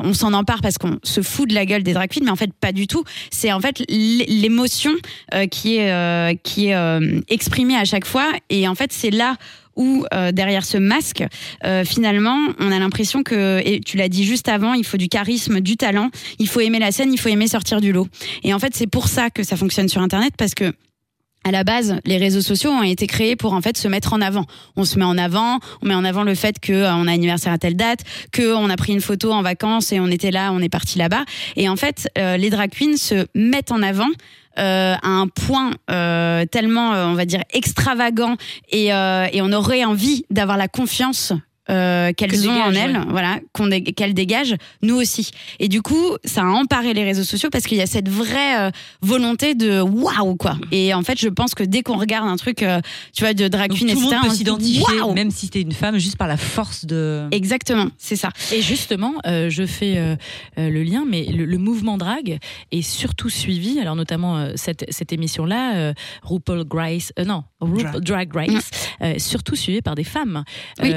on 0.04 0.14
s'en 0.16 0.34
empare 0.34 0.62
parce 0.64 0.80
qu'on 0.80 0.98
se 1.04 1.22
fout 1.22 1.48
de 1.48 1.54
la 1.54 1.68
gueule 1.68 1.84
des 1.84 1.94
drag 1.94 2.10
queens, 2.10 2.24
mais 2.24 2.32
en 2.32 2.36
fait 2.36 2.52
pas 2.52 2.72
du 2.72 2.88
tout. 2.88 3.04
C'est 3.30 3.52
en 3.52 3.60
fait 3.60 3.84
l'émotion 3.90 4.94
qui 5.52 5.78
est 5.78 6.42
qui 6.42 6.70
est 6.70 7.24
exprimée 7.30 7.76
à 7.76 7.86
chaque 7.86 8.06
fois, 8.08 8.32
et 8.50 8.68
en 8.68 8.74
fait 8.74 8.92
c'est 8.92 9.12
là 9.12 9.36
où 9.76 10.06
euh, 10.14 10.32
derrière 10.32 10.66
ce 10.66 10.78
masque, 10.78 11.24
euh, 11.66 11.84
finalement, 11.86 12.38
on 12.60 12.72
a 12.72 12.80
l'impression 12.80 13.24
que, 13.24 13.62
et 13.66 13.80
tu 13.80 13.98
l'as 13.98 14.10
dit 14.10 14.24
juste 14.24 14.48
avant, 14.48 14.74
il 14.74 14.86
faut 14.86 14.98
du 14.98 15.08
charisme, 15.08 15.60
du 15.60 15.78
talent, 15.78 16.10
il 16.40 16.48
faut 16.48 16.60
aimer 16.60 16.80
la 16.80 16.92
scène, 16.92 17.12
il 17.12 17.20
faut 17.20 17.30
aimer 17.30 17.48
sortir 17.48 17.82
du 17.82 17.92
lot. 17.92 18.08
Et 18.44 18.54
en 18.54 18.60
fait, 18.60 18.76
c'est 18.76 18.88
pour 18.88 19.08
ça 19.08 19.30
que 19.30 19.44
ça 19.44 19.56
fonctionne 19.56 19.90
sur 19.90 20.02
Internet 20.02 20.34
parce 20.38 20.54
que 20.54 20.74
à 21.46 21.52
la 21.52 21.64
base, 21.64 21.98
les 22.06 22.18
réseaux 22.18 22.42
sociaux 22.42 22.72
ont 22.72 22.84
été 22.84 23.06
créés 23.06 23.36
pour 23.36 23.54
en 23.54 23.62
fait 23.62 23.78
se 23.78 23.88
mettre 23.88 24.14
en 24.14 24.22
avant. 24.22 24.46
On 24.78 24.86
se 24.86 24.98
met 24.98 25.06
en 25.06 25.18
avant, 25.18 25.60
on 25.82 25.88
met 25.88 25.94
en 25.94 26.06
avant 26.06 26.24
le 26.24 26.36
fait 26.36 26.60
que 26.60 26.72
euh, 26.72 26.96
on 26.96 27.08
a 27.08 27.12
anniversaire 27.12 27.52
à 27.52 27.58
telle 27.58 27.76
date, 27.76 28.00
que 28.32 28.54
on 28.54 28.70
a 28.70 28.78
pris 28.78 28.94
une 28.94 29.02
photo 29.02 29.32
en 29.32 29.42
vacances 29.42 29.92
et 29.92 30.00
on 30.00 30.08
était 30.08 30.32
là, 30.32 30.52
on 30.54 30.60
est 30.60 30.70
parti 30.70 30.98
là-bas. 30.98 31.26
Et 31.56 31.68
en 31.68 31.76
fait, 31.76 32.08
euh, 32.18 32.38
les 32.38 32.50
drag 32.50 32.72
queens 32.72 32.98
se 32.98 33.28
mettent 33.36 33.72
en 33.72 33.82
avant. 33.84 34.10
Euh, 34.60 34.96
à 35.02 35.08
un 35.08 35.28
point 35.28 35.72
euh, 35.90 36.46
tellement, 36.46 36.94
euh, 36.94 37.06
on 37.08 37.14
va 37.14 37.26
dire, 37.26 37.42
extravagant 37.52 38.36
et, 38.70 38.94
euh, 38.94 39.28
et 39.32 39.42
on 39.42 39.52
aurait 39.52 39.84
envie 39.84 40.26
d'avoir 40.30 40.58
la 40.58 40.68
confiance 40.68 41.34
euh, 41.70 42.12
qu'elles 42.14 42.32
Que 42.32 42.48
ont 42.48 42.62
en 42.62 42.74
elles, 42.74 42.98
ouais. 42.98 43.06
voilà, 43.10 43.40
qu'on 43.54 43.68
dé- 43.68 43.84
qu'elles 43.84 44.14
dégagent, 44.14 44.56
nous 44.82 44.96
aussi. 44.96 45.32
Et 45.60 45.68
du 45.70 45.82
coup, 45.82 46.18
ça 46.26 46.42
a 46.42 46.46
emparé 46.46 46.94
les 46.94 47.04
réseaux 47.04 47.24
sociaux 47.24 47.50
parce 47.52 47.66
qu'il 47.66 47.78
y 47.78 47.82
a 47.82 47.86
cette 47.86 48.10
vraie 48.10 48.60
euh, 48.68 48.72
volonté 49.02 49.56
de 49.56 49.80
waouh 49.82 50.36
quoi. 50.36 50.58
Et 50.72 50.94
en 50.94 51.04
fait, 51.04 51.18
je 51.20 51.30
pense 51.30 51.56
que 51.56 51.64
dès 51.64 51.82
qu'on 51.82 51.98
regarde 51.98 52.28
un 52.28 52.36
truc, 52.38 52.64
euh, 52.64 52.82
tu 53.14 53.24
vois, 53.24 53.34
de 53.34 53.48
drag 53.48 53.70
Donc, 53.70 53.78
queen, 53.80 53.90
tout 53.92 53.96
le 54.00 54.02
monde 54.02 54.14
on 54.24 54.28
peut 54.28 54.34
s'identifier, 54.36 55.02
waouh 55.02 55.14
même 55.14 55.32
si 55.32 55.50
t'es 55.50 55.62
une 55.62 55.72
femme, 55.72 55.98
juste 55.98 56.18
par 56.18 56.28
la 56.28 56.38
force 56.38 56.86
de. 56.86 57.28
Exactement, 57.32 57.88
c'est 57.98 58.16
ça. 58.16 58.30
Et 58.52 58.62
justement, 58.62 59.14
euh, 59.26 59.50
je 59.50 59.66
fais 59.66 59.98
euh, 59.98 60.16
euh, 60.58 60.70
le 60.70 60.84
lien, 60.84 61.06
mais 61.10 61.24
le, 61.26 61.46
le 61.46 61.58
mouvement 61.58 61.98
drag 61.98 62.40
est 62.72 62.82
surtout 62.82 63.30
suivi, 63.30 63.80
alors 63.80 63.96
notamment 63.96 64.38
euh, 64.38 64.52
cette, 64.56 64.86
cette 64.90 65.14
émission-là, 65.14 65.76
euh, 65.76 65.94
RuPaul 66.24 66.64
Grace, 66.66 67.14
euh, 67.20 67.26
non, 67.26 67.44
RuPaul 67.62 68.02
Drag 68.02 68.34
Race, 68.36 68.70
euh, 69.02 69.16
surtout 69.18 69.56
suivi 69.56 69.82
par 69.82 69.96
des 69.96 70.04
femmes 70.04 70.44
Oui. 70.82 70.90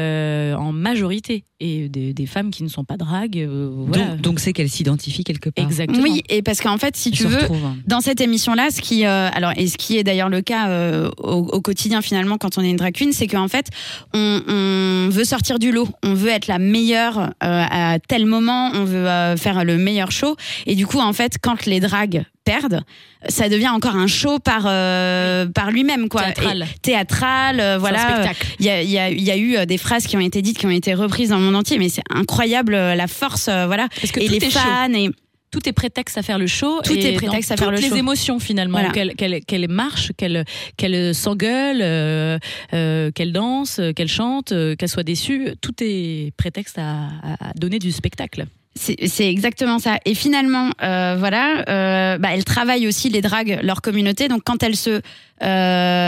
Euh, 0.56 0.60
en 0.60 0.72
majorité 0.72 1.44
et 1.60 1.88
des, 1.88 2.12
des 2.12 2.26
femmes 2.26 2.50
qui 2.50 2.62
ne 2.62 2.68
sont 2.68 2.84
pas 2.84 2.96
drag. 2.96 3.38
euh, 3.38 3.70
voilà. 3.72 4.16
Donc, 4.16 4.40
c'est 4.40 4.52
qu'elle 4.52 4.68
s'identifie 4.68 5.24
quelque 5.24 5.48
part. 5.50 5.64
Exactement. 5.64 6.02
Oui, 6.02 6.22
et 6.28 6.42
parce 6.42 6.60
qu'en 6.60 6.76
fait, 6.78 6.96
si 6.96 7.10
tu 7.10 7.24
veux, 7.24 7.38
retrouve. 7.38 7.58
dans 7.86 8.00
cette 8.00 8.20
émission-là, 8.20 8.70
ce 8.70 8.80
qui, 8.80 9.06
euh, 9.06 9.28
alors, 9.32 9.52
et 9.56 9.66
ce 9.66 9.78
qui 9.78 9.96
est 9.96 10.04
d'ailleurs 10.04 10.28
le 10.28 10.42
cas 10.42 10.68
euh, 10.68 11.10
au, 11.18 11.30
au 11.38 11.60
quotidien 11.60 12.02
finalement 12.02 12.36
quand 12.38 12.58
on 12.58 12.62
est 12.62 12.70
une 12.70 12.76
drag 12.76 12.94
queen, 12.94 13.12
c'est 13.12 13.26
qu'en 13.26 13.48
fait, 13.48 13.68
on, 14.12 14.42
on 14.48 15.08
veut 15.10 15.24
sortir 15.24 15.58
du 15.58 15.72
lot, 15.72 15.88
on 16.02 16.14
veut 16.14 16.28
être 16.30 16.46
la 16.46 16.58
meilleure 16.58 17.18
euh, 17.18 17.30
à 17.42 17.98
tel 18.06 18.26
moment, 18.26 18.70
on 18.74 18.84
veut 18.84 19.08
euh, 19.08 19.36
faire 19.36 19.64
le 19.64 19.78
meilleur 19.78 20.10
show, 20.10 20.36
et 20.66 20.74
du 20.74 20.86
coup, 20.86 20.98
en 21.00 21.12
fait, 21.12 21.36
quand 21.40 21.64
les 21.66 21.80
drags 21.80 22.24
perdent, 22.46 22.80
ça 23.28 23.48
devient 23.50 23.68
encore 23.68 23.96
un 23.96 24.06
show 24.06 24.38
par 24.38 24.62
euh, 24.66 25.46
par 25.46 25.70
lui-même, 25.70 26.08
quoi. 26.08 26.22
Théâtral. 26.22 26.62
Et- 26.62 26.78
théâtral, 26.80 27.60
euh, 27.60 27.76
voilà. 27.78 28.30
Il 28.60 28.64
y 28.64 28.70
a, 28.70 28.82
y, 28.82 28.98
a, 28.98 29.10
y 29.10 29.30
a 29.30 29.36
eu 29.36 29.56
euh, 29.56 29.66
des 29.66 29.76
phrases 29.78 30.06
qui 30.06 30.16
ont 30.16 30.20
été 30.20 30.40
dites, 30.40 30.56
qui 30.56 30.64
ont 30.66 30.70
été 30.70 30.94
reprises 30.94 31.28
dans 31.30 31.38
le 31.38 31.42
monde 31.44 31.56
entier, 31.56 31.76
mais 31.78 31.88
c'est 31.90 32.04
incroyable 32.08 32.72
la 32.72 33.06
force, 33.06 33.48
euh, 33.48 33.66
voilà. 33.66 33.88
Parce 34.00 34.12
que 34.12 34.20
et 34.20 34.28
les 34.28 34.40
fans 34.40 34.92
et 34.94 35.10
tout 35.52 35.68
est 35.68 35.72
prétexte 35.72 36.18
à 36.18 36.22
faire 36.22 36.38
le 36.38 36.46
show. 36.46 36.80
Tout 36.84 36.92
et 36.92 37.14
est 37.14 37.16
prétexte 37.16 37.50
à 37.52 37.56
faire 37.56 37.70
le 37.70 37.78
toutes 37.78 37.86
show. 37.88 37.94
les 37.94 38.00
émotions 38.00 38.38
finalement, 38.38 38.78
Voilà. 38.82 39.14
qu'elle 39.14 39.68
marche, 39.68 40.10
qu'elle 40.16 40.44
qu'elle 40.76 41.14
s'engueule, 41.14 41.80
euh, 41.82 42.38
euh, 42.74 43.10
qu'elle 43.12 43.32
danse, 43.32 43.80
qu'elle 43.94 44.08
chante, 44.08 44.52
euh, 44.52 44.74
qu'elle 44.76 44.88
soit 44.88 45.02
déçue, 45.04 45.50
tout 45.62 45.72
est 45.80 46.32
prétexte 46.36 46.78
à- 46.78 47.08
à 47.40 47.52
donner 47.54 47.78
du 47.78 47.90
spectacle. 47.92 48.46
C'est 48.78 49.28
exactement 49.30 49.78
ça. 49.78 49.98
Et 50.04 50.14
finalement, 50.14 50.70
euh, 50.82 51.16
voilà, 51.18 51.64
euh, 51.68 52.18
bah, 52.18 52.28
elles 52.34 52.44
travaillent 52.44 52.86
aussi 52.86 53.08
les 53.08 53.22
dragues, 53.22 53.58
leur 53.62 53.80
communauté. 53.80 54.28
Donc 54.28 54.42
quand 54.44 54.62
elles 54.62 54.76
se, 54.76 54.90
euh, 54.90 55.00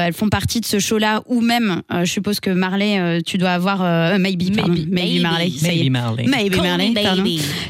elles 0.06 0.12
font 0.12 0.28
partie 0.28 0.60
de 0.60 0.66
ce 0.66 0.78
show-là, 0.78 1.22
ou 1.26 1.40
même, 1.40 1.82
euh, 1.92 2.04
je 2.04 2.12
suppose 2.12 2.40
que 2.40 2.50
Marley, 2.50 2.98
euh, 3.00 3.20
tu 3.24 3.38
dois 3.38 3.50
avoir 3.52 3.82
euh, 3.82 4.18
maybe, 4.18 4.54
pardon, 4.54 4.72
Maybe. 4.74 4.92
maybe, 4.92 5.22
Marley. 5.22 5.50
Maybe 5.62 5.90
Marley. 5.90 6.24
Maybe 6.26 6.56
Marley, 6.56 6.92
pardon. 6.94 7.24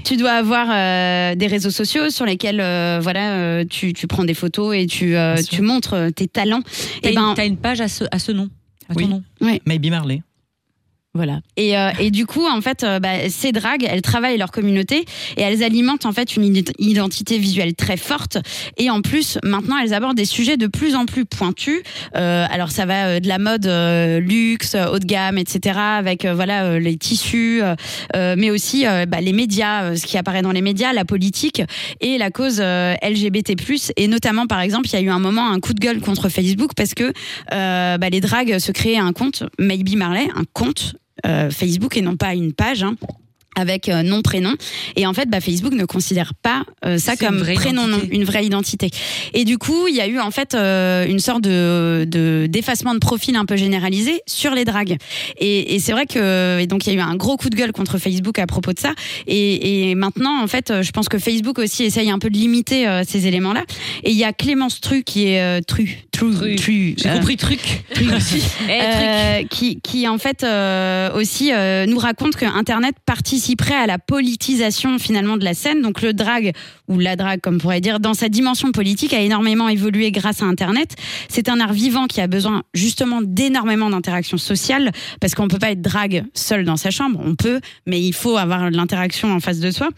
Tu 0.04 0.16
dois 0.16 0.32
avoir 0.32 0.66
euh, 0.70 1.34
des 1.36 1.46
réseaux 1.46 1.70
sociaux 1.70 2.10
sur 2.10 2.26
lesquels, 2.26 2.60
euh, 2.60 2.98
voilà, 3.00 3.32
euh, 3.34 3.64
tu, 3.68 3.92
tu 3.92 4.06
prends 4.08 4.24
des 4.24 4.34
photos 4.34 4.74
et 4.76 4.86
tu, 4.86 5.16
euh, 5.16 5.36
tu 5.48 5.62
montres 5.62 5.94
tes 6.14 6.26
talents. 6.26 6.62
Et 7.02 7.10
une, 7.10 7.14
ben, 7.14 7.34
t'as 7.36 7.46
une 7.46 7.56
page 7.56 7.80
à 7.80 7.88
ce, 7.88 8.04
à 8.10 8.18
ce 8.18 8.32
nom. 8.32 8.48
À 8.88 8.94
ton 8.94 9.00
Oui. 9.00 9.08
nom. 9.08 9.22
Maybe 9.66 9.90
Marley. 9.90 10.22
Voilà. 11.14 11.40
Et, 11.56 11.76
euh, 11.76 11.90
et 11.98 12.10
du 12.10 12.26
coup, 12.26 12.46
en 12.46 12.60
fait, 12.60 12.84
euh, 12.84 13.00
bah, 13.00 13.28
ces 13.30 13.50
dragues, 13.50 13.84
elles 13.88 14.02
travaillent 14.02 14.36
leur 14.36 14.52
communauté 14.52 15.04
et 15.36 15.42
elles 15.42 15.64
alimentent 15.64 16.06
en 16.06 16.12
fait 16.12 16.36
une 16.36 16.44
ident- 16.44 16.72
identité 16.78 17.38
visuelle 17.38 17.74
très 17.74 17.96
forte. 17.96 18.38
Et 18.76 18.90
en 18.90 19.00
plus, 19.00 19.38
maintenant, 19.42 19.78
elles 19.78 19.94
abordent 19.94 20.18
des 20.18 20.26
sujets 20.26 20.56
de 20.58 20.66
plus 20.66 20.94
en 20.94 21.06
plus 21.06 21.24
pointus. 21.24 21.80
Euh, 22.14 22.46
alors, 22.50 22.70
ça 22.70 22.84
va 22.84 23.06
euh, 23.06 23.20
de 23.20 23.26
la 23.26 23.38
mode 23.38 23.66
euh, 23.66 24.20
luxe, 24.20 24.76
haut 24.76 24.98
de 24.98 25.06
gamme, 25.06 25.38
etc. 25.38 25.78
Avec 25.78 26.26
voilà 26.26 26.78
les 26.78 26.96
tissus, 26.96 27.62
mais 28.14 28.50
aussi 28.50 28.84
bah, 29.08 29.20
les 29.20 29.32
médias, 29.32 29.96
ce 29.96 30.06
qui 30.06 30.18
apparaît 30.18 30.42
dans 30.42 30.52
les 30.52 30.62
médias, 30.62 30.92
la 30.92 31.04
politique 31.04 31.62
et 32.00 32.18
la 32.18 32.30
cause 32.30 32.60
LGBT+. 32.60 33.56
Et 33.96 34.08
notamment, 34.08 34.46
par 34.46 34.60
exemple, 34.60 34.88
il 34.88 34.92
y 34.92 34.96
a 34.96 35.00
eu 35.00 35.10
un 35.10 35.18
moment 35.18 35.50
un 35.50 35.58
coup 35.60 35.74
de 35.74 35.80
gueule 35.80 36.00
contre 36.00 36.28
Facebook 36.28 36.72
parce 36.76 36.94
que 36.94 37.12
bah, 37.50 38.08
les 38.10 38.20
dragues 38.20 38.58
se 38.58 38.72
créaient 38.72 38.98
un 38.98 39.12
compte, 39.12 39.44
Maybe 39.58 39.96
Marley, 39.96 40.28
un 40.34 40.44
compte 40.52 40.94
Facebook 41.50 41.96
et 41.96 42.02
non 42.02 42.16
pas 42.16 42.34
une 42.34 42.52
page. 42.52 42.82
hein, 42.82 42.96
avec 43.56 43.88
euh, 43.88 44.04
nom 44.04 44.22
prénom. 44.22 44.54
Et 44.94 45.04
en 45.04 45.12
fait 45.14 45.28
bah, 45.28 45.40
Facebook 45.40 45.72
ne 45.72 45.84
considère 45.84 46.32
pas 46.34 46.62
euh, 46.84 46.96
ça 46.96 47.16
comme 47.16 47.42
prénom 47.42 47.88
nom 47.88 47.98
une 48.12 48.22
vraie 48.22 48.46
identité. 48.46 48.88
Et 49.34 49.44
du 49.44 49.58
coup 49.58 49.88
il 49.88 49.96
y 49.96 50.00
a 50.00 50.06
eu 50.06 50.20
en 50.20 50.30
fait 50.30 50.54
euh, 50.54 51.04
une 51.08 51.18
sorte 51.18 51.40
de 51.42 52.04
de- 52.06 52.46
d'effacement 52.48 52.94
de 52.94 53.00
profil 53.00 53.34
un 53.34 53.46
peu 53.46 53.56
généralisé 53.56 54.20
sur 54.28 54.54
les 54.54 54.64
dragues. 54.64 54.96
Et, 55.38 55.74
et 55.74 55.80
c'est 55.80 55.90
vrai 55.90 56.06
que 56.06 56.60
et 56.60 56.68
donc 56.68 56.86
il 56.86 56.92
y 56.92 56.96
a 56.96 56.98
eu 57.00 57.02
un 57.02 57.16
gros 57.16 57.36
coup 57.36 57.50
de 57.50 57.56
gueule 57.56 57.72
contre 57.72 57.98
Facebook 57.98 58.38
à 58.38 58.46
propos 58.46 58.72
de 58.72 58.78
ça. 58.78 58.92
Et, 59.26 59.90
et 59.90 59.94
maintenant 59.96 60.40
en 60.40 60.46
fait 60.46 60.70
euh, 60.70 60.82
je 60.82 60.92
pense 60.92 61.08
que 61.08 61.18
Facebook 61.18 61.58
aussi 61.58 61.82
essaye 61.82 62.10
un 62.12 62.20
peu 62.20 62.30
de 62.30 62.36
limiter 62.38 62.86
euh, 62.86 63.02
ces 63.08 63.26
éléments 63.26 63.54
là 63.54 63.64
et 64.04 64.12
il 64.12 64.16
y 64.16 64.22
a 64.24 64.32
Clémence 64.32 64.80
Tru 64.80 65.02
qui 65.02 65.30
est 65.30 65.40
euh, 65.42 65.60
Tru 65.66 66.04
True, 66.18 66.94
J'ai 66.96 67.08
euh, 67.08 67.14
compris 67.14 67.36
truc. 67.36 67.84
Aussi. 68.14 68.42
Eh, 68.68 68.98
Euh, 69.38 69.44
qui, 69.48 69.80
qui 69.80 70.08
en 70.08 70.18
fait 70.18 70.42
euh, 70.42 71.12
aussi 71.14 71.52
euh, 71.52 71.86
nous 71.86 71.98
raconte 71.98 72.36
que 72.36 72.44
Internet 72.44 72.94
participerait 73.06 73.74
à 73.74 73.86
la 73.86 73.98
politisation 73.98 74.98
finalement 74.98 75.36
de 75.36 75.44
la 75.44 75.54
scène. 75.54 75.82
Donc 75.82 76.02
le 76.02 76.12
drag 76.12 76.52
ou 76.88 76.98
la 76.98 77.16
drague, 77.16 77.40
comme 77.40 77.56
on 77.56 77.58
pourrait 77.58 77.80
dire, 77.80 78.00
dans 78.00 78.14
sa 78.14 78.28
dimension 78.28 78.72
politique, 78.72 79.14
a 79.14 79.20
énormément 79.20 79.68
évolué 79.68 80.10
grâce 80.10 80.42
à 80.42 80.46
Internet. 80.46 80.96
C'est 81.28 81.48
un 81.48 81.60
art 81.60 81.72
vivant 81.72 82.06
qui 82.06 82.20
a 82.20 82.26
besoin 82.26 82.62
justement 82.74 83.20
d'énormément 83.22 83.90
d'interactions 83.90 84.38
sociales 84.38 84.92
parce 85.20 85.34
qu'on 85.34 85.48
peut 85.48 85.58
pas 85.58 85.70
être 85.70 85.82
drague 85.82 86.24
seul 86.34 86.64
dans 86.64 86.76
sa 86.76 86.90
chambre. 86.90 87.20
On 87.24 87.34
peut, 87.34 87.60
mais 87.86 88.00
il 88.00 88.12
faut 88.12 88.36
avoir 88.36 88.70
de 88.70 88.76
l'interaction 88.76 89.32
en 89.32 89.40
face 89.40 89.60
de 89.60 89.70
soi. 89.70 89.88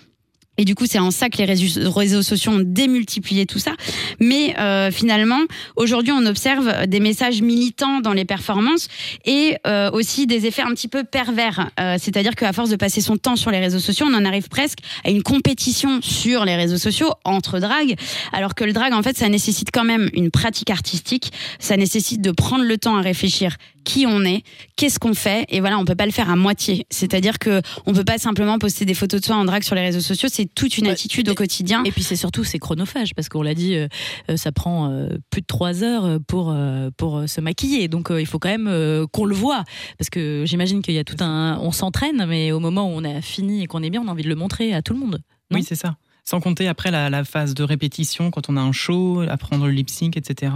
Et 0.60 0.66
du 0.66 0.74
coup, 0.74 0.84
c'est 0.84 0.98
en 0.98 1.10
ça 1.10 1.30
que 1.30 1.38
les 1.38 1.46
réseaux 1.46 2.22
sociaux 2.22 2.52
ont 2.52 2.62
démultiplié 2.62 3.46
tout 3.46 3.58
ça. 3.58 3.72
Mais 4.20 4.54
euh, 4.58 4.90
finalement, 4.90 5.40
aujourd'hui, 5.74 6.12
on 6.12 6.26
observe 6.26 6.86
des 6.86 7.00
messages 7.00 7.40
militants 7.40 8.00
dans 8.00 8.12
les 8.12 8.26
performances 8.26 8.88
et 9.24 9.56
euh, 9.66 9.90
aussi 9.92 10.26
des 10.26 10.44
effets 10.44 10.60
un 10.60 10.74
petit 10.74 10.86
peu 10.86 11.02
pervers. 11.02 11.70
Euh, 11.80 11.96
C'est-à-dire 11.98 12.34
qu'à 12.34 12.52
force 12.52 12.68
de 12.68 12.76
passer 12.76 13.00
son 13.00 13.16
temps 13.16 13.36
sur 13.36 13.50
les 13.50 13.58
réseaux 13.58 13.78
sociaux, 13.78 14.06
on 14.10 14.14
en 14.14 14.26
arrive 14.26 14.50
presque 14.50 14.80
à 15.02 15.08
une 15.08 15.22
compétition 15.22 16.02
sur 16.02 16.44
les 16.44 16.56
réseaux 16.56 16.76
sociaux 16.76 17.10
entre 17.24 17.58
dragues. 17.58 17.96
Alors 18.34 18.54
que 18.54 18.64
le 18.64 18.74
drag, 18.74 18.92
en 18.92 19.02
fait, 19.02 19.16
ça 19.16 19.30
nécessite 19.30 19.70
quand 19.72 19.84
même 19.84 20.10
une 20.12 20.30
pratique 20.30 20.68
artistique. 20.68 21.32
Ça 21.58 21.78
nécessite 21.78 22.20
de 22.20 22.32
prendre 22.32 22.64
le 22.64 22.76
temps 22.76 22.96
à 22.96 23.00
réfléchir 23.00 23.56
qui 23.84 24.06
on 24.06 24.24
est, 24.24 24.42
qu'est-ce 24.76 24.98
qu'on 24.98 25.14
fait, 25.14 25.46
et 25.48 25.60
voilà, 25.60 25.78
on 25.78 25.84
peut 25.84 25.94
pas 25.94 26.06
le 26.06 26.12
faire 26.12 26.30
à 26.30 26.36
moitié. 26.36 26.86
C'est-à-dire 26.90 27.38
que 27.38 27.60
on 27.86 27.92
peut 27.92 28.04
pas 28.04 28.18
simplement 28.18 28.58
poster 28.58 28.84
des 28.84 28.94
photos 28.94 29.20
de 29.20 29.26
soi 29.26 29.36
en 29.36 29.44
drague 29.44 29.62
sur 29.62 29.74
les 29.74 29.80
réseaux 29.82 30.00
sociaux. 30.00 30.28
C'est 30.30 30.46
toute 30.54 30.78
une 30.78 30.86
Ouais, 30.86 30.92
attitude 30.92 31.28
au 31.28 31.34
quotidien. 31.34 31.82
Et 31.84 31.92
puis 31.92 32.02
c'est 32.02 32.16
surtout 32.16 32.44
c'est 32.44 32.58
chronophage 32.58 33.14
parce 33.14 33.28
qu'on 33.28 33.42
l'a 33.42 33.54
dit, 33.54 33.74
euh, 33.74 33.88
euh, 34.30 34.36
ça 34.36 34.52
prend 34.52 34.90
euh, 34.90 35.08
plus 35.30 35.40
de 35.40 35.46
trois 35.46 35.82
heures 35.82 36.18
pour 36.26 36.50
euh, 36.50 36.90
pour 36.96 37.28
se 37.28 37.40
maquiller. 37.40 37.88
Donc 37.88 38.10
euh, 38.10 38.20
il 38.20 38.26
faut 38.26 38.38
quand 38.38 38.48
même 38.50 38.68
euh, 38.68 39.06
qu'on 39.06 39.24
le 39.24 39.34
voit 39.34 39.64
parce 39.98 40.10
que 40.10 40.44
j'imagine 40.46 40.82
qu'il 40.82 40.94
y 40.94 40.98
a 40.98 41.04
tout 41.04 41.16
un, 41.22 41.58
on 41.60 41.72
s'entraîne, 41.72 42.24
mais 42.26 42.52
au 42.52 42.60
moment 42.60 42.86
où 42.86 42.92
on 42.94 43.04
a 43.04 43.20
fini 43.20 43.62
et 43.62 43.66
qu'on 43.66 43.82
est 43.82 43.90
bien, 43.90 44.02
on 44.02 44.08
a 44.08 44.12
envie 44.12 44.22
de 44.24 44.28
le 44.28 44.34
montrer 44.36 44.74
à 44.74 44.82
tout 44.82 44.92
le 44.92 45.00
monde. 45.00 45.20
Non 45.50 45.58
Oui, 45.58 45.64
c'est 45.66 45.74
ça. 45.74 45.96
Sans 46.24 46.40
compter 46.40 46.68
après 46.68 46.90
la, 46.90 47.10
la 47.10 47.24
phase 47.24 47.54
de 47.54 47.62
répétition, 47.64 48.30
quand 48.30 48.48
on 48.50 48.56
a 48.56 48.60
un 48.60 48.72
show, 48.72 49.22
apprendre 49.28 49.66
le 49.66 49.72
lip 49.72 49.90
sync, 49.90 50.16
etc. 50.16 50.52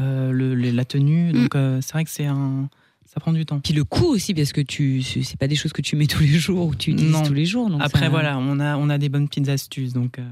euh, 0.00 0.32
le, 0.32 0.54
la 0.54 0.84
tenue. 0.84 1.32
Donc 1.32 1.54
euh, 1.54 1.80
c'est 1.82 1.92
vrai 1.92 2.04
que 2.04 2.10
c'est 2.10 2.26
un. 2.26 2.68
Ça 3.06 3.20
prend 3.20 3.32
du 3.32 3.46
temps. 3.46 3.60
Puis 3.60 3.72
le 3.72 3.84
coût 3.84 4.06
aussi, 4.06 4.34
parce 4.34 4.52
que 4.52 4.60
tu, 4.60 5.00
c'est 5.02 5.38
pas 5.38 5.46
des 5.48 5.54
choses 5.54 5.72
que 5.72 5.80
tu 5.80 5.96
mets 5.96 6.06
tous 6.06 6.20
les 6.22 6.26
jours 6.38 6.66
ou 6.66 6.74
tu 6.74 6.90
utilises 6.90 7.12
Non. 7.12 7.22
tous 7.22 7.32
les 7.32 7.46
jours. 7.46 7.70
donc 7.70 7.80
Après, 7.82 8.00
ça- 8.00 8.08
voilà, 8.10 8.36
on 8.38 8.58
a, 8.60 8.76
on 8.76 8.90
a 8.90 8.98
des 8.98 9.08
bonnes 9.08 9.26
petites 9.28 9.48
astuces. 9.48 9.92
Donc, 9.94 10.18
euh, 10.18 10.22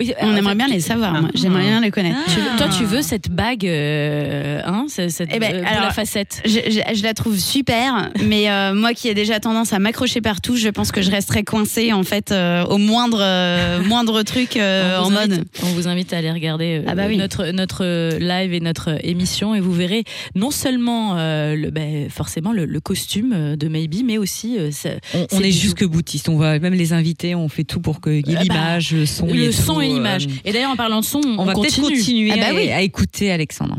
Oui, 0.00 0.12
On 0.22 0.34
aimerait 0.34 0.54
bien 0.54 0.66
les 0.68 0.80
savoir. 0.80 1.12
Ah. 1.16 1.20
moi. 1.20 1.30
J'aimerais 1.34 1.62
bien 1.64 1.80
les 1.80 1.90
connaître. 1.90 2.18
Tu 2.28 2.40
veux- 2.40 2.56
toi, 2.56 2.68
tu 2.68 2.84
veux 2.84 3.02
cette 3.02 3.30
bague, 3.30 3.66
euh, 3.66 4.60
hein, 4.64 4.86
cette 4.88 5.28
Eh 5.32 5.38
ben, 5.38 5.54
euh, 5.56 5.62
alors, 5.66 5.84
à 5.88 5.90
facettes. 5.92 6.42
Je, 6.44 6.50
je- 6.70 6.94
je 6.94 7.02
la 7.02 7.14
trouve 7.14 7.38
super, 7.38 8.10
mais 8.24 8.50
euh, 8.50 8.74
moi 8.74 8.94
qui 8.94 9.08
ai 9.08 9.14
déjà 9.14 9.40
tendance 9.40 9.72
à 9.72 9.78
m'accrocher 9.78 10.20
partout, 10.20 10.56
je 10.56 10.68
pense 10.68 10.90
que 10.92 11.02
je 11.02 11.10
resterai 11.10 11.42
coincée 11.44 11.92
en 11.92 12.02
fait 12.02 12.32
euh, 12.32 12.64
au 12.64 12.78
moindre 12.78 13.20
euh, 13.20 13.82
moindre 13.82 14.22
truc 14.22 14.56
euh, 14.56 14.98
en 14.98 15.10
mode. 15.10 15.44
on 15.62 15.66
vous 15.68 15.88
invite 15.88 16.12
à 16.12 16.18
aller 16.18 16.30
regarder 16.32 16.78
euh, 16.78 16.88
Ah 16.88 16.94
bah 16.94 17.04
oui. 17.08 17.16
notre, 17.16 17.46
notre 17.52 17.84
live 18.18 18.52
et 18.54 18.60
notre 18.60 18.98
émission 19.06 19.54
et 19.54 19.60
vous 19.60 19.72
verrez 19.72 20.04
non 20.34 20.50
seulement 20.50 21.16
euh, 21.18 21.54
le, 21.54 21.70
ben, 21.70 22.08
forcément 22.10 22.52
le, 22.52 22.64
le 22.64 22.80
costume 22.80 23.56
de 23.56 23.68
Maybe, 23.68 24.02
mais 24.04 24.18
aussi 24.18 24.56
euh, 24.58 24.70
ça- 24.70 24.90
On, 25.32 25.40
est 25.40 25.50
jusque 25.52 25.84
boutiste. 25.84 26.28
On 26.28 26.36
va 26.36 26.58
même 26.58 26.74
les 26.74 26.92
inviter. 26.92 27.34
On 27.34 27.48
fait 27.48 27.64
tout 27.64 27.80
pour 27.80 28.00
qu'il 28.00 28.26
y 28.28 28.32
ait 28.32 28.36
Ah 28.38 28.44
bah, 28.48 28.54
l'image, 28.54 28.92
le 28.92 29.06
son, 29.06 29.26
le 29.26 29.52
son 29.52 29.80
et 29.80 29.89
euh. 29.98 30.18
Et 30.44 30.52
d'ailleurs, 30.52 30.70
en 30.70 30.76
parlant 30.76 31.00
de 31.00 31.04
son, 31.04 31.20
on, 31.24 31.38
On, 31.40 31.44
va 31.44 31.54
peut-être 31.54 31.76
continue. 31.80 31.98
continuer 31.98 32.30
Ah 32.32 32.36
bah 32.36 32.46
à, 32.50 32.54
oui. 32.54 32.70
à 32.70 32.80
écouter 32.82 33.30
Alexandre. 33.30 33.78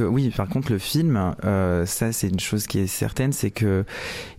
Oui, 0.00 0.30
par 0.30 0.48
contre, 0.48 0.72
le 0.72 0.78
film, 0.78 1.34
euh, 1.44 1.84
ça, 1.86 2.12
c'est 2.12 2.28
une 2.28 2.40
chose 2.40 2.66
qui 2.66 2.78
est 2.78 2.86
certaine, 2.86 3.32
c'est 3.32 3.50
que 3.50 3.84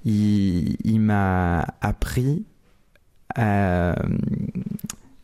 il, 0.03 0.77
il 0.83 0.99
m'a 0.99 1.65
appris. 1.81 2.43
à- 3.35 3.95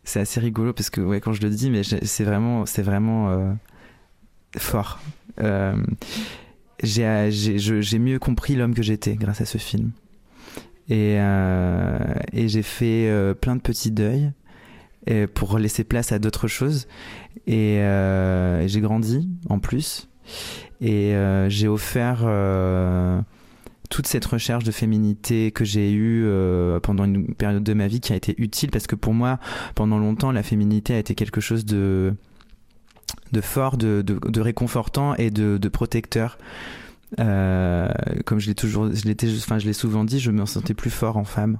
c'est 0.03 0.19
assez 0.21 0.39
rigolo 0.39 0.73
parce 0.73 0.89
que 0.89 1.01
ouais, 1.01 1.19
quand 1.21 1.33
je 1.33 1.41
le 1.41 1.49
dis, 1.49 1.69
mais 1.69 1.81
c'est 1.83 2.23
vraiment, 2.23 2.65
c'est 2.65 2.81
vraiment 2.81 3.29
euh, 3.29 3.51
fort. 4.57 4.99
Euh, 5.41 5.75
j'ai, 6.81 7.29
j'ai, 7.31 7.59
je- 7.59 7.81
j'ai 7.81 7.99
mieux 7.99 8.17
compris 8.19 8.55
l'homme 8.55 8.73
que 8.73 8.81
j'étais 8.83 9.15
grâce 9.15 9.41
à 9.41 9.45
ce 9.45 9.57
film. 9.59 9.91
Et, 10.89 11.17
euh, 11.19 11.99
et 12.33 12.47
j'ai 12.47 12.63
fait 12.63 13.07
euh, 13.09 13.33
plein 13.35 13.55
de 13.55 13.61
petits 13.61 13.91
deuils 13.91 14.31
pour 15.33 15.57
laisser 15.57 15.83
place 15.83 16.11
à 16.11 16.19
d'autres 16.19 16.47
choses. 16.47 16.87
Et 17.47 17.79
euh, 17.79 18.67
j'ai 18.67 18.81
grandi 18.81 19.27
en 19.49 19.59
plus. 19.59 20.07
Et 20.81 21.15
euh, 21.15 21.49
j'ai 21.49 21.67
offert 21.67 22.21
euh, 22.23 23.19
toute 23.89 24.07
cette 24.07 24.25
recherche 24.25 24.63
de 24.63 24.71
féminité 24.71 25.51
que 25.51 25.65
j'ai 25.65 25.91
eue 25.91 26.27
pendant 26.83 27.05
une 27.05 27.33
période 27.33 27.63
de 27.63 27.73
ma 27.73 27.87
vie 27.87 27.99
qui 27.99 28.13
a 28.13 28.15
été 28.15 28.35
utile 28.37 28.71
parce 28.71 28.87
que 28.87 28.95
pour 28.95 29.13
moi, 29.13 29.39
pendant 29.75 29.97
longtemps, 29.97 30.31
la 30.31 30.43
féminité 30.43 30.93
a 30.93 30.99
été 30.99 31.15
quelque 31.15 31.41
chose 31.41 31.65
de 31.65 32.13
de 33.31 33.41
fort, 33.41 33.77
de, 33.77 34.03
de, 34.03 34.41
réconfortant 34.41 35.15
et 35.15 35.31
de, 35.31 35.67
protecteur. 35.67 36.37
Comme 37.17 38.39
je 38.39 38.47
l'ai 38.47 38.55
toujours, 38.55 38.93
je 38.93 39.05
l'étais, 39.05 39.27
enfin, 39.37 39.57
l'ai 39.57 39.73
souvent 39.73 40.03
dit, 40.03 40.19
je 40.19 40.29
me 40.29 40.45
sentais 40.45 40.75
plus 40.75 40.91
fort 40.91 41.17
en 41.17 41.23
femme, 41.23 41.59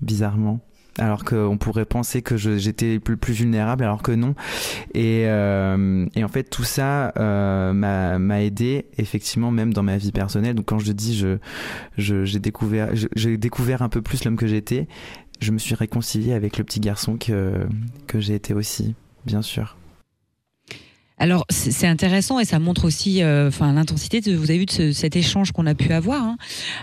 bizarrement. 0.00 0.60
Alors 0.98 1.24
qu'on 1.24 1.58
pourrait 1.58 1.84
penser 1.84 2.22
que 2.22 2.36
j'étais 2.38 2.98
plus, 2.98 3.18
plus 3.18 3.34
vulnérable, 3.34 3.84
alors 3.84 4.02
que 4.02 4.12
non. 4.12 4.34
Et, 4.94 5.24
euh, 5.26 6.06
et 6.14 6.24
en 6.24 6.28
fait, 6.28 6.44
tout 6.44 6.64
ça 6.64 7.12
euh, 7.18 7.74
m'a 7.74 8.42
aidé, 8.42 8.86
effectivement, 8.96 9.50
même 9.50 9.74
dans 9.74 9.82
ma 9.82 9.98
vie 9.98 10.10
personnelle. 10.12 10.54
Donc, 10.54 10.64
quand 10.66 10.78
je 10.78 10.92
dis, 10.92 11.14
je, 11.14 11.36
je- 11.98 12.24
j'ai 12.24 12.38
découvert, 12.38 12.88
j'ai 13.14 13.36
découvert 13.36 13.82
un 13.82 13.90
peu 13.90 14.00
plus 14.00 14.24
l'homme 14.24 14.36
que 14.36 14.46
j'étais. 14.46 14.88
Je 15.38 15.52
me 15.52 15.58
suis 15.58 15.74
réconcilié 15.74 16.32
avec 16.32 16.56
le 16.56 16.64
petit 16.64 16.80
garçon 16.80 17.18
que 17.18 17.66
que 18.06 18.18
j'ai 18.18 18.34
été 18.34 18.54
aussi, 18.54 18.94
bien 19.26 19.42
sûr. 19.42 19.76
Alors 21.18 21.46
c'est 21.48 21.86
intéressant 21.86 22.38
et 22.40 22.44
ça 22.44 22.58
montre 22.58 22.84
aussi, 22.84 23.22
euh, 23.22 23.48
enfin 23.48 23.72
l'intensité. 23.72 24.20
de- 24.20 24.34
Vous 24.36 24.50
avez 24.50 24.58
vu 24.58 24.66
de 24.66 24.70
ce- 24.70 24.92
cet 24.92 25.16
échange 25.16 25.50
qu'on 25.52 25.64
a 25.66 25.74
pu 25.74 25.92
avoir, 25.94 26.22
hein, 26.22 26.36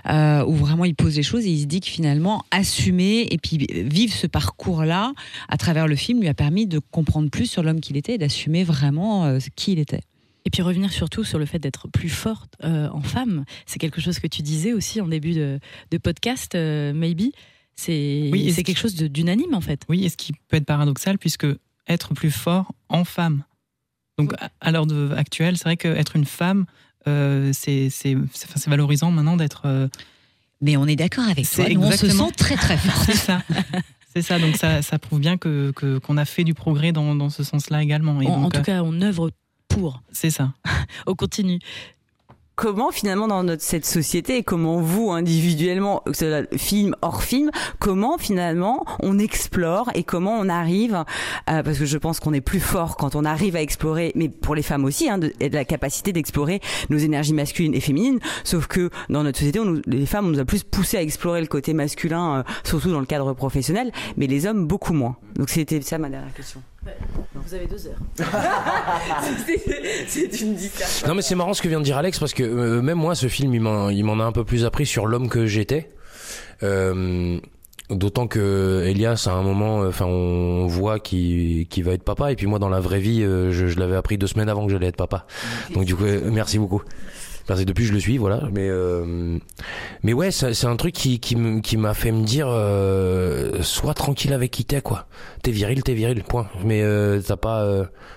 euh, 0.10 0.44
où 0.46 0.54
vraiment 0.56 0.86
il 0.86 0.96
pose 0.96 1.16
les 1.16 1.22
choses 1.24 1.46
et 1.46 1.50
il 1.52 1.62
se 1.62 1.66
dit 1.66 1.82
que 1.82 1.88
finalement 1.88 2.44
assumer 2.50 3.28
et 3.30 3.38
puis 3.38 3.58
vivre 3.70 4.12
ce 4.14 4.26
parcours-là 4.26 5.14
à 5.50 5.58
travers 5.58 5.88
le 5.88 5.96
film 5.96 6.20
lui 6.20 6.28
a 6.30 6.34
permis 6.34 6.66
de 6.66 6.80
comprendre 6.80 7.30
plus 7.30 7.46
sur 7.46 7.62
l'homme 7.62 7.80
qu'il 7.80 7.96
était 7.96 8.16
et 8.16 8.18
d'assumer 8.18 8.64
vraiment 8.64 9.26
euh, 9.26 9.38
qui 9.56 9.74
il 9.74 9.80
était. 9.80 10.02
Et 10.46 10.50
puis 10.50 10.62
revenir 10.64 10.92
surtout 10.92 11.24
sur 11.24 11.38
le 11.40 11.46
fait 11.46 11.60
d'être 11.60 11.88
plus 11.88 12.10
forte 12.10 12.56
euh, 12.64 12.90
en 12.90 13.02
femme. 13.02 13.46
C'est 13.68 13.78
quelque 13.80 14.02
chose 14.02 14.18
que 14.20 14.28
tu 14.28 14.42
disais 14.42 14.74
aussi 14.74 15.00
en 15.00 15.08
début 15.08 15.34
de, 15.34 15.60
de 15.92 15.98
podcast, 16.00 16.56
euh, 16.56 16.92
maybe. 16.92 17.32
C'est 17.76 18.30
Oui, 18.32 18.46
c'est 18.50 18.62
ce 18.62 18.66
quelque 18.66 18.78
chose 18.80 18.96
de- 18.96 19.08
d'unanime 19.08 19.54
en 19.54 19.62
fait. 19.62 19.82
oui, 19.90 20.04
et 20.06 20.10
ce 20.10 20.18
qui 20.18 20.34
peut 20.50 20.58
être 20.58 20.66
paradoxal, 20.66 21.18
puisque 21.20 21.46
être 21.88 22.14
plus 22.16 22.32
fort 22.32 22.74
en 22.90 23.04
femme. 23.06 23.44
Donc, 24.18 24.34
à- 24.62 24.72
l'heure 24.72 24.86
actuelle, 25.18 25.58
c'est 25.58 25.64
vrai 25.66 25.78
qu'être 25.78 26.16
une 26.16 26.26
femme, 26.26 26.66
euh, 27.08 27.52
c'est 27.54 27.90
valorisant 28.68 29.12
maintenant 29.12 29.38
d'être. 29.38 29.64
euh, 29.66 29.88
Mais 30.62 30.78
on 30.78 30.86
est 30.88 30.96
d'accord 30.96 31.26
avec 31.28 31.50
toi. 31.50 31.68
nous, 31.70 31.82
on 31.84 31.92
se 31.92 32.10
sent 32.10 32.32
très 32.38 32.56
très 32.56 32.78
fort. 32.78 33.04
c'est 33.06 33.16
ça. 33.16 33.42
C'est 34.14 34.22
ça, 34.22 34.38
donc 34.38 34.56
ça, 34.58 34.84
ça 34.84 35.00
prouve 35.00 35.20
bien 35.20 35.38
que 35.38 35.72
que- 35.76 35.98
qu'on 35.98 36.18
a 36.18 36.26
fait 36.26 36.44
du 36.44 36.54
progrès 36.54 36.92
dans, 36.92 37.16
dans 37.16 37.30
ce 37.32 37.44
sens-là 37.44 37.82
également. 37.82 38.22
Et 38.22 38.28
En, 38.28 38.50
tout 38.50 38.60
euh, 38.60 38.62
cas, 38.64 38.84
on 38.84 39.02
œuvre 39.02 39.32
pour. 39.68 40.04
c'est 40.12 40.30
ça. 40.30 40.54
On 41.08 41.16
continue. 41.16 41.60
Comment 42.56 42.92
finalement 42.92 43.28
dans 43.28 43.44
notre 43.44 43.64
cette 43.64 43.86
société 43.86 44.38
et 44.38 44.44
comment 44.44 44.78
vous 44.80 45.12
individuellement 45.12 46.04
film 46.56 46.96
hors 47.02 47.24
film 47.24 47.50
comment 47.80 48.18
finalement 48.20 48.86
on 49.02 49.18
explore 49.18 49.90
et 49.96 50.04
comment 50.04 50.38
on 50.40 50.50
arrive 50.50 51.04
euh, 51.50 51.64
parce 51.64 51.80
que 51.80 51.86
je 51.86 51.98
pense 51.98 52.20
qu'on 52.20 52.32
est 52.34 52.42
plus 52.42 52.60
fort 52.60 52.96
quand 52.96 53.16
on 53.16 53.26
arrive 53.26 53.56
à 53.56 53.62
explorer 53.62 54.12
mais 54.16 54.30
pour 54.30 54.54
les 54.54 54.62
femmes 54.62 54.86
aussi 54.86 55.10
hein, 55.10 55.18
de, 55.18 55.32
de 55.40 55.54
la 55.54 55.66
capacité 55.66 56.14
d'explorer 56.14 56.60
nos 56.92 56.98
énergies 56.98 57.34
masculines 57.34 57.74
et 57.74 57.80
féminines. 57.82 58.20
Sauf 58.44 58.68
que 58.68 58.92
dans 59.10 59.24
notre 59.24 59.40
société 59.40 59.60
on 59.60 59.66
nous- 59.66 59.82
les 59.88 60.06
femmes 60.06 60.28
on 60.28 60.30
nous 60.30 60.40
a 60.40 60.46
plus 60.46 60.64
poussé 60.64 60.98
à 60.98 61.02
explorer 61.02 61.42
le 61.42 61.48
côté 61.48 61.74
masculin 61.74 62.38
euh, 62.40 62.44
surtout 62.64 62.92
dans 62.92 63.00
le 63.00 63.08
cadre 63.08 63.34
professionnel 63.34 63.92
mais 64.16 64.28
les 64.28 64.46
hommes 64.46 64.68
beaucoup 64.68 64.94
moins. 64.94 65.16
Donc 65.36 65.50
c'était 65.50 65.82
ça 65.82 65.98
ma 65.98 66.10
dernière 66.10 66.34
question 66.34 66.62
Vous 67.46 67.54
avez 67.54 67.68
deux 67.68 67.88
heures. 67.88 68.00
c'est 70.08 70.42
une 70.42 70.58
Non 71.08 71.16
mais 71.16 71.22
c'est 71.22 71.36
marrant 71.36 71.54
ce 71.54 71.62
que 71.62 71.68
vient 71.68 71.80
de 71.80 71.86
dire 71.86 71.98
Alex 71.98 72.20
parce 72.20 72.34
que 72.34 72.44
euh, 72.44 72.82
même 72.82 72.98
moi 72.98 73.16
ce 73.16 73.28
film 73.28 73.54
il 73.54 73.62
m'en 74.04 74.20
a 74.20 74.24
un 74.24 74.32
peu 74.32 74.44
plus 74.44 74.66
appris 74.66 74.86
sur 74.86 75.06
l'homme 75.08 75.30
que 75.30 75.46
j'étais. 75.46 75.92
Euh, 76.64 77.40
D'autant 77.90 78.28
que 78.28 78.84
Elias 78.88 79.28
à 79.30 79.34
un 79.34 79.44
moment, 79.44 79.84
euh, 79.84 79.90
enfin 79.90 80.06
on 80.06 80.68
voit 80.68 81.00
qu'il 81.00 81.68
va 81.84 81.92
être 81.92 82.04
papa 82.04 82.32
et 82.32 82.36
puis 82.36 82.48
moi 82.48 82.58
dans 82.58 82.70
la 82.70 82.80
vraie 82.80 83.02
vie 83.02 83.24
euh, 83.24 83.52
je, 83.52 83.68
je 83.68 83.78
l'avais 83.78 83.98
appris 83.98 84.18
deux 84.18 84.26
semaines 84.26 84.48
avant 84.48 84.66
que 84.66 84.72
j'allais 84.72 84.88
être 84.88 84.96
papa. 84.96 85.26
Donc 85.74 85.84
du 85.84 85.94
coup 85.96 86.06
euh, 86.06 86.30
merci 86.32 86.58
beaucoup. 86.60 86.82
Enfin, 87.44 87.56
c'est 87.58 87.66
depuis 87.66 87.84
que 87.84 87.90
je 87.90 87.94
le 87.94 88.00
suis, 88.00 88.18
voilà. 88.18 88.42
Mais 88.54 88.70
euh, 88.70 89.38
mais 90.04 90.14
ouais, 90.14 90.32
c'est 90.32 90.66
un 90.66 90.76
truc 90.78 90.94
qui 90.94 91.20
qui 91.20 91.78
m'a 91.78 91.94
fait 91.94 92.12
me 92.12 92.24
dire, 92.24 92.48
euh, 92.50 93.62
sois 93.62 93.94
tranquille 93.94 94.32
avec 94.34 94.52
qui 94.52 94.64
t'es, 94.66 94.82
quoi. 94.82 95.08
T'es 95.42 95.52
viril, 95.52 95.84
t'es 95.84 95.94
viril, 95.94 96.24
point. 96.24 96.48
Mais 96.64 96.82
euh, 96.82 97.20
t'as 97.26 97.36
pas 97.36 97.66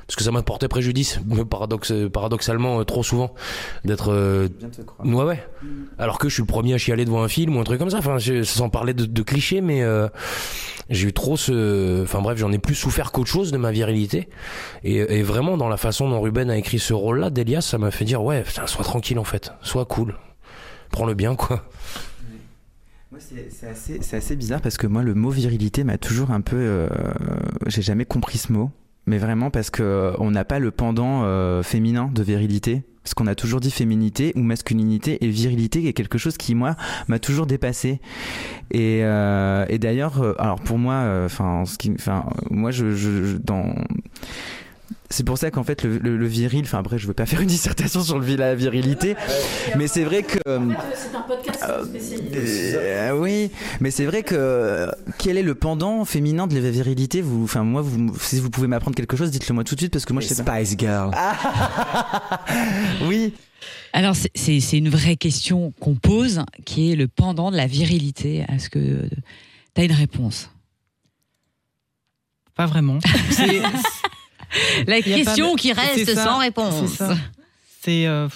parce 0.06 0.16
que 0.16 0.22
ça 0.22 0.30
m'a 0.30 0.42
porté 0.42 0.68
préjudice, 0.68 1.18
paradoxe, 1.50 1.92
paradoxalement, 2.12 2.84
trop 2.84 3.02
souvent, 3.02 3.34
d'être. 3.84 4.48
Ouais, 5.04 5.24
ouais. 5.24 5.44
Alors 5.98 6.18
que 6.18 6.28
je 6.28 6.34
suis 6.34 6.42
le 6.42 6.46
premier 6.46 6.74
à 6.74 6.78
chialer 6.78 7.04
devant 7.04 7.22
un 7.24 7.28
film 7.28 7.56
ou 7.56 7.60
un 7.60 7.64
truc 7.64 7.78
comme 7.80 7.90
ça. 7.90 7.98
Enfin, 7.98 8.18
je- 8.18 8.44
sans 8.44 8.68
parler 8.68 8.94
de, 8.94 9.06
de 9.06 9.22
clichés, 9.22 9.60
mais 9.60 9.82
j'ai 10.88 11.08
eu 11.08 11.12
trop 11.12 11.36
ce. 11.36 12.02
Enfin 12.04 12.20
bref, 12.22 12.38
j'en 12.38 12.52
ai 12.52 12.58
plus 12.58 12.76
souffert 12.76 13.10
qu'autre 13.10 13.28
chose 13.30 13.50
de 13.50 13.58
ma 13.58 13.72
virilité. 13.72 14.28
Et, 14.84 14.98
et 14.98 15.22
vraiment, 15.24 15.56
dans 15.56 15.68
la 15.68 15.76
façon 15.76 16.08
dont 16.08 16.20
Ruben 16.20 16.48
a 16.48 16.56
écrit 16.56 16.78
ce 16.78 16.94
rôle-là, 16.94 17.30
d'Elias, 17.30 17.62
ça 17.62 17.78
m'a 17.78 17.90
fait 17.90 18.04
dire 18.04 18.22
ouais, 18.22 18.42
putain, 18.42 18.66
sois 18.68 18.84
tranquille 18.84 19.15
en 19.18 19.24
fait, 19.24 19.52
sois 19.62 19.84
cool, 19.84 20.16
prends-le 20.90 21.14
bien 21.14 21.34
quoi. 21.34 21.68
C'est 23.18 24.16
assez, 24.16 24.36
bizarre 24.36 24.60
parce 24.60 24.76
que 24.76 24.86
moi, 24.86 25.02
le 25.02 25.14
mot 25.14 25.30
virilité 25.30 25.84
m'a 25.84 25.96
toujours 25.96 26.30
un 26.32 26.40
peu. 26.42 26.56
euh, 26.56 26.88
J'ai 27.66 27.80
jamais 27.82 28.04
compris 28.04 28.38
ce 28.38 28.52
mot. 28.52 28.70
Mais 29.06 29.18
vraiment 29.18 29.50
parce 29.50 29.70
que 29.70 29.82
euh, 29.84 30.12
on 30.18 30.32
n'a 30.32 30.44
pas 30.44 30.58
le 30.58 30.70
pendant 30.72 31.22
euh, 31.24 31.62
féminin 31.62 32.10
de 32.12 32.22
virilité. 32.22 32.82
Parce 33.04 33.14
qu'on 33.14 33.28
a 33.28 33.36
toujours 33.36 33.60
dit 33.60 33.70
féminité 33.70 34.32
ou 34.34 34.40
masculinité 34.40 35.24
et 35.24 35.28
virilité 35.28 35.86
est 35.86 35.92
quelque 35.92 36.18
chose 36.18 36.36
qui, 36.36 36.56
moi, 36.56 36.74
m'a 37.06 37.20
toujours 37.20 37.46
dépassé. 37.46 38.00
Et, 38.72 39.00
d'ailleurs, 39.78 40.34
alors 40.40 40.60
pour 40.60 40.76
moi, 40.76 41.24
enfin, 41.24 41.62
moi, 42.50 42.72
je, 42.72 42.90
je- 42.96 43.36
dans. 43.36 43.76
C'est 45.08 45.24
pour 45.24 45.38
ça 45.38 45.50
qu'en 45.50 45.62
fait 45.62 45.82
le, 45.84 45.98
le- 45.98 46.16
le 46.16 46.26
viril, 46.26 46.62
enfin 46.64 46.78
après 46.78 46.98
je 46.98 47.06
veux 47.06 47.14
pas 47.14 47.26
faire 47.26 47.40
une 47.40 47.46
dissertation 47.48 48.02
sur 48.02 48.18
le, 48.18 48.36
la 48.36 48.54
virilité, 48.54 49.14
mais 49.76 49.86
c'est 49.86 50.04
vrai 50.04 50.22
que 50.24 50.38
euh, 50.48 50.58
C'est 50.94 51.16
un 51.16 51.20
podcast 51.22 51.64
euh, 51.68 53.12
oui, 53.16 53.50
mais 53.80 53.90
c'est 53.90 54.04
vrai 54.04 54.22
que 54.22 54.34
euh, 54.36 54.90
quel 55.18 55.38
est 55.38 55.42
le 55.42 55.54
pendant 55.54 56.04
féminin 56.04 56.46
de 56.46 56.58
la 56.58 56.70
virilité? 56.70 57.20
Vous, 57.22 57.44
enfin 57.44 57.62
moi, 57.62 57.82
vous, 57.82 58.14
si 58.20 58.40
vous 58.40 58.50
pouvez 58.50 58.66
m'apprendre 58.66 58.96
quelque 58.96 59.16
chose, 59.16 59.30
dites-le 59.30 59.54
moi 59.54 59.64
tout 59.64 59.74
de 59.74 59.80
suite 59.80 59.92
parce 59.92 60.04
que 60.04 60.12
moi 60.12 60.20
je 60.22 60.28
sais 60.28 60.42
pas. 60.42 60.56
Spice 60.64 60.76
Girl. 60.78 61.10
oui. 63.06 63.32
Alors, 63.92 64.14
c'est- 64.16 64.72
une 64.76 64.88
vraie 64.90 65.16
question 65.16 65.72
qu'on 65.80 65.94
pose, 65.94 66.42
qui 66.64 66.92
est 66.92 66.96
le 66.96 67.08
pendant 67.08 67.50
de 67.50 67.56
la 67.56 67.66
virilité. 67.66 68.44
Est-ce 68.52 68.68
que 68.68 69.08
tu 69.74 69.80
as 69.80 69.84
une 69.84 69.92
réponse? 69.92 70.50
Pas 72.54 72.66
vraiment. 72.66 72.98
La 74.86 75.00
question 75.02 75.54
de- 75.54 75.60
qui 75.60 75.72
reste 75.72 76.14
ça, 76.14 76.24
sans 76.24 76.38
réponse. 76.38 77.02
C'est. 77.82 78.06
euh, 78.06 78.28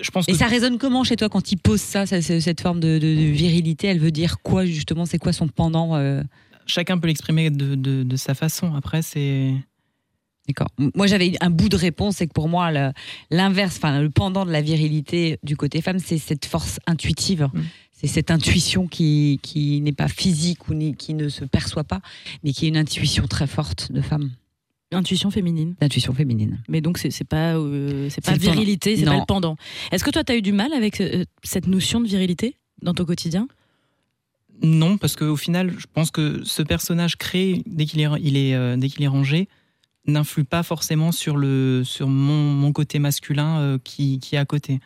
je 0.00 0.10
pense 0.10 0.28
Et 0.28 0.34
ça 0.34 0.46
résonne 0.46 0.78
comment 0.78 1.04
chez 1.04 1.16
toi 1.16 1.28
quand 1.28 1.52
il 1.52 1.56
pose 1.56 1.80
ça, 1.80 2.04
ça- 2.06 2.20
ce- 2.20 2.40
cette 2.40 2.60
forme 2.60 2.80
de, 2.80 2.98
de- 2.98 3.14
de 3.14 3.30
virilité? 3.30 3.86
Elle 3.86 3.98
veut 4.00 4.10
dire 4.10 4.38
quoi 4.42 4.66
justement? 4.66 5.06
C'est 5.06 5.18
quoi 5.18 5.32
son 5.32 5.48
pendant 5.48 5.96
euh? 5.96 6.22
Chacun 6.66 6.98
peut 6.98 7.06
l'exprimer 7.06 7.48
de, 7.50 8.16
sa 8.16 8.34
façon. 8.34 8.74
Après, 8.74 9.00
c'est. 9.02 9.52
D'accord. 10.48 10.68
Moi, 10.94 11.06
j'avais 11.08 11.32
un 11.40 11.50
bout 11.50 11.68
de 11.68 11.76
réponse, 11.76 12.16
c'est 12.16 12.26
que 12.28 12.32
pour 12.32 12.48
moi, 12.48 12.70
l'inverse, 13.30 13.76
enfin, 13.78 14.00
le 14.00 14.10
pendant 14.10 14.44
de 14.46 14.52
la 14.52 14.60
virilité 14.60 15.38
du 15.42 15.56
côté 15.56 15.80
femme, 15.80 15.98
c'est 15.98 16.18
cette 16.18 16.44
force 16.44 16.78
intuitive. 16.86 17.48
Mm. 17.52 17.60
C'est 17.92 18.06
cette 18.08 18.30
intuition 18.30 18.86
qui, 18.86 19.40
qui 19.42 19.80
n'est 19.80 19.92
pas 19.92 20.06
physique 20.08 20.68
ou 20.68 20.74
ni- 20.74 20.94
qui 20.94 21.14
ne 21.14 21.28
se 21.30 21.44
perçoit 21.44 21.82
pas, 21.84 22.00
mais 22.44 22.52
qui 22.52 22.66
est 22.66 22.68
une 22.68 22.76
intuition 22.76 23.26
très 23.26 23.46
forte 23.46 23.90
de 23.90 24.00
femme. 24.02 24.30
Intuition 24.92 25.30
féminine. 25.30 25.74
L'intuition 25.80 26.14
féminine. 26.14 26.62
Mais 26.68 26.80
donc, 26.80 26.98
c'est 26.98 27.10
c'est 27.10 27.24
pas, 27.24 27.56
euh, 27.56 28.08
c'est 28.10 28.24
pas 28.24 28.32
pendant. 28.32 28.52
virilité, 28.52 28.96
c'est 28.96 29.04
pas 29.04 29.16
le 29.16 29.26
pendant. 29.26 29.56
Est-ce 29.90 30.04
que 30.04 30.10
toi, 30.10 30.22
tu 30.22 30.32
as 30.32 30.36
eu 30.36 30.42
du 30.42 30.52
mal 30.52 30.72
avec 30.72 31.00
euh, 31.00 31.24
cette 31.42 31.66
notion 31.66 32.00
de 32.00 32.06
virilité 32.06 32.56
dans 32.82 32.94
ton 32.94 33.04
quotidien? 33.04 33.48
Non, 34.62 34.96
parce 34.96 35.16
qu'au 35.16 35.36
final, 35.36 35.74
je 35.76 35.86
pense 35.92 36.10
que 36.10 36.42
ce 36.44 36.62
personnage 36.62 37.16
créé, 37.16 37.62
dès 37.66 37.84
qu'il 37.84 38.00
est, 38.00 38.08
il 38.20 38.36
est, 38.36 38.54
euh, 38.54 38.76
dès 38.76 38.88
qu'il 38.88 39.02
est 39.02 39.08
rangé, 39.08 39.48
n'influe 40.06 40.44
pas 40.44 40.62
forcément 40.62 41.12
sur, 41.12 41.36
le, 41.36 41.82
sur 41.84 42.08
mon, 42.08 42.52
mon 42.52 42.72
côté 42.72 42.98
masculin 42.98 43.58
euh, 43.58 43.78
qui, 43.82 44.18
qui 44.20 44.36
est 44.36 44.38
à 44.38 44.44
côté. 44.44 44.80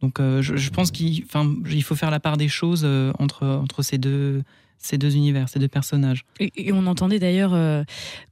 Donc 0.00 0.18
euh, 0.18 0.42
je, 0.42 0.56
je 0.56 0.70
pense 0.70 0.90
qu'il 0.90 1.24
il 1.70 1.82
faut 1.82 1.94
faire 1.94 2.10
la 2.10 2.20
part 2.20 2.36
des 2.36 2.48
choses 2.48 2.82
euh, 2.84 3.12
entre, 3.18 3.46
entre 3.46 3.82
ces, 3.82 3.98
deux, 3.98 4.42
ces 4.82 4.98
deux 4.98 5.16
univers, 5.16 5.48
ces 5.48 5.58
deux 5.58 5.68
personnages. 5.68 6.24
Et, 6.40 6.50
et 6.56 6.72
on 6.72 6.86
entendait 6.86 7.18
d'ailleurs 7.18 7.52
euh, 7.54 7.82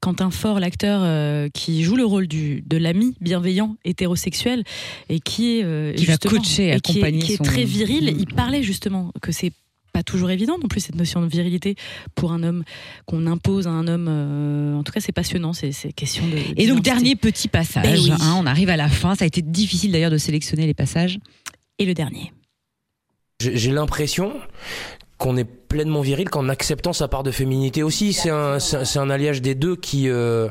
Quentin 0.01 0.31
Fort, 0.31 0.61
l'acteur 0.61 1.01
euh, 1.03 1.49
qui 1.53 1.83
joue 1.83 1.97
le 1.97 2.05
rôle 2.05 2.27
du, 2.29 2.63
de 2.67 2.77
l'ami 2.77 3.15
bienveillant 3.21 3.77
hétérosexuel 3.85 4.65
et 5.09 5.21
qui 5.21 5.59
est 5.59 5.65
euh, 5.65 5.93
Qui 5.95 6.07
va 6.07 6.13
justement- 6.15 6.39
coacher, 6.43 6.73
et 6.75 6.81
qui 6.81 6.93
est, 6.93 6.95
accompagner 6.97 7.23
qui 7.23 7.33
est 7.33 7.37
son- 7.37 7.45
très 7.45 7.65
viril. 7.65 8.13
Mm. 8.15 8.19
Il 8.21 8.27
parlait 8.35 8.63
justement 8.63 9.13
que 9.23 9.33
c'est 9.33 9.53
pas 9.93 10.03
toujours 10.05 10.31
évident 10.31 10.57
non 10.63 10.69
plus 10.69 10.81
cette 10.81 10.95
notion 10.95 11.21
de 11.21 11.27
virilité 11.27 11.75
pour 12.15 12.31
un 12.33 12.45
homme 12.45 12.63
qu'on 13.07 13.27
impose 13.27 13.67
à 13.67 13.71
un 13.71 13.89
homme. 13.89 14.07
euh, 14.09 14.77
en 14.77 14.85
tout 14.85 14.93
cas, 14.93 15.01
c'est 15.01 15.11
passionnant. 15.11 15.53
C'est 15.53 15.73
c'est 15.73 15.93
question 15.93 16.25
de. 16.29 16.37
Et 16.57 16.69
donc, 16.69 16.81
dernier 16.83 17.17
petit 17.17 17.49
passage. 17.49 17.83
Ben 17.85 17.99
oui. 17.99 18.13
hein, 18.21 18.37
on 18.39 18.47
arrive 18.47 18.69
à 18.71 18.77
la 18.77 18.89
fin. 18.89 19.17
Ça 19.17 19.25
a 19.25 19.27
été 19.27 19.43
difficile 19.43 19.91
d'ailleurs 19.91 20.13
de 20.13 20.17
sélectionner 20.19 20.67
les 20.67 20.75
passages. 20.75 21.19
Et 21.81 21.87
le 21.87 21.95
dernier. 21.95 22.33
J'ai 23.41 23.73
l'impression 23.73 24.35
qu'on 25.21 25.37
est 25.37 25.45
pleinement 25.45 26.01
viril 26.01 26.31
qu'en 26.31 26.49
acceptant 26.49 26.93
sa 26.95 27.07
part 27.07 27.23
de 27.23 27.31
féminité 27.31 27.83
aussi. 27.83 28.13
C'est 28.15 28.31
un, 28.31 28.59
c'est 28.59 28.99
un, 28.99 29.11
alliage 29.11 29.43
des 29.43 29.55
deux 29.55 29.77
qui, 29.77 30.09
euh, 30.09 30.49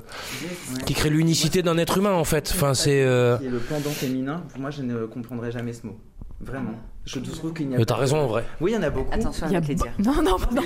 qui 0.86 0.93
crée 0.93 1.09
l'unicité 1.09 1.63
d'un 1.63 1.78
être 1.78 1.97
humain 1.97 2.13
en 2.13 2.24
fait. 2.24 2.51
Enfin, 2.53 2.74
c'est. 2.76 3.03
euh, 3.03 3.38
le 3.41 3.57
pendant 3.57 3.89
féminin, 3.89 4.43
pour 4.49 4.61
moi 4.61 4.70
je 4.70 4.84
ne 4.84 5.05
comprendrai 5.07 5.51
jamais 5.51 5.74
ce 5.74 5.88
mot. 5.88 5.99
Vraiment. 6.39 6.76
Je 7.12 7.20
trouve 7.32 7.53
qu'il 7.53 7.68
n'y 7.70 7.76
a 7.76 7.80
Euh, 7.80 7.86
T'as 7.86 7.95
raison 7.95 8.20
en 8.20 8.28
vrai. 8.28 8.45
Oui, 8.62 8.72
il 8.72 8.76
y 8.76 8.78
en 8.78 8.84
a 8.84 8.89
beaucoup. 8.89 9.12
Attention 9.12 9.47
Il 9.47 9.53
y 9.53 9.55
a 9.55 9.57
avec 9.57 9.70
les 9.70 9.76
dires. 9.76 9.91
Non, 9.97 10.14
non, 10.16 10.22
non, 10.24 10.38
non, 10.51 10.62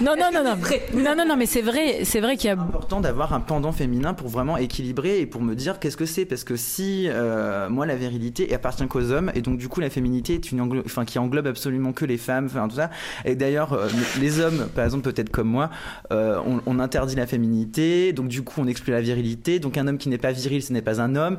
non, 0.00 0.16
non, 0.16 0.42
non, 0.44 0.54
non, 1.02 1.16
non, 1.16 1.24
non, 1.26 1.36
mais 1.36 1.46
c'est 1.46 1.62
vrai, 1.62 2.00
c'est 2.04 2.20
vrai 2.20 2.36
qu'il 2.36 2.48
y 2.48 2.50
a. 2.50 2.54
important 2.54 3.00
d'avoir 3.00 3.32
un 3.32 3.40
pendant 3.40 3.72
féminin 3.72 4.12
pour 4.14 4.28
vraiment 4.28 4.56
équilibrer 4.58 5.20
et 5.20 5.26
pour 5.26 5.40
me 5.40 5.54
dire 5.54 5.78
qu'est-ce 5.78 5.96
que 5.96 6.04
c'est. 6.06 6.24
Parce 6.26 6.44
que 6.44 6.56
si 6.56 7.06
euh, 7.08 7.68
moi 7.70 7.86
la 7.86 7.96
virilité 7.96 8.52
appartient 8.54 8.86
qu'aux 8.86 9.10
hommes 9.12 9.32
et 9.34 9.40
donc 9.40 9.58
du 9.58 9.68
coup 9.68 9.80
la 9.80 9.90
féminité 9.90 10.34
est 10.34 10.52
une 10.52 10.60
englo- 10.60 10.82
enfin 10.84 11.04
qui 11.04 11.18
englobe 11.18 11.46
absolument 11.46 11.92
que 11.92 12.04
les 12.04 12.18
femmes 12.18 12.46
enfin 12.46 12.68
tout 12.68 12.76
ça. 12.76 12.90
Et 13.24 13.34
d'ailleurs 13.36 13.72
euh, 13.72 13.88
les 14.20 14.40
hommes 14.40 14.68
par 14.74 14.84
exemple 14.84 15.10
peut-être 15.10 15.30
comme 15.30 15.48
moi 15.48 15.70
euh, 16.12 16.38
on, 16.46 16.60
on 16.66 16.78
interdit 16.80 17.14
la 17.16 17.26
féminité. 17.26 18.12
Donc 18.12 18.28
du 18.28 18.42
coup 18.42 18.60
on 18.60 18.66
exclut 18.66 18.92
la 18.92 19.00
virilité. 19.00 19.58
Donc 19.58 19.76
un 19.78 19.86
homme 19.88 19.98
qui 19.98 20.08
n'est 20.08 20.18
pas 20.18 20.32
viril 20.32 20.62
ce 20.62 20.72
n'est 20.72 20.82
pas 20.82 21.00
un 21.00 21.16
homme. 21.16 21.38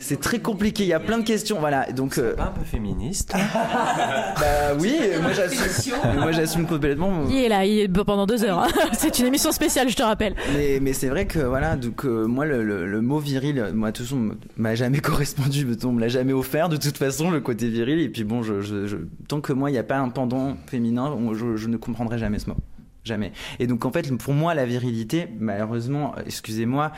C'est 0.00 0.20
très 0.20 0.38
compliqué. 0.40 0.82
Il 0.84 0.88
y 0.88 0.92
a 0.94 1.00
plein 1.00 1.18
de 1.18 1.24
questions. 1.24 1.58
Voilà. 1.60 1.90
Donc 1.92 2.18
euh, 2.18 2.34
Pas 2.34 2.44
un 2.44 2.58
peu 2.58 2.64
féministe. 2.64 3.34
bah 4.40 4.74
oui 4.80 4.96
moi 5.20 5.32
j'assume 5.32 5.94
moi 6.18 6.32
j'assume 6.32 6.66
complètement 6.66 7.24
Il 7.28 7.36
est 7.36 7.48
là, 7.48 7.64
il 7.64 7.78
est 7.80 7.88
pendant 7.88 8.26
deux 8.26 8.44
heures. 8.44 8.60
hein. 8.60 8.68
C'est 8.92 9.18
une 9.18 9.26
émission 9.26 9.52
spéciale, 9.52 9.88
je 9.88 9.96
te 9.96 10.02
rappelle. 10.02 10.34
Mais, 10.56 10.78
mais 10.80 10.92
c'est 10.92 11.08
vrai 11.08 11.26
que 11.26 11.38
voilà, 11.40 11.76
donc 11.76 12.04
euh, 12.04 12.26
moi 12.26 12.44
le, 12.46 12.62
le- 12.64 12.86
le 12.86 13.00
mot 13.00 13.18
viril, 13.18 13.70
moi 13.74 13.90
de 13.92 13.96
toute 13.96 14.06
façon 14.06 14.30
m'a 14.56 14.74
jamais 14.74 14.98
correspondu, 15.00 15.66
on 15.84 15.92
me 15.92 16.00
l'a 16.00 16.08
jamais 16.08 16.32
offert 16.32 16.68
de 16.68 16.76
toute 16.76 16.96
façon 16.98 17.30
le 17.30 17.40
côté 17.40 17.68
viril. 17.68 18.00
Et 18.00 18.08
puis 18.08 18.24
bon, 18.24 18.42
je, 18.42 18.60
je- 18.60 18.86
je- 18.86 18.96
tant 19.28 19.40
que 19.40 19.52
moi 19.52 19.70
il 19.70 19.74
n'y 19.74 19.78
a 19.78 19.82
pas 19.84 19.98
un 19.98 20.08
pendant 20.08 20.56
féminin, 20.66 21.14
on- 21.16 21.34
je, 21.34 21.56
je 21.56 21.68
ne 21.68 21.76
comprendrai 21.76 22.18
jamais 22.18 22.38
ce 22.38 22.48
mot, 22.50 22.56
jamais. 23.04 23.32
Et 23.58 23.66
donc 23.66 23.84
en 23.84 23.92
fait 23.92 24.10
pour 24.18 24.34
moi 24.34 24.54
la 24.54 24.66
virilité, 24.66 25.28
malheureusement, 25.38 26.14
excusez-moi, 26.26 26.92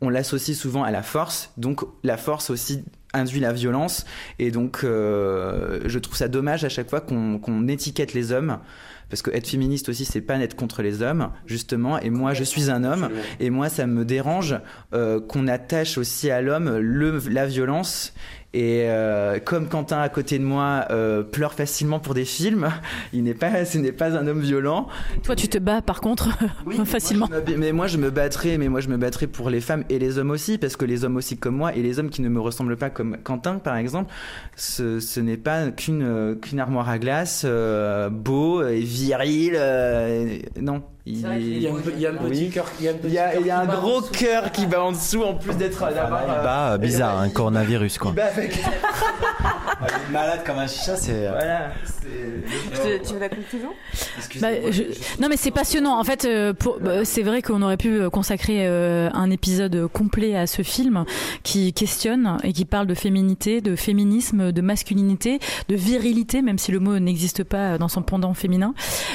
on 0.00 0.08
l'associe 0.10 0.56
souvent 0.56 0.82
à 0.82 0.90
la 0.90 1.02
force. 1.02 1.52
Donc 1.56 1.80
la 2.02 2.16
force 2.16 2.50
aussi 2.50 2.84
induit 3.14 3.40
la 3.40 3.52
violence. 3.52 4.04
Et 4.38 4.50
donc 4.50 4.80
euh, 4.84 5.80
je 5.86 5.98
trouve 5.98 6.16
ça 6.16 6.28
dommage 6.28 6.64
à 6.64 6.68
chaque 6.68 6.90
fois 6.90 7.00
qu'on 7.00 7.68
étiquette 7.68 8.12
les 8.12 8.32
hommes. 8.32 8.58
Parce 9.10 9.22
que 9.22 9.30
être 9.30 9.46
féministe 9.46 9.88
aussi, 9.90 10.04
c'est 10.04 10.22
pas 10.22 10.38
n'être 10.38 10.56
contre 10.56 10.82
les 10.82 11.02
hommes, 11.02 11.30
justement. 11.46 12.00
Et 12.00 12.10
moi, 12.10 12.32
je 12.32 12.42
suis 12.42 12.70
un 12.70 12.84
homme. 12.84 13.10
Et 13.38 13.50
moi, 13.50 13.68
ça 13.68 13.86
me 13.86 14.04
dérange 14.04 14.58
euh, 14.92 15.20
qu'on 15.20 15.46
attache 15.46 15.98
aussi 15.98 16.30
à 16.30 16.40
l'homme 16.40 16.78
le, 16.78 17.20
la 17.30 17.46
violence. 17.46 18.14
Et 18.56 18.84
euh, 18.88 19.40
comme 19.44 19.68
Quentin 19.68 19.98
à 20.00 20.08
côté 20.08 20.38
de 20.38 20.44
moi 20.44 20.84
euh, 20.90 21.24
pleure 21.24 21.54
facilement 21.54 21.98
pour 21.98 22.14
des 22.14 22.24
films, 22.24 22.68
il 23.12 23.24
n'est 23.24 23.34
pas, 23.34 23.64
ce 23.64 23.78
n'est 23.78 23.90
pas 23.90 24.16
un 24.16 24.28
homme 24.28 24.38
violent. 24.40 24.86
Toi, 25.24 25.34
tu 25.34 25.48
te 25.48 25.58
bats 25.58 25.82
par 25.82 26.00
contre 26.00 26.28
facilement. 26.84 27.26
Moi, 27.30 27.40
je 27.46 27.52
me- 27.52 27.58
mais 27.58 27.72
moi 27.72 27.86
je 27.88 27.98
me 27.98 28.10
battrais, 28.10 28.56
mais 28.56 28.68
moi 28.68 28.78
je 28.80 28.88
me 28.88 28.96
battrais 28.96 29.26
pour 29.26 29.50
les 29.50 29.60
femmes 29.60 29.82
et 29.90 29.98
les 29.98 30.18
hommes 30.18 30.30
aussi, 30.30 30.56
parce 30.58 30.76
que 30.76 30.84
les 30.84 31.04
hommes 31.04 31.16
aussi 31.16 31.36
comme 31.36 31.56
moi 31.56 31.74
et 31.74 31.82
les 31.82 31.98
hommes 31.98 32.10
qui 32.10 32.22
ne 32.22 32.28
me 32.28 32.38
ressemblent 32.40 32.76
pas 32.76 32.90
comme 32.90 33.16
Quentin 33.24 33.58
par 33.58 33.76
exemple, 33.76 34.12
ce, 34.54 35.00
ce 35.00 35.18
n'est 35.18 35.36
pas 35.36 35.70
qu'une 35.72 36.02
euh, 36.04 36.34
qu'une 36.36 36.60
armoire 36.60 36.88
à 36.88 36.98
glace, 37.00 37.42
euh, 37.44 38.08
beau 38.08 38.64
et 38.64 38.80
viril, 38.80 39.58
non. 40.60 40.82
Il, 41.06 41.20
y 41.20 41.66
a 41.66 41.70
un 41.70 41.74
pe- 41.74 41.92
il 41.94 42.00
y 42.00 42.06
a 42.06 42.10
un 42.10 42.14
petit 42.14 42.40
Oui. 42.44 42.50
cœur- 42.50 42.64
il 42.80 42.84
y 42.86 42.88
a 42.88 42.92
un 42.92 42.94
petit 42.94 43.08
Il 43.08 43.12
y 43.12 43.18
a, 43.18 43.30
cœur 43.32 43.40
il 43.42 43.46
y 43.46 43.50
a 43.50 43.54
qui 43.56 43.60
un 43.60 43.66
bat 43.66 43.76
gros 43.76 43.96
en 43.96 44.00
dessous. 44.00 44.12
cœur 44.12 44.52
qui 44.52 44.66
bat 44.66 44.82
en 44.82 44.92
dessous 44.92 45.22
en 45.22 45.34
plus 45.34 45.54
d'être 45.54 45.78
d'avoir. 45.92 46.22
Il 46.26 46.42
bat, 46.42 46.72
euh, 46.72 46.78
bizarre, 46.78 47.18
un 47.20 47.28
coronavirus 47.28 47.98
quoi. 47.98 48.12
Il 48.12 48.14
bat 48.16 48.24
avec. 48.26 48.58
Malade 50.12 50.40
comme 50.46 50.58
un 50.58 50.66
chicha, 50.66 50.96
c'est. 50.96 51.28
Voilà. 51.28 51.72
Tu, 53.04 53.14
veux 53.14 53.20
la 53.20 53.28
conclusion 53.28 53.70
Bah, 54.40 54.48
je- 54.70 54.82
Non, 55.20 55.28
mais 55.28 55.36
c'est 55.36 55.50
passionnant. 55.50 55.98
En 55.98 56.04
fait, 56.04 56.24
euh, 56.24 56.52
pour- 56.52 56.78
bah, 56.80 57.04
c'est 57.04 57.22
vrai 57.22 57.42
qu'on 57.42 57.60
aurait 57.62 57.76
pu 57.76 57.88
euh, 58.00 58.08
consacrer 58.10 58.66
euh, 58.66 59.10
un 59.12 59.30
épisode 59.30 59.88
complet 59.92 60.36
à 60.36 60.46
ce 60.46 60.62
film 60.62 61.04
qui 61.42 61.72
questionne 61.72 62.38
et 62.44 62.52
qui 62.52 62.64
parle 62.64 62.86
de 62.86 62.94
féminité, 62.94 63.60
de 63.60 63.76
féminisme, 63.76 64.52
de 64.52 64.60
masculinité, 64.62 65.38
de 65.68 65.74
virilité, 65.76 66.40
même 66.42 66.58
si 66.58 66.72
le 66.72 66.78
mot 66.80 66.98
n'existe 66.98 67.42
pas 67.44 67.76
dans 67.78 67.88
son 67.88 68.02
pendant 68.02 68.32
féminin. 68.34 68.74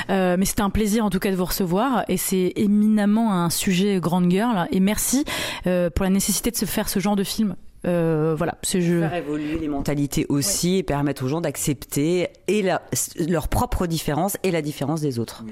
Euh, 0.09 0.35
mais 0.37 0.45
c'était 0.45 0.61
un 0.61 0.69
plaisir 0.69 1.05
en 1.05 1.09
tout 1.09 1.19
cas 1.19 1.31
de 1.31 1.35
vous 1.35 1.45
recevoir 1.45 1.78
et 2.07 2.17
c'est 2.17 2.53
éminemment 2.55 3.33
un 3.33 3.49
sujet 3.49 3.99
grande 3.99 4.29
girl. 4.29 4.67
Et 4.71 4.79
merci 4.79 5.25
euh, 5.67 5.89
pour 5.89 6.03
la 6.03 6.09
nécessité 6.09 6.51
de 6.51 6.55
se 6.55 6.65
faire 6.65 6.89
ce 6.89 6.99
genre 6.99 7.15
de 7.15 7.23
film. 7.23 7.55
Euh, 7.87 8.35
voilà, 8.37 8.55
c'est 8.61 8.81
je. 8.81 8.99
Faire 8.99 9.13
évoluer 9.15 9.57
les 9.57 9.67
mentalités 9.69 10.25
aussi 10.29 10.77
et 10.77 10.83
permettre 10.83 11.23
aux 11.23 11.27
gens 11.29 11.39
d'accepter 11.41 12.27
et 12.47 12.61
la- 12.61 12.81
leur 13.27 13.47
propre 13.47 13.87
différence 13.87 14.35
et 14.43 14.51
la 14.51 14.61
différence 14.61 14.99
des 15.01 15.17
autres. 15.19 15.43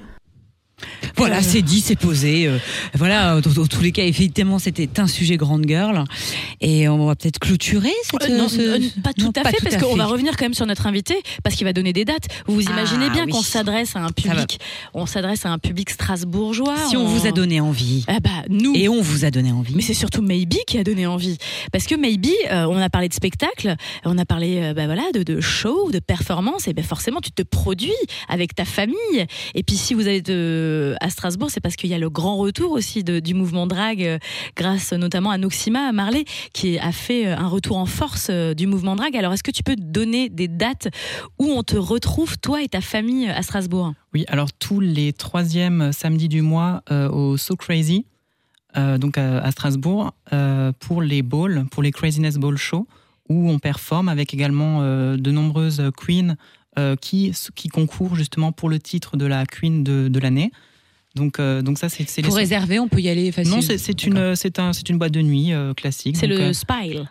Voilà, 1.15 1.41
c'est 1.41 1.63
dit, 1.63 1.81
c'est 1.81 1.95
posé. 1.95 2.45
euh, 2.47 2.59
voilà, 2.93 3.41
dans, 3.41 3.49
dans 3.49 3.65
tous 3.65 3.81
les 3.81 3.91
cas, 3.91 4.03
effectivement, 4.03 4.59
c'était 4.59 4.99
un 4.99 5.07
sujet 5.07 5.35
grande 5.35 5.65
girl. 5.67 6.03
Et 6.61 6.87
on 6.87 7.07
va 7.07 7.15
peut-être 7.15 7.39
clôturer 7.39 7.91
cette. 8.03 8.29
Euh, 8.29 8.37
non, 8.37 8.47
ce- 8.47 8.61
euh, 8.61 8.79
pas 9.03 9.13
tout 9.13 9.25
non, 9.25 9.31
à 9.43 9.49
fait, 9.49 9.57
parce 9.63 9.77
qu'on 9.77 9.95
va 9.95 10.05
revenir 10.05 10.37
quand 10.37 10.45
même 10.45 10.53
sur 10.53 10.67
notre 10.67 10.85
invité, 10.85 11.15
parce 11.43 11.55
qu'il 11.55 11.65
va 11.65 11.73
donner 11.73 11.91
des 11.93 12.05
dates. 12.05 12.27
Vous 12.45 12.53
vous 12.55 12.63
Ah, 12.67 12.71
imaginez 12.73 13.09
bien 13.09 13.25
oui. 13.25 13.31
qu'on 13.31 13.41
s'adresse 13.41 13.95
à 13.95 13.99
un 14.01 14.11
public, 14.11 14.59
on 14.93 15.07
s'adresse 15.07 15.45
à 15.47 15.49
un 15.51 15.57
public 15.57 15.89
strasbourgeois. 15.89 16.75
Si 16.89 16.95
on 16.97 17.05
vous 17.05 17.25
a 17.25 17.31
donné 17.31 17.59
envie. 17.59 18.03
Ah 18.07 18.19
bah 18.19 18.29
nous. 18.49 18.73
Et 18.75 18.87
on 18.87 19.01
vous 19.01 19.25
a 19.25 19.31
donné 19.31 19.51
envie. 19.51 19.73
Mais 19.75 19.81
c'est 19.81 19.95
surtout 19.95 20.21
Maybe 20.21 20.57
qui 20.67 20.77
a 20.77 20.83
donné 20.83 21.07
envie, 21.07 21.37
parce 21.71 21.85
que 21.85 21.95
Maybe, 21.95 22.27
euh, 22.51 22.65
on 22.69 22.77
a 22.77 22.89
parlé 22.91 23.09
de 23.09 23.13
spectacle, 23.15 23.75
on 24.05 24.17
a 24.19 24.25
parlé, 24.25 24.59
euh, 24.61 24.73
bah 24.75 24.85
voilà, 24.85 25.03
de, 25.15 25.23
de 25.23 25.41
show, 25.41 25.89
de 25.91 25.99
performance, 25.99 26.67
et 26.67 26.73
ben 26.73 26.83
forcément 26.85 27.21
tu 27.21 27.31
te 27.31 27.41
produis 27.41 27.91
avec 28.29 28.53
ta 28.53 28.65
famille. 28.65 28.95
Et 29.55 29.63
puis 29.63 29.75
si 29.77 29.95
vous 29.95 30.07
êtes 30.07 30.29
euh, 30.67 30.95
à 31.01 31.09
Strasbourg, 31.09 31.49
c'est 31.49 31.61
parce 31.61 31.75
qu'il 31.75 31.89
y 31.89 31.93
a 31.93 31.97
le 31.97 32.09
grand 32.09 32.37
retour 32.37 32.71
aussi 32.71 33.03
du 33.03 33.33
mouvement 33.33 33.67
drag, 33.67 34.03
euh, 34.03 34.19
grâce 34.55 34.93
notamment 34.93 35.31
à 35.31 35.37
Noxima 35.37 35.91
Marley, 35.91 36.25
qui 36.53 36.77
a 36.77 36.91
fait 36.91 37.27
euh, 37.27 37.37
un 37.37 37.47
retour 37.47 37.77
en 37.77 37.85
force 37.85 38.27
euh, 38.29 38.53
du 38.53 38.67
mouvement 38.67 38.95
drag. 38.95 39.15
Alors 39.15 39.33
est-ce 39.33 39.43
que 39.43 39.51
tu 39.51 39.63
peux 39.63 39.75
donner 39.75 40.29
des 40.29 40.47
dates 40.47 40.89
où 41.39 41.45
on 41.45 41.63
te 41.63 41.77
retrouve, 41.77 42.37
toi 42.37 42.61
et 42.61 42.67
ta 42.67 42.81
famille, 42.81 43.29
à 43.29 43.41
Strasbourg? 43.41 43.93
Oui, 44.13 44.25
alors 44.27 44.51
tous 44.51 44.79
les 44.79 45.13
troisièmes 45.13 45.91
samedis 45.91 46.29
du 46.29 46.41
mois 46.41 46.81
au 46.89 47.37
So 47.37 47.55
Crazy, 47.55 48.05
donc 48.75 49.17
à, 49.17 49.51
Strasbourg, 49.51 50.13
pour 50.79 51.01
les 51.01 51.21
balls, 51.21 51.65
pour 51.69 51.83
les 51.83 51.91
Craziness 51.91 52.37
Ball 52.37 52.57
Show, 52.57 52.87
où 53.29 53.49
on 53.49 53.59
performe 53.59 54.09
avec 54.09 54.33
également 54.33 54.81
de 54.81 55.31
nombreuses 55.31 55.83
queens 55.97 56.35
qui, 57.01 57.31
qui 57.55 57.67
concourent 57.69 58.15
justement 58.15 58.51
pour 58.51 58.69
le 58.69 58.79
titre 58.79 59.17
de 59.17 59.25
la 59.25 59.45
queen 59.45 59.83
de, 59.83 60.07
de 60.07 60.19
l'année. 60.19 60.51
Donc, 61.15 61.39
euh, 61.39 61.61
donc 61.63 61.79
ça, 61.79 61.89
c'est 61.89 62.05
les 62.17 62.23
Pour 62.23 62.35
réserver, 62.35 62.79
on 62.79 62.87
peut 62.87 62.99
y 63.01 63.09
aller 63.09 63.31
facilement. 63.31 63.57
Non, 63.57 63.61
c'est 63.63 64.03
une, 64.05 64.35
c'est 64.35 64.59
un, 64.59 64.71
c'est 64.73 64.87
une 64.89 64.97
boîte 64.99 65.13
de 65.13 65.21
nuit 65.21 65.51
euh, 65.51 65.73
classique. 65.73 66.15
C'est 66.15 66.27
le 66.27 66.39
euh, 66.39 66.53
Spile. 66.53 67.09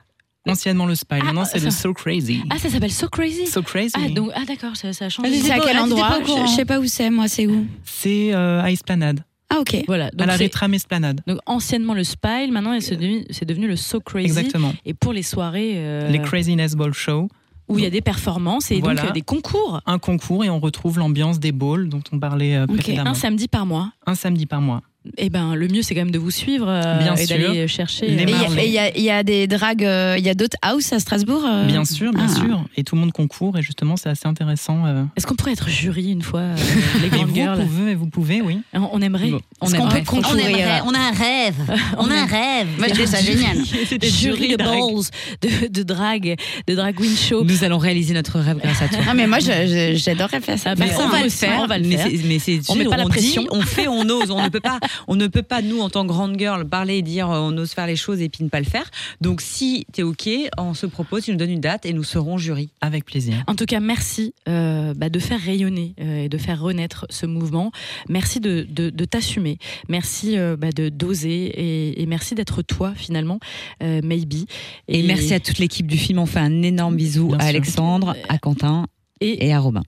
Anciennement 0.49 0.87
le 0.87 0.95
Spile, 0.95 1.25
maintenant 1.25 1.45
c'est 1.45 1.59
le 1.59 1.71
So 1.71 1.93
Crazy. 1.93 2.41
Ah, 2.51 2.59
ça 2.59 2.71
s'appelle 2.71 2.93
So 2.93 3.09
Crazy. 3.09 3.49
So 3.49 3.63
Crazy. 3.63 3.95
Ah, 3.97 4.09
donc, 4.09 4.31
ah 4.33 4.45
d'accord, 4.47 4.77
ça, 4.77 4.93
ça 4.93 5.07
a 5.07 5.09
changé. 5.09 5.41
C'est 5.41 5.51
à 5.51 5.59
quel 5.59 5.77
endroit 5.77 6.21
je, 6.25 6.47
je 6.49 6.55
sais 6.55 6.65
pas 6.65 6.79
où 6.79 6.87
c'est, 6.87 7.11
moi, 7.11 7.27
c'est 7.27 7.49
où 7.49 7.67
C'est 7.85 8.33
euh, 8.33 8.63
à 8.63 8.71
Esplanade. 8.71 9.25
Ah, 9.51 9.59
ok. 9.59 9.83
Voilà, 9.89 10.07
à 10.07 10.11
donc 10.13 10.27
la 10.29 10.37
c'est- 10.37 10.45
Rétram 10.45 10.73
Esplanade. 10.75 11.21
Donc 11.27 11.39
anciennement 11.47 11.95
le 11.95 12.05
Spile, 12.05 12.53
maintenant 12.53 12.79
c'est 12.81 12.95
devenu, 12.97 13.67
le 13.67 13.75
So 13.75 13.99
Crazy. 13.99 14.27
Exactement. 14.27 14.73
Et 14.85 14.95
pour 14.95 15.13
les 15.13 15.25
soirées 15.25 15.73
euh, 15.79 16.09
Les 16.11 16.21
Craziness 16.21 16.77
Ball 16.77 16.93
Show. 16.95 17.29
Où 17.69 17.79
il 17.79 17.85
y 17.85 17.87
a 17.87 17.91
des 17.91 18.01
performances 18.01 18.71
et 18.71 18.81
Voilà. 18.81 19.03
donc 19.03 19.13
des 19.13 19.23
concours. 19.23 19.81
Un 19.87 19.99
concours 19.99 20.45
et 20.45 20.51
on 20.51 20.61
retrouve 20.61 20.99
l'ambiance 20.99 21.39
des 21.41 21.53
balls 21.53 21.89
dont 21.89 22.03
on 22.13 22.19
parlait 22.19 22.57
euh. 22.57 22.67
Un 23.05 23.15
samedi 23.15 23.49
par 23.49 23.67
mois. 23.67 23.93
Un 24.07 24.15
samedi 24.15 24.47
par 24.47 24.61
mois. 24.61 24.83
Et 25.19 25.31
ben 25.31 25.55
le 25.55 25.69
mieux 25.69 25.83
c'est 25.83 25.95
quand 25.95 26.01
même 26.03 26.11
de 26.11 26.19
vous 26.19 26.31
suivre 26.31 26.67
euh, 26.69 26.99
Bien 26.99 27.15
et 27.15 27.27
sûr. 27.27 27.37
d'aller 27.39 27.69
chercher. 27.69 28.07
Les 28.09 28.23
Et 28.23 28.67
il 28.67 28.73
y 28.73 28.79
a- 28.79 28.89
y, 28.89 28.89
a- 28.91 28.97
il 28.97 29.03
y 29.03 29.11
a 29.11 29.23
des 29.23 29.47
dragues, 29.47 29.85
euh, 29.85 30.17
il 30.19 30.25
y 30.25 30.29
a 30.29 30.35
d'autres 30.35 30.57
house 30.63 30.93
à 30.93 30.99
Strasbourg 31.01 31.45
euh 31.47 31.65
Bien 31.67 31.85
sûr, 31.85 32.13
bien 32.13 32.27
Ah. 32.31 32.35
sûr. 32.35 32.65
Et 32.77 32.85
tout 32.85 32.95
le 32.95 33.01
monde 33.01 33.13
concourt 33.13 33.57
et 33.59 33.63
justement 33.63 33.97
c'est 33.97 34.09
assez 34.09 34.27
intéressant. 34.27 34.87
euh. 34.87 35.05
Est-ce 35.17 35.27
qu'on 35.27 35.35
pourrait 35.35 35.53
être 35.53 35.69
jury 35.69 36.11
une 36.13 36.23
fois 36.23 36.41
euh, 36.41 36.57
les 37.03 37.09
grandes 37.09 37.29
vous 37.29 37.35
girls? 37.35 37.59
pouvez, 37.67 37.95
vous 37.95 38.07
pouvez, 38.07 38.41
oui. 38.43 38.59
On, 38.75 38.89
on 38.93 39.01
aimerait. 39.03 39.29
Bon. 39.31 39.41
On 39.61 39.67
Est-ce 39.67 39.75
qu'on 39.77 39.83
aimerait. 39.85 40.01
peut 40.01 40.07
concourir? 40.07 40.45
On 40.45 40.49
aimerait, 40.49 40.81
on 40.87 40.95
a 40.95 40.99
un 40.99 41.13
rêve. 41.13 41.55
On 41.99 42.11
a 42.11 42.15
un 42.15 42.27
rêve. 42.27 42.69
Moi, 42.79 42.89
je 42.89 42.95
trouve 42.95 43.07
ça 43.07 43.21
génial. 43.23 43.57
Jury 44.03 44.49
de 44.53 44.57
balls, 44.57 45.05
de, 45.43 45.69
de 45.69 45.83
drag, 45.83 46.37
de 46.67 46.75
drag 46.75 46.95
queen 46.95 47.17
show. 47.17 47.43
Nous 47.45 47.65
allons 47.65 47.79
réaliser 47.79 48.13
notre 48.15 48.39
rêve 48.39 48.59
grâce 48.63 48.83
à 48.83 48.89
toi. 48.89 48.99
Non, 49.07 49.15
mais 49.15 49.27
moi, 49.27 49.39
j'adorerais 49.41 50.41
faire 50.41 50.59
ça. 50.59 50.71
Ah, 50.71 50.75
bah, 50.75 50.85
Mais 50.89 50.95
on 51.03 51.09
va 51.09 51.23
le 51.23 51.29
faire. 51.31 51.61
on 51.63 51.67
va 51.67 51.79
le 51.79 51.87
mais 51.87 51.97
faire. 51.97 52.09
mais 52.25 52.39
On 52.69 52.75
met 52.75 52.85
pas 52.85 52.97
la 52.97 53.05
pression. 53.07 53.45
on 53.51 53.63
fait, 53.63 53.89
on 53.89 54.09
ose. 54.09 54.31
On 54.31 54.43
ne 54.43 54.49
peut 54.49 54.61
pas, 54.61 54.79
on 55.09 55.17
ne 55.17 55.27
peut 55.27 55.43
pas 55.43 55.63
nous 55.63 55.81
en 55.81 55.91
tant 55.91 56.03
que 56.03 56.09
grande 56.09 56.39
girl 56.39 56.67
parler 56.67 56.97
et 56.99 57.03
dire 57.03 57.31
euh, 57.31 57.39
on 57.41 57.57
ose 57.59 57.73
faire 57.73 57.87
les 57.87 57.97
choses 57.97 58.21
et 58.21 58.29
puis 58.29 58.45
ne 58.45 58.49
pas 58.49 58.61
le 58.61 58.67
faire. 58.67 58.91
Donc 59.21 59.41
si 59.41 59.87
tu 59.93 60.01
es 60.01 60.05
ok, 60.05 60.29
on 60.59 60.75
se 60.75 60.87
propose, 60.87 61.25
tu 61.25 61.33
nous 61.33 61.37
donnes 61.37 61.51
une 61.51 61.61
date 61.61 61.87
et 61.87 61.93
nous 61.93 62.05
serons 62.05 62.39
jury. 62.39 62.71
Avec 62.81 63.05
plaisir. 63.05 63.43
En 63.47 63.55
tout 63.55 63.67
cas, 63.67 63.81
merci 63.81 64.35
euh, 64.49 64.95
bah, 64.95 65.09
de 65.09 65.19
faire 65.19 65.41
rayonner 65.41 65.95
euh, 66.01 66.25
et 66.25 66.29
de 66.29 66.39
faire 66.39 66.61
renaître 66.61 67.07
ce 67.11 67.27
mouvement. 67.27 67.71
Merci 68.09 68.41
de, 68.41 68.67
de, 68.69 68.91
de 68.91 69.05
t'assumer. 69.05 69.59
Merci 69.89 70.39
euh, 70.39 70.57
bah, 70.57 70.71
de 70.73 70.89
d'oser 70.89 71.47
et, 71.47 72.03
et 72.03 72.07
merci 72.07 72.35
d'être 72.35 72.63
toi 72.63 72.93
finalement, 72.95 73.39
euh, 73.83 74.01
maybe. 74.03 74.47
Et, 74.89 75.03
merci 75.03 75.35
à 75.35 75.41
toute 75.41 75.59
l'équipe 75.59 75.87
du 75.87 75.97
film. 75.99 76.19
On 76.19 76.27
fait 76.27 76.41
un 76.41 76.63
énorme 76.63 76.97
bisou 76.97 77.29
Bien 77.29 77.39
à 77.39 77.41
sûr. 77.41 77.49
Alexandre, 77.49 78.17
à 78.29 78.39
Quentin 78.39 78.87
et, 79.21 79.47
et 79.47 79.53
à 79.53 79.61
Robin. 79.61 79.83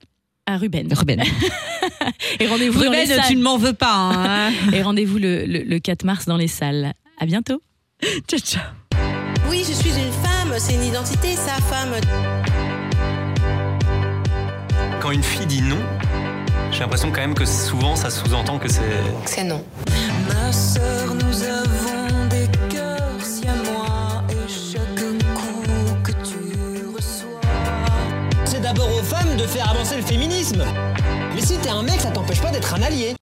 À 0.53 0.57
Ruben. 0.57 0.91
Ruben. 0.93 1.21
Et 2.39 2.47
rendez-vous 2.47 2.83
dans 2.83 2.91
les 2.91 3.03
Ruben, 3.03 3.21
tu 3.27 3.35
ne 3.35 3.41
m'en 3.43 3.57
veux 3.57 3.73
pas. 3.73 3.93
hein. 3.93 4.51
Et 4.73 4.81
rendez-vous 4.81 5.17
le, 5.17 5.45
le, 5.45 5.63
le 5.63 5.79
4 5.79 6.03
mars 6.03 6.25
dans 6.25 6.37
les 6.37 6.47
salles. 6.47 6.93
À 7.19 7.25
bientôt. 7.25 7.61
ciao, 8.27 8.39
ciao. 8.39 8.61
Oui, 9.49 9.63
je 9.67 9.73
suis 9.73 9.89
une 9.89 10.11
femme, 10.11 10.53
c'est 10.57 10.73
une 10.75 10.83
identité, 10.85 11.35
sa 11.35 11.55
femme. 11.61 11.89
Quand 15.01 15.11
une 15.11 15.23
fille 15.23 15.45
dit 15.45 15.61
non, 15.61 15.77
j'ai 16.71 16.79
l'impression 16.81 17.09
quand 17.11 17.21
même 17.21 17.33
que 17.33 17.45
souvent 17.45 17.95
ça 17.95 18.09
sous-entend 18.09 18.59
que 18.59 18.67
c'est. 18.69 18.81
C'est 19.25 19.43
non. 19.43 19.63
Ma 20.27 20.51
de 29.39 29.47
faire 29.47 29.69
avancer 29.69 29.95
le 29.95 30.01
féminisme. 30.01 30.65
Mais 31.33 31.41
si 31.41 31.57
t'es 31.57 31.69
un 31.69 31.81
mec, 31.81 32.01
ça 32.01 32.11
t'empêche 32.11 32.41
pas 32.41 32.51
d'être 32.51 32.73
un 32.73 32.81
allié. 32.81 33.15